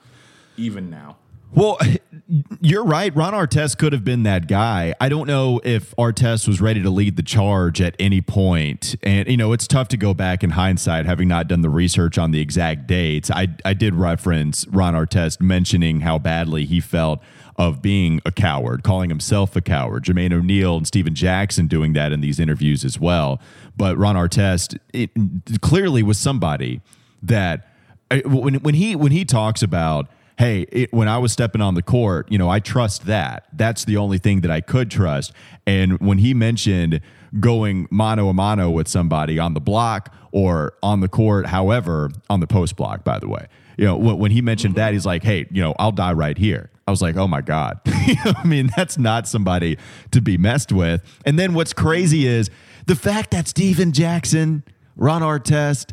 even 0.56 0.90
now. 0.90 1.16
Well, 1.52 1.78
you're 2.60 2.84
right. 2.84 3.14
Ron 3.14 3.32
Artest 3.32 3.78
could 3.78 3.92
have 3.92 4.04
been 4.04 4.22
that 4.22 4.46
guy. 4.46 4.94
I 5.00 5.08
don't 5.08 5.26
know 5.26 5.60
if 5.64 5.94
Artest 5.96 6.46
was 6.46 6.60
ready 6.60 6.82
to 6.82 6.90
lead 6.90 7.16
the 7.16 7.22
charge 7.22 7.80
at 7.80 7.96
any 7.98 8.20
point. 8.20 8.94
And, 9.02 9.28
you 9.28 9.36
know, 9.36 9.52
it's 9.52 9.66
tough 9.66 9.88
to 9.88 9.96
go 9.96 10.14
back 10.14 10.44
in 10.44 10.50
hindsight, 10.50 11.06
having 11.06 11.28
not 11.28 11.48
done 11.48 11.62
the 11.62 11.70
research 11.70 12.18
on 12.18 12.30
the 12.30 12.40
exact 12.40 12.86
dates. 12.86 13.30
I, 13.30 13.48
I 13.64 13.74
did 13.74 13.94
reference 13.94 14.66
Ron 14.68 14.94
Artest 14.94 15.40
mentioning 15.40 16.00
how 16.00 16.18
badly 16.18 16.66
he 16.66 16.80
felt 16.80 17.20
of 17.60 17.82
being 17.82 18.22
a 18.24 18.32
coward, 18.32 18.82
calling 18.82 19.10
himself 19.10 19.54
a 19.54 19.60
coward. 19.60 20.04
Jermaine 20.04 20.32
O'Neal 20.32 20.78
and 20.78 20.86
Stephen 20.86 21.14
Jackson 21.14 21.66
doing 21.66 21.92
that 21.92 22.10
in 22.10 22.22
these 22.22 22.40
interviews 22.40 22.86
as 22.86 22.98
well. 22.98 23.38
But 23.76 23.98
Ron 23.98 24.16
Artest 24.16 24.78
it, 24.94 25.10
clearly 25.60 26.02
was 26.02 26.16
somebody 26.16 26.80
that 27.22 27.68
uh, 28.10 28.20
when 28.24 28.54
when 28.54 28.74
he 28.74 28.96
when 28.96 29.12
he 29.12 29.26
talks 29.26 29.62
about 29.62 30.08
hey 30.38 30.62
it, 30.72 30.90
when 30.90 31.06
i 31.06 31.18
was 31.18 31.32
stepping 31.32 31.60
on 31.60 31.74
the 31.74 31.82
court 31.82 32.26
you 32.32 32.38
know 32.38 32.48
i 32.48 32.58
trust 32.58 33.04
that 33.04 33.44
that's 33.52 33.84
the 33.84 33.98
only 33.98 34.16
thing 34.16 34.40
that 34.40 34.50
i 34.50 34.62
could 34.62 34.90
trust 34.90 35.32
and 35.66 36.00
when 36.00 36.16
he 36.16 36.32
mentioned 36.32 36.98
going 37.38 37.86
mano 37.90 38.28
a 38.28 38.32
mano 38.32 38.70
with 38.70 38.88
somebody 38.88 39.38
on 39.38 39.52
the 39.52 39.60
block 39.60 40.14
or 40.32 40.72
on 40.82 41.00
the 41.00 41.08
court 41.08 41.46
however 41.46 42.10
on 42.30 42.40
the 42.40 42.46
post 42.46 42.74
block 42.74 43.04
by 43.04 43.18
the 43.18 43.28
way 43.28 43.46
you 43.80 43.86
know 43.86 43.96
when, 43.96 44.30
he 44.30 44.42
mentioned 44.42 44.74
that 44.74 44.92
he's 44.92 45.06
like 45.06 45.22
hey 45.22 45.46
you 45.50 45.62
know 45.62 45.74
i'll 45.78 45.90
die 45.90 46.12
right 46.12 46.36
here. 46.36 46.70
I 46.86 46.90
was 46.90 47.00
like 47.00 47.16
oh 47.16 47.26
my 47.26 47.40
god. 47.40 47.80
I 47.86 48.42
mean? 48.44 48.70
That's 48.76 48.98
not 48.98 49.26
somebody 49.26 49.78
to 50.10 50.20
be 50.20 50.36
messed 50.36 50.70
with. 50.70 51.02
And 51.24 51.38
then 51.38 51.54
what's 51.54 51.72
crazy 51.72 52.26
is 52.26 52.50
the 52.86 52.96
fact 52.96 53.30
that 53.30 53.48
Stephen 53.48 53.92
Jackson 53.92 54.64
ron 54.96 55.22
artest 55.22 55.92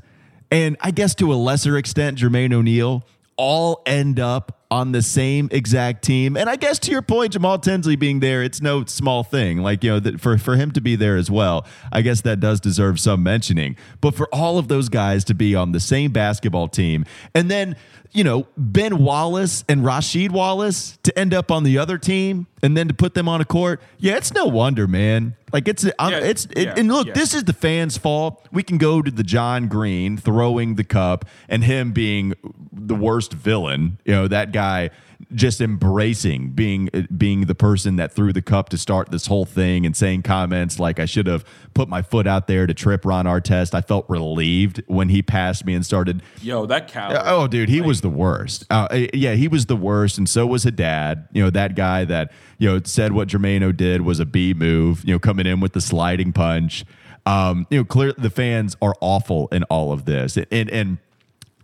and 0.51 0.75
I 0.81 0.91
guess 0.91 1.15
to 1.15 1.31
a 1.31 1.35
lesser 1.35 1.77
extent, 1.77 2.17
Jermaine 2.17 2.53
O'Neal 2.53 3.05
all 3.37 3.83
end 3.85 4.19
up 4.19 4.56
on 4.69 4.91
the 4.91 5.01
same 5.01 5.47
exact 5.51 6.03
team. 6.03 6.35
And 6.35 6.49
I 6.49 6.57
guess 6.57 6.77
to 6.79 6.91
your 6.91 7.01
point, 7.01 7.33
Jamal 7.33 7.57
Tinsley 7.57 7.95
being 7.95 8.19
there, 8.19 8.43
it's 8.43 8.61
no 8.61 8.83
small 8.85 9.23
thing. 9.23 9.59
Like, 9.59 9.83
you 9.83 9.91
know, 9.91 9.99
that 9.99 10.19
for, 10.19 10.37
for 10.37 10.55
him 10.55 10.71
to 10.71 10.81
be 10.81 10.95
there 10.95 11.15
as 11.15 11.31
well, 11.31 11.65
I 11.91 12.01
guess 12.01 12.21
that 12.21 12.39
does 12.39 12.59
deserve 12.59 12.99
some 12.99 13.23
mentioning. 13.23 13.77
But 14.01 14.15
for 14.15 14.27
all 14.33 14.57
of 14.57 14.67
those 14.67 14.89
guys 14.89 15.23
to 15.25 15.33
be 15.33 15.55
on 15.55 15.71
the 15.71 15.79
same 15.79 16.11
basketball 16.11 16.67
team, 16.67 17.05
and 17.33 17.49
then, 17.49 17.75
you 18.11 18.23
know, 18.23 18.47
Ben 18.57 18.97
Wallace 19.03 19.63
and 19.67 19.81
Rasheed 19.81 20.31
Wallace 20.31 20.97
to 21.03 21.17
end 21.17 21.33
up 21.33 21.51
on 21.51 21.63
the 21.63 21.77
other 21.77 21.97
team 21.97 22.47
and 22.63 22.75
then 22.75 22.87
to 22.87 22.93
put 22.93 23.13
them 23.13 23.29
on 23.29 23.41
a 23.41 23.45
court, 23.45 23.81
yeah, 23.97 24.17
it's 24.17 24.33
no 24.33 24.45
wonder, 24.45 24.87
man. 24.87 25.35
Like 25.53 25.67
it's 25.67 25.85
I'm, 25.97 26.11
Yeah, 26.11 26.19
it's 26.19 26.45
it, 26.51 26.65
yeah, 26.65 26.73
and 26.77 26.91
look, 26.91 27.07
yeah. 27.07 27.13
this 27.13 27.33
is 27.33 27.45
the 27.45 27.53
fans' 27.53 27.97
fault. 27.97 28.45
We 28.51 28.63
can 28.63 28.77
go 28.77 29.01
to 29.01 29.11
the 29.11 29.23
John 29.23 29.67
Green 29.67 30.17
throwing 30.17 30.75
the 30.75 30.83
cup 30.83 31.25
and 31.47 31.63
him 31.63 31.91
being 31.91 32.33
the 32.71 32.95
worst 32.95 33.33
villain. 33.33 33.99
You 34.03 34.13
know 34.13 34.27
that 34.27 34.51
guy 34.51 34.89
just 35.33 35.61
embracing 35.61 36.49
being 36.51 36.89
being 37.15 37.41
the 37.41 37.55
person 37.55 37.95
that 37.95 38.11
threw 38.13 38.31
the 38.31 38.41
cup 38.41 38.69
to 38.69 38.77
start 38.77 39.09
this 39.09 39.27
whole 39.27 39.45
thing 39.45 39.85
and 39.85 39.95
saying 39.95 40.21
comments 40.21 40.79
like 40.79 40.99
I 40.99 41.05
should 41.05 41.27
have 41.27 41.43
put 41.73 41.89
my 41.89 42.01
foot 42.01 42.27
out 42.27 42.47
there 42.47 42.67
to 42.67 42.73
trip 42.73 43.03
Ron 43.03 43.25
Artest. 43.25 43.73
I 43.73 43.81
felt 43.81 44.05
relieved 44.07 44.83
when 44.87 45.09
he 45.09 45.21
passed 45.21 45.65
me 45.65 45.73
and 45.73 45.85
started 45.85 46.21
Yo, 46.41 46.65
that 46.67 46.87
cow. 46.87 47.21
Oh, 47.25 47.47
dude, 47.47 47.69
he 47.69 47.81
was 47.81 48.01
the 48.01 48.09
worst. 48.09 48.65
Uh, 48.69 48.87
eh, 48.91 49.07
yeah, 49.13 49.33
he 49.33 49.47
was 49.47 49.65
the 49.65 49.75
worst, 49.75 50.17
and 50.17 50.29
so 50.29 50.45
was 50.45 50.63
Haddad. 50.63 51.27
You 51.31 51.43
know, 51.43 51.49
that 51.49 51.75
guy 51.75 52.05
that 52.05 52.31
you 52.57 52.69
know 52.69 52.81
said 52.83 53.11
what 53.11 53.27
Jermaine 53.27 53.75
did 53.75 54.01
was 54.01 54.19
a 54.19 54.25
B 54.25 54.53
move. 54.53 55.03
You 55.03 55.15
know, 55.15 55.19
coming 55.19 55.45
in 55.47 55.59
with 55.59 55.73
the 55.73 55.81
sliding 55.81 56.31
punch. 56.31 56.85
Um, 57.25 57.67
you 57.69 57.79
know, 57.79 57.85
clear 57.85 58.13
the 58.13 58.29
fans 58.29 58.77
are 58.81 58.95
awful 59.01 59.47
in 59.51 59.63
all 59.63 59.91
of 59.91 60.05
this, 60.05 60.37
and 60.37 60.47
and. 60.51 60.69
and 60.69 60.97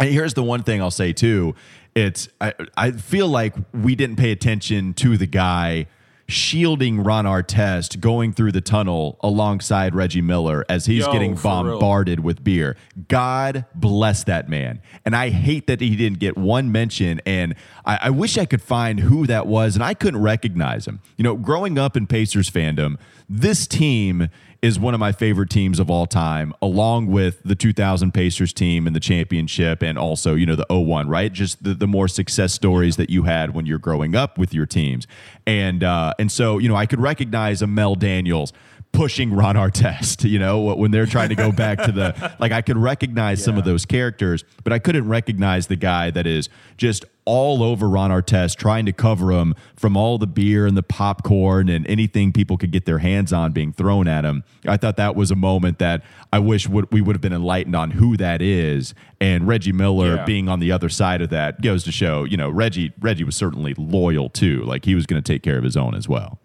here's 0.01 0.33
the 0.33 0.43
one 0.43 0.63
thing 0.63 0.81
I'll 0.81 0.91
say 0.91 1.13
too. 1.13 1.55
It's 1.95 2.27
I, 2.41 2.53
I 2.75 2.91
feel 2.91 3.27
like 3.27 3.55
we 3.73 3.95
didn't 3.95 4.15
pay 4.15 4.31
attention 4.31 4.93
to 4.95 5.17
the 5.17 5.27
guy 5.27 5.87
shielding 6.27 7.03
Ron 7.03 7.25
Artest 7.25 7.99
going 7.99 8.33
through 8.33 8.53
the 8.53 8.61
tunnel 8.61 9.19
alongside 9.21 9.93
Reggie 9.93 10.21
Miller 10.21 10.65
as 10.69 10.85
he's 10.85 11.05
Yo, 11.05 11.11
getting 11.11 11.35
for 11.35 11.63
real. 11.63 11.73
bombarded 11.73 12.21
with 12.21 12.43
beer. 12.43 12.77
God 13.07 13.65
bless 13.75 14.23
that 14.23 14.49
man. 14.49 14.81
And 15.05 15.15
I 15.15 15.29
hate 15.29 15.67
that 15.67 15.81
he 15.81 15.95
didn't 15.95 16.19
get 16.19 16.37
one 16.37 16.71
mention. 16.71 17.21
And 17.25 17.55
I, 17.85 17.99
I 18.03 18.09
wish 18.09 18.37
I 18.37 18.45
could 18.45 18.61
find 18.61 19.01
who 19.01 19.27
that 19.27 19.47
was, 19.47 19.75
and 19.75 19.83
I 19.83 19.93
couldn't 19.93 20.21
recognize 20.21 20.87
him. 20.87 21.01
You 21.17 21.23
know, 21.23 21.35
growing 21.35 21.77
up 21.77 21.97
in 21.97 22.07
Pacers 22.07 22.49
fandom, 22.49 22.97
this 23.27 23.67
team 23.67 24.29
is 24.63 24.79
one 24.79 24.93
of 24.93 24.99
my 24.99 25.11
favorite 25.11 25.49
teams 25.49 25.77
of 25.77 25.89
all 25.89 26.05
time, 26.05 26.53
along 26.61 27.05
with 27.07 27.43
the 27.43 27.53
2000 27.53 28.13
Pacers 28.13 28.53
team 28.53 28.87
and 28.87 28.95
the 28.95 28.99
championship, 29.01 29.83
and 29.83 29.97
also, 29.97 30.35
you 30.35 30.45
know, 30.45 30.55
the 30.55 30.65
01, 30.69 31.09
right? 31.09 31.33
Just 31.33 31.61
the, 31.61 31.73
the 31.73 31.85
more 31.85 32.07
success 32.07 32.53
stories 32.53 32.95
that 32.95 33.09
you 33.09 33.23
had 33.23 33.53
when 33.53 33.65
you're 33.65 33.77
growing 33.77 34.15
up 34.15 34.37
with 34.37 34.53
your 34.53 34.65
teams. 34.65 35.05
And, 35.45 35.83
uh, 35.83 36.13
and 36.17 36.31
so, 36.31 36.59
you 36.59 36.69
know, 36.69 36.77
I 36.77 36.85
could 36.85 37.01
recognize 37.01 37.61
a 37.61 37.67
Mel 37.67 37.95
Daniels 37.95 38.53
pushing 38.93 39.33
Ron 39.33 39.55
Artest, 39.55 40.29
you 40.29 40.39
know, 40.39 40.61
when 40.61 40.91
they're 40.91 41.07
trying 41.07 41.29
to 41.29 41.35
go 41.35 41.51
back 41.51 41.79
to 41.83 41.91
the, 41.91 42.33
like, 42.39 42.53
I 42.53 42.61
could 42.61 42.77
recognize 42.77 43.43
some 43.43 43.57
of 43.57 43.65
those 43.65 43.85
characters, 43.85 44.45
but 44.63 44.71
I 44.71 44.79
couldn't 44.79 45.09
recognize 45.09 45.67
the 45.67 45.75
guy 45.75 46.09
that 46.11 46.25
is 46.25 46.47
just 46.77 47.03
all 47.25 47.63
over 47.63 47.87
Ron 47.87 48.11
Artest, 48.11 48.57
trying 48.57 48.85
to 48.85 48.91
cover 48.91 49.31
him 49.31 49.55
from 49.75 49.95
all 49.95 50.17
the 50.17 50.27
beer 50.27 50.65
and 50.65 50.75
the 50.75 50.83
popcorn 50.83 51.69
and 51.69 51.87
anything 51.87 52.33
people 52.33 52.57
could 52.57 52.71
get 52.71 52.85
their 52.85 52.99
hands 52.99 53.31
on 53.31 53.51
being 53.53 53.71
thrown 53.71 54.07
at 54.07 54.25
him. 54.25 54.43
I 54.67 54.77
thought 54.77 54.97
that 54.97 55.15
was 55.15 55.31
a 55.31 55.35
moment 55.35 55.79
that 55.79 56.03
I 56.33 56.39
wish 56.39 56.67
would, 56.67 56.91
we 56.91 56.99
would 57.01 57.15
have 57.15 57.21
been 57.21 57.33
enlightened 57.33 57.75
on 57.75 57.91
who 57.91 58.17
that 58.17 58.41
is. 58.41 58.93
And 59.21 59.47
Reggie 59.47 59.71
Miller 59.71 60.15
Yeah. 60.17 60.25
being 60.25 60.49
on 60.49 60.59
the 60.59 60.71
other 60.71 60.89
side 60.89 61.21
of 61.21 61.29
that 61.29 61.61
goes 61.61 61.83
to 61.85 61.91
show, 61.91 62.23
you 62.25 62.35
know, 62.35 62.49
Reggie 62.49 62.91
Reggie 62.99 63.23
was 63.23 63.35
certainly 63.35 63.73
loyal 63.77 64.29
too. 64.29 64.63
Like 64.63 64.83
he 64.85 64.95
was 64.95 65.05
going 65.05 65.21
to 65.21 65.33
take 65.33 65.43
care 65.43 65.57
of 65.57 65.63
his 65.63 65.77
own 65.77 65.95
as 65.95 66.09
well. 66.09 66.39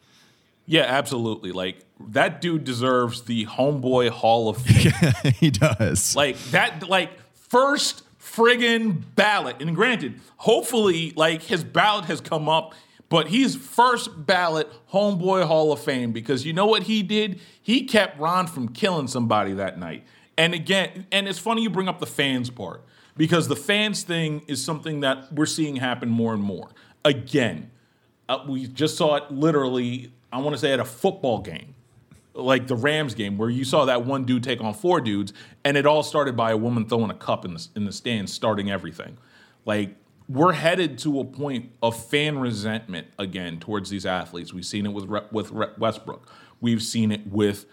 Yeah, 0.66 0.82
absolutely. 0.82 1.50
Like 1.50 1.84
that 2.08 2.40
dude 2.40 2.62
deserves 2.64 3.22
the 3.22 3.46
homeboy 3.46 4.10
Hall 4.10 4.48
of 4.48 4.58
Fame. 4.58 4.92
he 5.34 5.50
does. 5.50 6.14
like 6.14 6.38
that, 6.50 6.88
like 6.88 7.10
first 7.34 8.02
friggin' 8.38 9.02
ballot. 9.16 9.60
And 9.60 9.74
granted, 9.74 10.20
hopefully, 10.36 11.12
like 11.16 11.42
his 11.42 11.64
ballot 11.64 12.04
has 12.06 12.20
come 12.20 12.48
up 12.48 12.74
but 13.08 13.28
he's 13.28 13.56
first 13.56 14.26
ballot 14.26 14.70
homeboy 14.92 15.46
Hall 15.46 15.72
of 15.72 15.80
Fame 15.80 16.12
because 16.12 16.44
you 16.44 16.52
know 16.52 16.66
what 16.66 16.84
he 16.84 17.02
did? 17.02 17.40
He 17.60 17.84
kept 17.84 18.18
Ron 18.18 18.46
from 18.46 18.68
killing 18.68 19.08
somebody 19.08 19.54
that 19.54 19.78
night. 19.78 20.04
And 20.36 20.54
again, 20.54 21.06
and 21.10 21.26
it's 21.26 21.38
funny 21.38 21.62
you 21.62 21.70
bring 21.70 21.88
up 21.88 22.00
the 22.00 22.06
fans 22.06 22.50
part 22.50 22.84
because 23.16 23.48
the 23.48 23.56
fans 23.56 24.02
thing 24.02 24.42
is 24.46 24.62
something 24.62 25.00
that 25.00 25.32
we're 25.32 25.46
seeing 25.46 25.76
happen 25.76 26.08
more 26.08 26.34
and 26.34 26.42
more. 26.42 26.68
Again, 27.04 27.70
uh, 28.28 28.44
we 28.46 28.66
just 28.66 28.96
saw 28.96 29.16
it 29.16 29.30
literally, 29.30 30.12
I 30.30 30.38
want 30.38 30.54
to 30.54 30.60
say 30.60 30.72
at 30.72 30.80
a 30.80 30.84
football 30.84 31.40
game, 31.40 31.74
like 32.38 32.66
the 32.66 32.76
Rams 32.76 33.14
game, 33.14 33.36
where 33.36 33.50
you 33.50 33.64
saw 33.64 33.84
that 33.86 34.04
one 34.04 34.24
dude 34.24 34.44
take 34.44 34.60
on 34.60 34.74
four 34.74 35.00
dudes, 35.00 35.32
and 35.64 35.76
it 35.76 35.86
all 35.86 36.02
started 36.02 36.36
by 36.36 36.52
a 36.52 36.56
woman 36.56 36.88
throwing 36.88 37.10
a 37.10 37.14
cup 37.14 37.44
in 37.44 37.54
the, 37.54 37.66
in 37.76 37.84
the 37.84 37.92
stands, 37.92 38.32
starting 38.32 38.70
everything. 38.70 39.18
Like, 39.64 39.96
we're 40.28 40.52
headed 40.52 40.98
to 40.98 41.20
a 41.20 41.24
point 41.24 41.70
of 41.82 42.00
fan 42.08 42.38
resentment 42.38 43.08
again 43.18 43.58
towards 43.58 43.90
these 43.90 44.04
athletes. 44.04 44.52
We've 44.52 44.66
seen 44.66 44.86
it 44.86 44.92
with 44.92 45.08
with 45.32 45.50
Westbrook. 45.78 46.30
We've 46.60 46.82
seen 46.82 47.12
it 47.12 47.26
with 47.26 47.64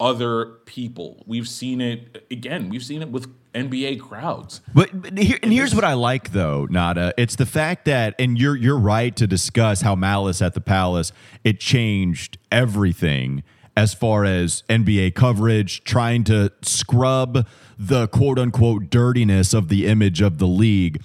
other 0.00 0.46
people. 0.64 1.24
We've 1.26 1.48
seen 1.48 1.80
it 1.80 2.24
again. 2.30 2.68
We've 2.68 2.84
seen 2.84 3.02
it 3.02 3.10
with 3.10 3.28
NBA 3.54 4.00
crowds. 4.00 4.60
But, 4.72 5.02
but 5.02 5.18
here, 5.18 5.38
and 5.42 5.52
here's 5.52 5.74
what 5.74 5.84
I 5.84 5.94
like 5.94 6.32
though, 6.32 6.66
Nada. 6.70 7.12
It's 7.16 7.36
the 7.36 7.46
fact 7.46 7.84
that, 7.86 8.14
and 8.18 8.38
you're 8.38 8.56
you're 8.56 8.78
right 8.78 9.14
to 9.16 9.26
discuss 9.26 9.80
how 9.80 9.94
Malice 9.94 10.40
at 10.40 10.54
the 10.54 10.60
Palace 10.60 11.12
it 11.42 11.58
changed 11.58 12.38
everything 12.52 13.42
as 13.78 13.94
far 13.94 14.24
as 14.24 14.64
NBA 14.68 15.14
coverage, 15.14 15.84
trying 15.84 16.24
to 16.24 16.50
scrub 16.62 17.46
the 17.78 18.08
quote 18.08 18.36
unquote 18.36 18.90
dirtiness 18.90 19.54
of 19.54 19.68
the 19.68 19.86
image 19.86 20.20
of 20.20 20.38
the 20.38 20.48
league 20.48 21.00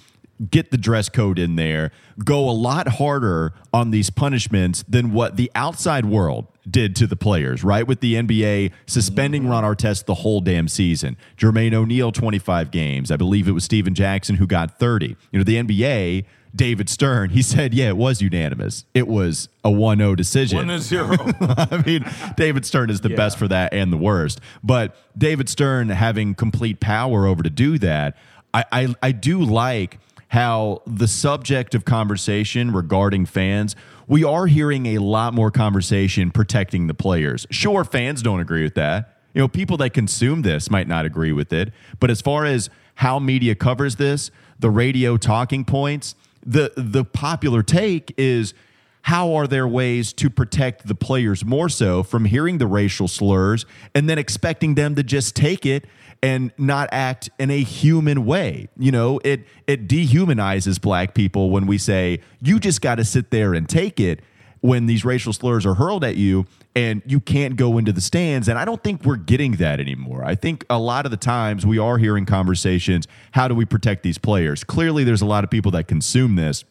get 0.50 0.72
the 0.72 0.76
dress 0.76 1.08
code 1.08 1.38
in 1.38 1.54
there, 1.54 1.92
go 2.24 2.50
a 2.50 2.50
lot 2.50 2.88
harder 2.88 3.54
on 3.72 3.92
these 3.92 4.10
punishments 4.10 4.82
than 4.88 5.12
what 5.12 5.36
the 5.36 5.48
outside 5.54 6.04
world 6.04 6.48
did 6.68 6.96
to 6.96 7.06
the 7.06 7.14
players, 7.14 7.62
right? 7.62 7.86
With 7.86 8.00
the 8.00 8.14
NBA 8.14 8.72
suspending. 8.86 9.46
Ron 9.46 9.62
Artest 9.62 10.06
the 10.06 10.14
whole 10.14 10.40
damn 10.40 10.66
season. 10.66 11.16
Jermaine 11.36 11.72
O'Neal, 11.72 12.10
25 12.10 12.72
games. 12.72 13.12
I 13.12 13.16
believe 13.16 13.46
it 13.46 13.52
was 13.52 13.62
Stephen 13.62 13.94
Jackson 13.94 14.34
who 14.34 14.48
got 14.48 14.78
30. 14.78 15.16
You 15.30 15.38
know, 15.38 15.44
the 15.44 15.56
NBA, 15.56 16.24
David 16.54 16.88
Stern, 16.88 17.30
he 17.30 17.42
said, 17.42 17.74
yeah, 17.74 17.88
it 17.88 17.96
was 17.96 18.22
unanimous. 18.22 18.84
It 18.94 19.08
was 19.08 19.48
a 19.64 19.70
1 19.70 19.98
0 19.98 20.14
decision. 20.14 20.66
1 20.66 20.78
0. 20.78 21.08
I 21.40 21.82
mean, 21.84 22.04
David 22.36 22.64
Stern 22.64 22.90
is 22.90 23.00
the 23.00 23.10
yeah. 23.10 23.16
best 23.16 23.38
for 23.38 23.48
that 23.48 23.74
and 23.74 23.92
the 23.92 23.96
worst. 23.96 24.40
But 24.62 24.96
David 25.18 25.48
Stern 25.48 25.88
having 25.88 26.34
complete 26.34 26.80
power 26.80 27.26
over 27.26 27.42
to 27.42 27.50
do 27.50 27.78
that, 27.78 28.16
I, 28.52 28.64
I, 28.70 28.94
I 29.02 29.12
do 29.12 29.42
like 29.42 29.98
how 30.28 30.82
the 30.86 31.08
subject 31.08 31.74
of 31.74 31.84
conversation 31.84 32.72
regarding 32.72 33.26
fans, 33.26 33.74
we 34.06 34.24
are 34.24 34.46
hearing 34.46 34.86
a 34.86 34.98
lot 34.98 35.34
more 35.34 35.50
conversation 35.50 36.30
protecting 36.30 36.86
the 36.86 36.94
players. 36.94 37.46
Sure, 37.50 37.84
fans 37.84 38.22
don't 38.22 38.40
agree 38.40 38.62
with 38.62 38.74
that. 38.74 39.18
You 39.32 39.40
know, 39.40 39.48
people 39.48 39.76
that 39.78 39.90
consume 39.90 40.42
this 40.42 40.70
might 40.70 40.86
not 40.86 41.04
agree 41.04 41.32
with 41.32 41.52
it. 41.52 41.72
But 41.98 42.10
as 42.10 42.20
far 42.20 42.44
as 42.44 42.70
how 42.96 43.18
media 43.18 43.54
covers 43.54 43.96
this, 43.96 44.30
the 44.58 44.70
radio 44.70 45.16
talking 45.16 45.64
points, 45.64 46.14
the 46.44 46.72
the 46.76 47.04
popular 47.04 47.62
take 47.62 48.14
is 48.16 48.54
how 49.02 49.34
are 49.34 49.46
there 49.46 49.68
ways 49.68 50.14
to 50.14 50.30
protect 50.30 50.86
the 50.86 50.94
players 50.94 51.44
more 51.44 51.68
so 51.68 52.02
from 52.02 52.24
hearing 52.24 52.56
the 52.56 52.66
racial 52.66 53.06
slurs 53.06 53.66
and 53.94 54.08
then 54.08 54.18
expecting 54.18 54.76
them 54.76 54.94
to 54.94 55.02
just 55.02 55.36
take 55.36 55.66
it 55.66 55.84
and 56.22 56.50
not 56.56 56.88
act 56.90 57.28
in 57.38 57.50
a 57.50 57.62
human 57.62 58.24
way. 58.24 58.66
You 58.78 58.92
know, 58.92 59.20
it 59.22 59.46
it 59.66 59.86
dehumanizes 59.86 60.80
black 60.80 61.14
people 61.14 61.50
when 61.50 61.66
we 61.66 61.76
say 61.76 62.20
you 62.40 62.58
just 62.58 62.80
got 62.80 62.94
to 62.94 63.04
sit 63.04 63.30
there 63.30 63.52
and 63.52 63.68
take 63.68 64.00
it 64.00 64.20
when 64.64 64.86
these 64.86 65.04
racial 65.04 65.30
slurs 65.30 65.66
are 65.66 65.74
hurled 65.74 66.02
at 66.02 66.16
you 66.16 66.46
and 66.74 67.02
you 67.04 67.20
can't 67.20 67.56
go 67.56 67.76
into 67.76 67.92
the 67.92 68.00
stands 68.00 68.48
and 68.48 68.58
I 68.58 68.64
don't 68.64 68.82
think 68.82 69.04
we're 69.04 69.16
getting 69.16 69.56
that 69.56 69.78
anymore. 69.78 70.24
I 70.24 70.34
think 70.34 70.64
a 70.70 70.78
lot 70.78 71.04
of 71.04 71.10
the 71.10 71.18
times 71.18 71.66
we 71.66 71.76
are 71.76 71.98
hearing 71.98 72.24
conversations, 72.24 73.06
how 73.32 73.46
do 73.46 73.54
we 73.54 73.66
protect 73.66 74.04
these 74.04 74.16
players? 74.16 74.64
Clearly 74.64 75.04
there's 75.04 75.20
a 75.20 75.26
lot 75.26 75.44
of 75.44 75.50
people 75.50 75.70
that 75.72 75.86
consume 75.86 76.36
this 76.36 76.64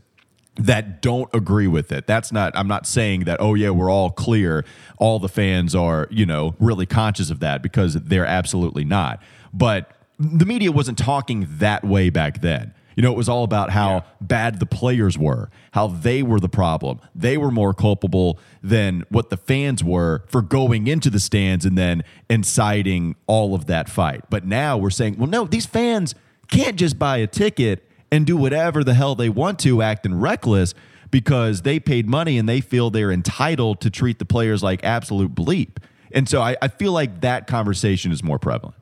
that 0.55 1.03
don't 1.03 1.29
agree 1.35 1.67
with 1.67 1.91
it. 1.91 2.07
That's 2.07 2.31
not 2.31 2.51
I'm 2.57 2.67
not 2.67 2.87
saying 2.87 3.25
that 3.25 3.39
oh 3.39 3.53
yeah, 3.53 3.69
we're 3.69 3.91
all 3.91 4.09
clear, 4.09 4.65
all 4.97 5.19
the 5.19 5.29
fans 5.29 5.75
are, 5.75 6.07
you 6.09 6.25
know, 6.25 6.55
really 6.59 6.87
conscious 6.87 7.29
of 7.29 7.41
that 7.41 7.61
because 7.61 7.93
they're 7.93 8.25
absolutely 8.25 8.85
not. 8.85 9.21
But 9.53 9.91
the 10.17 10.47
media 10.47 10.71
wasn't 10.71 10.97
talking 10.97 11.45
that 11.59 11.83
way 11.83 12.09
back 12.09 12.41
then. 12.41 12.73
You 12.95 13.03
know, 13.03 13.11
it 13.11 13.17
was 13.17 13.29
all 13.29 13.43
about 13.43 13.71
how 13.71 13.89
yeah. 13.89 14.01
bad 14.21 14.59
the 14.59 14.65
players 14.65 15.17
were, 15.17 15.49
how 15.71 15.87
they 15.87 16.23
were 16.23 16.39
the 16.39 16.49
problem. 16.49 16.99
They 17.15 17.37
were 17.37 17.51
more 17.51 17.73
culpable 17.73 18.39
than 18.61 19.03
what 19.09 19.29
the 19.29 19.37
fans 19.37 19.83
were 19.83 20.23
for 20.27 20.41
going 20.41 20.87
into 20.87 21.09
the 21.09 21.19
stands 21.19 21.65
and 21.65 21.77
then 21.77 22.03
inciting 22.29 23.15
all 23.27 23.55
of 23.55 23.65
that 23.67 23.89
fight. 23.89 24.23
But 24.29 24.45
now 24.45 24.77
we're 24.77 24.89
saying, 24.89 25.17
well, 25.17 25.29
no, 25.29 25.45
these 25.45 25.65
fans 25.65 26.15
can't 26.49 26.75
just 26.75 26.99
buy 26.99 27.17
a 27.17 27.27
ticket 27.27 27.87
and 28.11 28.25
do 28.25 28.37
whatever 28.37 28.83
the 28.83 28.93
hell 28.93 29.15
they 29.15 29.29
want 29.29 29.57
to, 29.59 29.81
acting 29.81 30.19
reckless 30.19 30.75
because 31.09 31.61
they 31.61 31.79
paid 31.79 32.07
money 32.07 32.37
and 32.37 32.47
they 32.47 32.61
feel 32.61 32.89
they're 32.89 33.11
entitled 33.11 33.79
to 33.81 33.89
treat 33.89 34.19
the 34.19 34.25
players 34.25 34.63
like 34.63 34.83
absolute 34.83 35.33
bleep. 35.33 35.77
And 36.11 36.29
so 36.29 36.41
I, 36.41 36.55
I 36.61 36.67
feel 36.67 36.91
like 36.91 37.21
that 37.21 37.47
conversation 37.47 38.11
is 38.11 38.23
more 38.23 38.39
prevalent. 38.39 38.75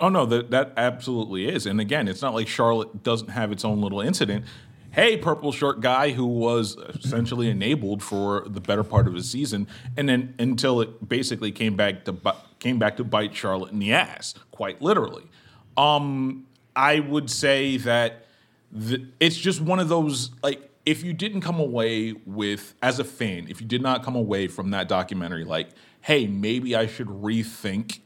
Oh 0.00 0.08
no, 0.08 0.26
that 0.26 0.50
that 0.50 0.72
absolutely 0.76 1.48
is. 1.48 1.66
And 1.66 1.80
again, 1.80 2.08
it's 2.08 2.22
not 2.22 2.34
like 2.34 2.48
Charlotte 2.48 3.02
doesn't 3.02 3.28
have 3.28 3.52
its 3.52 3.64
own 3.64 3.80
little 3.80 4.00
incident. 4.00 4.44
Hey, 4.90 5.16
purple 5.16 5.52
shirt 5.52 5.80
guy 5.80 6.10
who 6.10 6.24
was 6.24 6.76
essentially 6.76 7.50
enabled 7.50 8.02
for 8.02 8.44
the 8.46 8.60
better 8.60 8.82
part 8.82 9.06
of 9.06 9.14
his 9.14 9.30
season, 9.30 9.66
and 9.96 10.08
then 10.08 10.34
until 10.38 10.80
it 10.80 11.06
basically 11.08 11.52
came 11.52 11.76
back 11.76 12.04
to 12.04 12.16
came 12.58 12.78
back 12.78 12.96
to 12.98 13.04
bite 13.04 13.34
Charlotte 13.34 13.72
in 13.72 13.78
the 13.78 13.92
ass, 13.92 14.34
quite 14.50 14.80
literally. 14.80 15.24
Um, 15.76 16.46
I 16.74 17.00
would 17.00 17.30
say 17.30 17.76
that 17.78 18.26
the, 18.72 19.06
it's 19.20 19.36
just 19.36 19.60
one 19.60 19.78
of 19.78 19.88
those 19.88 20.30
like 20.42 20.70
if 20.84 21.02
you 21.02 21.12
didn't 21.12 21.40
come 21.40 21.58
away 21.58 22.12
with 22.26 22.74
as 22.82 22.98
a 22.98 23.04
fan, 23.04 23.46
if 23.48 23.60
you 23.60 23.66
did 23.66 23.82
not 23.82 24.02
come 24.02 24.14
away 24.14 24.46
from 24.46 24.70
that 24.70 24.88
documentary 24.88 25.44
like, 25.44 25.70
hey, 26.02 26.26
maybe 26.26 26.76
I 26.76 26.86
should 26.86 27.08
rethink 27.08 28.00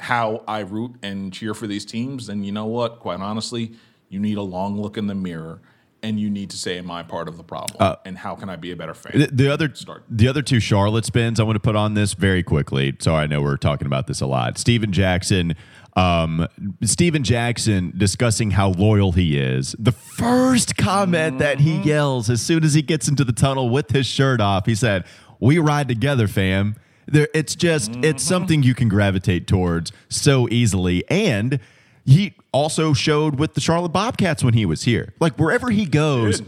how 0.00 0.42
I 0.46 0.60
root 0.60 0.96
and 1.02 1.32
cheer 1.32 1.54
for 1.54 1.66
these 1.66 1.84
teams, 1.84 2.26
then 2.26 2.44
you 2.44 2.52
know 2.52 2.66
what? 2.66 3.00
Quite 3.00 3.20
honestly, 3.20 3.72
you 4.08 4.20
need 4.20 4.38
a 4.38 4.42
long 4.42 4.80
look 4.80 4.96
in 4.96 5.06
the 5.06 5.14
mirror 5.14 5.60
and 6.04 6.20
you 6.20 6.28
need 6.28 6.50
to 6.50 6.56
say, 6.56 6.78
"Am 6.78 6.90
I 6.90 7.02
part 7.02 7.28
of 7.28 7.38
the 7.38 7.42
problem?" 7.42 7.78
Uh, 7.80 7.96
and 8.04 8.18
how 8.18 8.34
can 8.34 8.50
I 8.50 8.56
be 8.56 8.70
a 8.70 8.76
better 8.76 8.92
fan? 8.92 9.18
The, 9.18 9.26
the 9.26 9.52
other 9.52 9.74
Start. 9.74 10.04
the 10.08 10.28
other 10.28 10.42
two 10.42 10.60
Charlotte 10.60 11.06
spins 11.06 11.40
I 11.40 11.44
want 11.44 11.56
to 11.56 11.60
put 11.60 11.76
on 11.76 11.94
this 11.94 12.12
very 12.12 12.42
quickly. 12.42 12.94
So 13.00 13.14
I 13.14 13.26
know 13.26 13.40
we're 13.40 13.56
talking 13.56 13.86
about 13.86 14.06
this 14.06 14.20
a 14.20 14.26
lot. 14.26 14.58
Stephen 14.58 14.92
Jackson, 14.92 15.54
um, 15.96 16.46
Stephen 16.82 17.24
Jackson 17.24 17.94
discussing 17.96 18.50
how 18.50 18.70
loyal 18.72 19.12
he 19.12 19.38
is. 19.38 19.74
The 19.78 19.92
first 19.92 20.76
comment 20.76 21.34
mm-hmm. 21.34 21.38
that 21.38 21.60
he 21.60 21.74
mm-hmm. 21.74 21.88
yells 21.88 22.28
as 22.28 22.42
soon 22.42 22.64
as 22.64 22.74
he 22.74 22.82
gets 22.82 23.08
into 23.08 23.24
the 23.24 23.32
tunnel 23.32 23.70
with 23.70 23.90
his 23.90 24.06
shirt 24.06 24.42
off, 24.42 24.66
he 24.66 24.74
said, 24.74 25.06
"We 25.40 25.58
ride 25.58 25.88
together, 25.88 26.28
fam." 26.28 26.76
There, 27.06 27.28
it's 27.34 27.54
just 27.54 27.92
mm-hmm. 27.92 28.04
it's 28.04 28.22
something 28.22 28.62
you 28.62 28.74
can 28.74 28.88
gravitate 28.88 29.46
towards 29.46 29.92
so 30.08 30.48
easily, 30.50 31.04
and 31.08 31.60
he 32.04 32.34
also 32.52 32.92
showed 32.92 33.38
with 33.38 33.54
the 33.54 33.60
Charlotte 33.60 33.90
Bobcats 33.90 34.44
when 34.44 34.54
he 34.54 34.66
was 34.66 34.84
here. 34.84 35.14
Like 35.20 35.36
wherever 35.36 35.70
he 35.70 35.86
goes, 35.86 36.42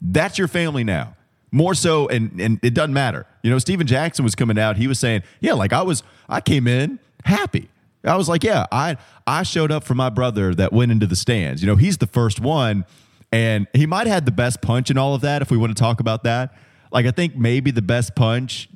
that's 0.00 0.38
your 0.38 0.48
family 0.48 0.84
now. 0.84 1.16
More 1.50 1.74
so, 1.74 2.08
and 2.08 2.40
and 2.40 2.58
it 2.62 2.74
doesn't 2.74 2.94
matter. 2.94 3.26
You 3.42 3.50
know, 3.50 3.58
Stephen 3.58 3.86
Jackson 3.86 4.24
was 4.24 4.34
coming 4.34 4.58
out. 4.58 4.76
He 4.76 4.88
was 4.88 4.98
saying, 4.98 5.22
"Yeah, 5.40 5.52
like 5.52 5.72
I 5.72 5.82
was, 5.82 6.02
I 6.28 6.40
came 6.40 6.66
in 6.66 6.98
happy. 7.24 7.68
I 8.04 8.16
was 8.16 8.28
like, 8.28 8.44
yeah, 8.44 8.66
I 8.70 8.96
I 9.26 9.42
showed 9.42 9.72
up 9.72 9.84
for 9.84 9.94
my 9.94 10.10
brother 10.10 10.54
that 10.54 10.72
went 10.72 10.92
into 10.92 11.06
the 11.06 11.16
stands. 11.16 11.62
You 11.62 11.68
know, 11.68 11.76
he's 11.76 11.98
the 11.98 12.06
first 12.06 12.40
one, 12.40 12.84
and 13.32 13.66
he 13.72 13.86
might 13.86 14.06
have 14.06 14.14
had 14.14 14.26
the 14.26 14.32
best 14.32 14.60
punch 14.60 14.90
and 14.90 14.98
all 14.98 15.14
of 15.14 15.22
that. 15.22 15.42
If 15.42 15.50
we 15.50 15.56
want 15.56 15.76
to 15.76 15.80
talk 15.80 16.00
about 16.00 16.24
that, 16.24 16.54
like 16.94 17.04
I 17.04 17.10
think 17.10 17.36
maybe 17.36 17.70
the 17.70 17.82
best 17.82 18.14
punch 18.14 18.70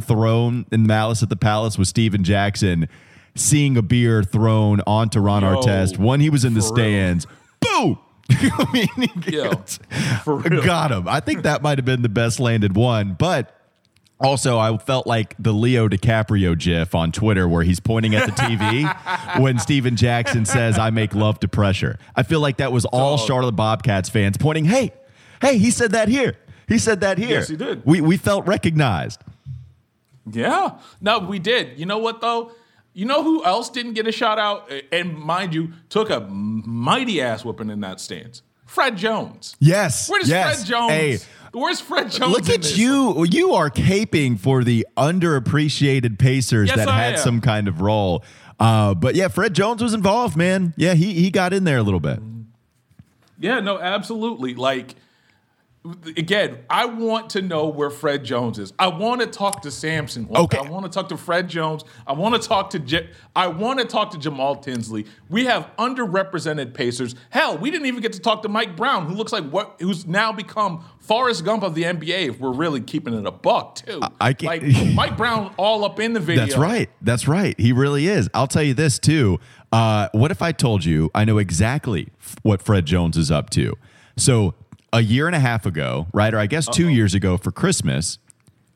thrown 0.00 0.64
in 0.72 0.86
Malice 0.86 1.22
at 1.22 1.28
the 1.28 1.36
Palace 1.36 1.76
was 1.76 1.88
Stephen 1.88 2.24
Jackson 2.24 2.88
seeing 3.34 3.76
a 3.76 3.82
beer 3.82 4.22
thrown 4.22 4.80
onto 4.86 5.20
Ron 5.20 5.42
Yo, 5.42 5.56
Artest 5.56 5.98
when 5.98 6.20
he 6.20 6.30
was 6.30 6.44
in 6.44 6.54
the 6.54 6.62
stands. 6.62 7.26
Real. 7.26 7.36
Boom! 7.60 7.98
I 8.30 8.66
mean, 8.72 9.22
Yo, 9.26 10.60
got 10.64 10.92
him. 10.92 11.08
I 11.08 11.20
think 11.20 11.42
that 11.42 11.62
might 11.62 11.78
have 11.78 11.84
been 11.84 12.02
the 12.02 12.08
best 12.08 12.38
landed 12.38 12.76
one, 12.76 13.16
but 13.18 13.54
also, 14.20 14.58
I 14.58 14.76
felt 14.78 15.06
like 15.06 15.34
the 15.38 15.52
Leo 15.52 15.88
DiCaprio 15.88 16.58
gif 16.58 16.94
on 16.94 17.12
Twitter 17.12 17.48
where 17.48 17.62
he's 17.62 17.78
pointing 17.78 18.16
at 18.16 18.26
the 18.26 18.32
TV 18.32 19.40
when 19.40 19.60
Stephen 19.60 19.94
Jackson 19.94 20.44
says, 20.44 20.76
I 20.76 20.90
make 20.90 21.14
love 21.14 21.38
to 21.40 21.48
pressure. 21.48 21.98
I 22.16 22.24
feel 22.24 22.40
like 22.40 22.56
that 22.56 22.72
was 22.72 22.84
all 22.84 23.14
oh. 23.14 23.16
Charlotte 23.16 23.54
Bobcats 23.54 24.08
fans 24.08 24.36
pointing, 24.36 24.64
hey, 24.64 24.92
hey, 25.40 25.58
he 25.58 25.70
said 25.70 25.92
that 25.92 26.08
here. 26.08 26.34
He 26.68 26.78
said 26.78 27.00
that 27.00 27.18
here. 27.18 27.30
Yes, 27.30 27.48
he 27.48 27.56
did. 27.56 27.84
We, 27.84 28.00
we 28.00 28.16
felt 28.16 28.46
recognized. 28.46 29.20
Yeah. 30.30 30.78
No, 31.00 31.18
we 31.20 31.38
did. 31.38 31.78
You 31.78 31.86
know 31.86 31.98
what 31.98 32.20
though? 32.20 32.52
You 32.92 33.06
know 33.06 33.22
who 33.22 33.44
else 33.44 33.70
didn't 33.70 33.94
get 33.94 34.06
a 34.06 34.12
shout 34.12 34.38
out? 34.38 34.70
And 34.92 35.16
mind 35.16 35.54
you, 35.54 35.72
took 35.88 36.10
a 36.10 36.20
mighty 36.20 37.20
ass 37.22 37.44
whooping 37.44 37.70
in 37.70 37.80
that 37.80 38.00
stance. 38.00 38.42
Fred 38.66 38.96
Jones. 38.98 39.56
Yes. 39.60 40.10
Where 40.10 40.20
does 40.20 40.28
yes. 40.28 40.56
Fred 40.56 40.66
Jones? 40.66 40.92
Hey, 40.92 41.18
Where's 41.52 41.80
Fred 41.80 42.10
Jones? 42.10 42.32
Look 42.32 42.50
at 42.50 42.76
you. 42.76 43.24
You 43.24 43.54
are 43.54 43.70
caping 43.70 44.38
for 44.38 44.62
the 44.62 44.86
underappreciated 44.98 46.18
Pacers 46.18 46.68
Yes, 46.68 46.76
that 46.76 46.88
I 46.88 46.98
had 47.02 47.14
am. 47.14 47.18
some 47.20 47.40
kind 47.40 47.68
of 47.68 47.80
role. 47.80 48.22
Uh, 48.60 48.92
but 48.94 49.14
yeah, 49.14 49.28
Fred 49.28 49.54
Jones 49.54 49.82
was 49.82 49.94
involved, 49.94 50.36
man. 50.36 50.74
Yeah, 50.76 50.92
he 50.94 51.14
he 51.14 51.30
got 51.30 51.52
in 51.54 51.64
there 51.64 51.78
a 51.78 51.82
little 51.82 52.00
bit. 52.00 52.18
Yeah, 53.40 53.60
no, 53.60 53.78
absolutely. 53.78 54.54
Like, 54.54 54.96
again, 56.16 56.58
I 56.68 56.84
want 56.86 57.30
to 57.30 57.42
know 57.42 57.68
where 57.68 57.90
Fred 57.90 58.24
Jones 58.24 58.58
is. 58.58 58.72
I 58.78 58.88
want 58.88 59.20
to 59.20 59.26
talk 59.26 59.62
to 59.62 59.70
Samson. 59.70 60.28
Okay. 60.34 60.58
I 60.58 60.62
want 60.68 60.84
to 60.84 60.90
talk 60.90 61.08
to 61.10 61.16
Fred 61.16 61.48
Jones. 61.48 61.84
I 62.06 62.12
want 62.12 62.40
to 62.40 62.46
talk 62.48 62.70
to 62.70 62.78
J- 62.78 63.08
I 63.34 63.46
want 63.46 63.78
to 63.78 63.84
talk 63.86 64.10
to 64.10 64.18
Jamal 64.18 64.56
Tinsley. 64.56 65.06
We 65.28 65.44
have 65.46 65.70
underrepresented 65.78 66.74
Pacers. 66.74 67.14
Hell, 67.30 67.56
we 67.58 67.70
didn't 67.70 67.86
even 67.86 68.00
get 68.02 68.12
to 68.14 68.20
talk 68.20 68.42
to 68.42 68.48
Mike 68.48 68.76
Brown, 68.76 69.06
who 69.06 69.14
looks 69.14 69.32
like 69.32 69.44
what 69.50 69.76
who's 69.80 70.06
now 70.06 70.32
become 70.32 70.84
Forrest 71.00 71.44
Gump 71.44 71.62
of 71.62 71.74
the 71.74 71.84
NBA. 71.84 72.28
If 72.28 72.40
we're 72.40 72.52
really 72.52 72.80
keeping 72.80 73.14
it 73.14 73.26
a 73.26 73.30
buck, 73.32 73.76
too. 73.76 74.00
I 74.20 74.32
can't- 74.32 74.62
like 74.62 74.94
Mike 74.94 75.16
Brown 75.16 75.54
all 75.56 75.84
up 75.84 76.00
in 76.00 76.12
the 76.12 76.20
video. 76.20 76.44
That's 76.46 76.58
right. 76.58 76.90
That's 77.02 77.28
right. 77.28 77.58
He 77.58 77.72
really 77.72 78.08
is. 78.08 78.28
I'll 78.34 78.46
tell 78.46 78.62
you 78.62 78.74
this 78.74 78.98
too. 78.98 79.38
Uh, 79.72 80.08
what 80.12 80.30
if 80.30 80.42
I 80.42 80.52
told 80.52 80.84
you 80.84 81.10
I 81.14 81.24
know 81.24 81.38
exactly 81.38 82.08
f- 82.20 82.36
what 82.42 82.62
Fred 82.62 82.86
Jones 82.86 83.16
is 83.16 83.30
up 83.30 83.50
to? 83.50 83.74
So 84.16 84.54
a 84.92 85.00
year 85.00 85.26
and 85.26 85.36
a 85.36 85.40
half 85.40 85.66
ago, 85.66 86.06
right, 86.12 86.32
or 86.32 86.38
I 86.38 86.46
guess 86.46 86.66
2 86.66 86.88
years 86.88 87.14
ago 87.14 87.36
for 87.36 87.50
Christmas, 87.50 88.18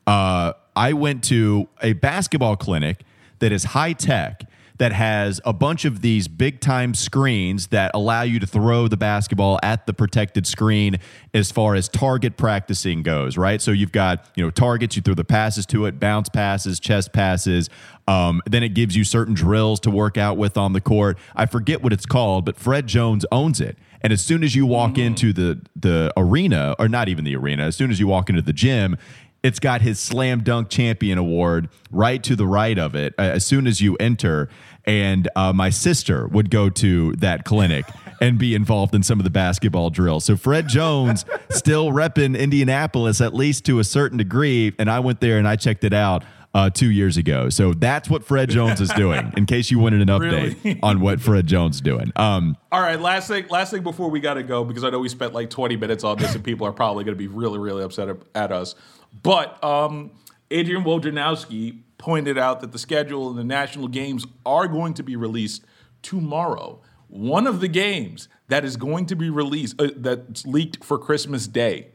uh, 0.05 0.53
I 0.75 0.93
went 0.93 1.23
to 1.25 1.67
a 1.81 1.93
basketball 1.93 2.55
clinic 2.55 3.03
that 3.39 3.51
is 3.51 3.63
high 3.63 3.93
tech 3.93 4.43
that 4.77 4.91
has 4.91 5.39
a 5.45 5.53
bunch 5.53 5.85
of 5.85 6.01
these 6.01 6.27
big 6.27 6.59
time 6.59 6.93
screens 6.93 7.67
that 7.67 7.91
allow 7.93 8.23
you 8.23 8.39
to 8.39 8.47
throw 8.47 8.87
the 8.87 8.97
basketball 8.97 9.59
at 9.61 9.85
the 9.85 9.93
protected 9.93 10.47
screen 10.47 10.99
as 11.33 11.51
far 11.51 11.75
as 11.75 11.87
target 11.87 12.37
practicing 12.37 13.03
goes, 13.03 13.37
right? 13.37 13.61
So 13.61 13.71
you've 13.71 13.91
got, 13.91 14.25
you 14.35 14.43
know, 14.43 14.49
targets, 14.49 14.95
you 14.95 15.01
throw 15.01 15.13
the 15.13 15.23
passes 15.23 15.65
to 15.67 15.85
it, 15.85 15.99
bounce 15.99 16.29
passes, 16.29 16.79
chest 16.79 17.13
passes. 17.13 17.69
Um, 18.07 18.41
then 18.45 18.63
it 18.63 18.69
gives 18.69 18.95
you 18.95 19.03
certain 19.03 19.33
drills 19.33 19.79
to 19.81 19.91
work 19.91 20.17
out 20.17 20.37
with 20.37 20.57
on 20.57 20.73
the 20.73 20.81
court. 20.81 21.17
I 21.35 21.45
forget 21.45 21.81
what 21.81 21.93
it's 21.93 22.05
called, 22.05 22.45
but 22.45 22.57
Fred 22.57 22.87
Jones 22.87 23.25
owns 23.31 23.61
it. 23.61 23.77
And 24.01 24.11
as 24.11 24.21
soon 24.21 24.43
as 24.43 24.53
you 24.53 24.65
walk 24.65 24.97
into 24.97 25.31
the 25.31 25.61
the 25.77 26.11
arena, 26.17 26.75
or 26.77 26.89
not 26.89 27.07
even 27.07 27.23
the 27.23 27.37
arena, 27.37 27.63
as 27.63 27.77
soon 27.77 27.89
as 27.89 28.01
you 28.01 28.07
walk 28.07 28.29
into 28.29 28.41
the 28.41 28.51
gym, 28.51 28.97
it's 29.43 29.59
got 29.59 29.81
his 29.81 29.99
slam 29.99 30.41
dunk 30.41 30.69
champion 30.69 31.17
award 31.17 31.69
right 31.91 32.23
to 32.23 32.35
the 32.35 32.47
right 32.47 32.79
of 32.79 32.95
it 32.95 33.13
uh, 33.19 33.23
as 33.23 33.45
soon 33.45 33.67
as 33.67 33.81
you 33.81 33.95
enter. 33.97 34.49
And 34.85 35.29
uh, 35.35 35.53
my 35.53 35.69
sister 35.69 36.27
would 36.27 36.49
go 36.49 36.69
to 36.69 37.13
that 37.17 37.45
clinic 37.45 37.85
and 38.21 38.37
be 38.37 38.55
involved 38.55 38.95
in 38.95 39.03
some 39.03 39.19
of 39.19 39.23
the 39.23 39.29
basketball 39.29 39.89
drills. 39.89 40.25
So 40.25 40.35
Fred 40.37 40.67
Jones 40.67 41.25
still 41.49 41.91
repping 41.91 42.37
Indianapolis 42.39 43.21
at 43.21 43.33
least 43.33 43.65
to 43.65 43.79
a 43.79 43.83
certain 43.83 44.17
degree. 44.17 44.73
And 44.79 44.89
I 44.89 44.99
went 44.99 45.19
there 45.21 45.37
and 45.37 45.47
I 45.47 45.55
checked 45.57 45.83
it 45.83 45.93
out. 45.93 46.23
Uh, 46.55 46.69
two 46.69 46.91
years 46.91 47.17
ago, 47.17 47.49
so 47.49 47.73
that's 47.73 48.07
what 48.11 48.23
Fred 48.23 48.47
Jones 48.47 48.79
is 48.79 48.89
doing. 48.89 49.33
In 49.35 49.47
case 49.47 49.71
you 49.71 49.79
wanted 49.79 50.01
an 50.03 50.07
update 50.09 50.63
Really? 50.63 50.79
on 50.83 50.99
what 50.99 51.19
Fred 51.19 51.47
Jones 51.47 51.77
is 51.77 51.81
doing, 51.81 52.11
um, 52.15 52.55
All 52.71 52.79
right, 52.79 53.01
last 53.01 53.27
thing, 53.27 53.47
last 53.47 53.71
thing 53.71 53.81
before 53.81 54.11
we 54.11 54.19
got 54.19 54.35
to 54.35 54.43
go 54.43 54.63
because 54.63 54.83
I 54.83 54.91
know 54.91 54.99
we 54.99 55.09
spent 55.09 55.33
like 55.33 55.49
20 55.49 55.77
minutes 55.77 56.03
on 56.03 56.19
this 56.19 56.35
and 56.35 56.43
people 56.43 56.67
are 56.67 56.71
probably 56.71 57.05
going 57.05 57.15
to 57.15 57.19
be 57.19 57.25
really, 57.25 57.57
really 57.57 57.83
upset 57.83 58.15
at 58.35 58.51
us. 58.51 58.75
But 59.21 59.63
um, 59.63 60.11
Adrian 60.49 60.83
Wojnarowski 60.83 61.79
pointed 61.97 62.37
out 62.37 62.61
that 62.61 62.71
the 62.71 62.79
schedule 62.79 63.29
and 63.29 63.37
the 63.37 63.43
national 63.43 63.87
games 63.87 64.25
are 64.45 64.67
going 64.67 64.93
to 64.95 65.03
be 65.03 65.15
released 65.15 65.63
tomorrow. 66.01 66.81
One 67.07 67.47
of 67.47 67.59
the 67.59 67.67
games 67.67 68.27
that 68.47 68.65
is 68.65 68.75
going 68.75 69.05
to 69.07 69.15
be 69.15 69.29
released 69.29 69.79
uh, 69.79 69.89
that's 69.95 70.45
leaked 70.45 70.83
for 70.83 70.97
Christmas 70.97 71.47
Day, 71.47 71.89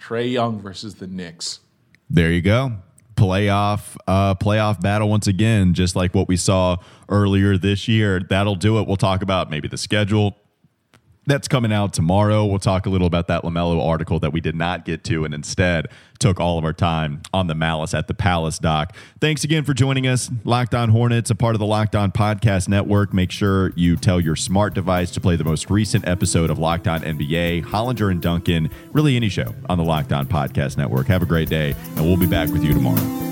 Trae 0.00 0.32
Young 0.32 0.60
versus 0.60 0.96
the 0.96 1.06
Knicks. 1.06 1.60
There 2.08 2.30
you 2.30 2.40
go. 2.40 2.76
Playoff, 3.14 3.96
uh, 4.06 4.34
playoff 4.36 4.80
battle 4.80 5.08
once 5.08 5.26
again, 5.26 5.74
just 5.74 5.94
like 5.94 6.14
what 6.14 6.28
we 6.28 6.36
saw 6.36 6.78
earlier 7.08 7.58
this 7.58 7.86
year. 7.88 8.20
That'll 8.20 8.54
do 8.54 8.78
it. 8.78 8.86
We'll 8.86 8.96
talk 8.96 9.22
about 9.22 9.50
maybe 9.50 9.68
the 9.68 9.76
schedule 9.76 10.36
that's 11.26 11.48
coming 11.48 11.72
out 11.72 11.92
tomorrow. 11.92 12.44
We'll 12.44 12.58
talk 12.58 12.86
a 12.86 12.90
little 12.90 13.06
about 13.06 13.28
that 13.28 13.42
LaMelo 13.42 13.84
article 13.84 14.18
that 14.20 14.32
we 14.32 14.40
did 14.40 14.54
not 14.54 14.84
get 14.84 15.04
to, 15.04 15.24
and 15.24 15.32
instead 15.34 15.86
took 16.18 16.38
all 16.38 16.58
of 16.58 16.64
our 16.64 16.72
time 16.72 17.20
on 17.32 17.48
the 17.48 17.54
Malice 17.54 17.94
at 17.94 18.06
the 18.06 18.14
Palace 18.14 18.58
doc. 18.58 18.94
Thanks 19.20 19.44
again 19.44 19.64
for 19.64 19.74
joining 19.74 20.06
us, 20.06 20.30
Locked 20.44 20.74
On 20.74 20.88
Hornets, 20.88 21.30
a 21.30 21.34
part 21.34 21.54
of 21.54 21.58
the 21.58 21.66
Locked 21.66 21.96
On 21.96 22.12
Podcast 22.12 22.68
Network. 22.68 23.12
Make 23.12 23.30
sure 23.30 23.72
you 23.74 23.96
tell 23.96 24.20
your 24.20 24.36
smart 24.36 24.74
device 24.74 25.10
to 25.12 25.20
play 25.20 25.36
the 25.36 25.44
most 25.44 25.70
recent 25.70 26.06
episode 26.06 26.50
of 26.50 26.58
Locked 26.58 26.86
On 26.88 27.00
NBA, 27.00 27.64
Hollinger 27.64 28.10
and 28.10 28.22
Duncan, 28.22 28.70
really 28.92 29.16
any 29.16 29.28
show 29.28 29.54
on 29.68 29.78
the 29.78 29.84
Locked 29.84 30.12
On 30.12 30.26
Podcast 30.26 30.76
Network. 30.76 31.06
Have 31.08 31.22
a 31.22 31.26
great 31.26 31.48
day, 31.48 31.74
and 31.96 32.00
we'll 32.00 32.16
be 32.16 32.26
back 32.26 32.50
with 32.50 32.64
you 32.64 32.72
tomorrow. 32.72 33.31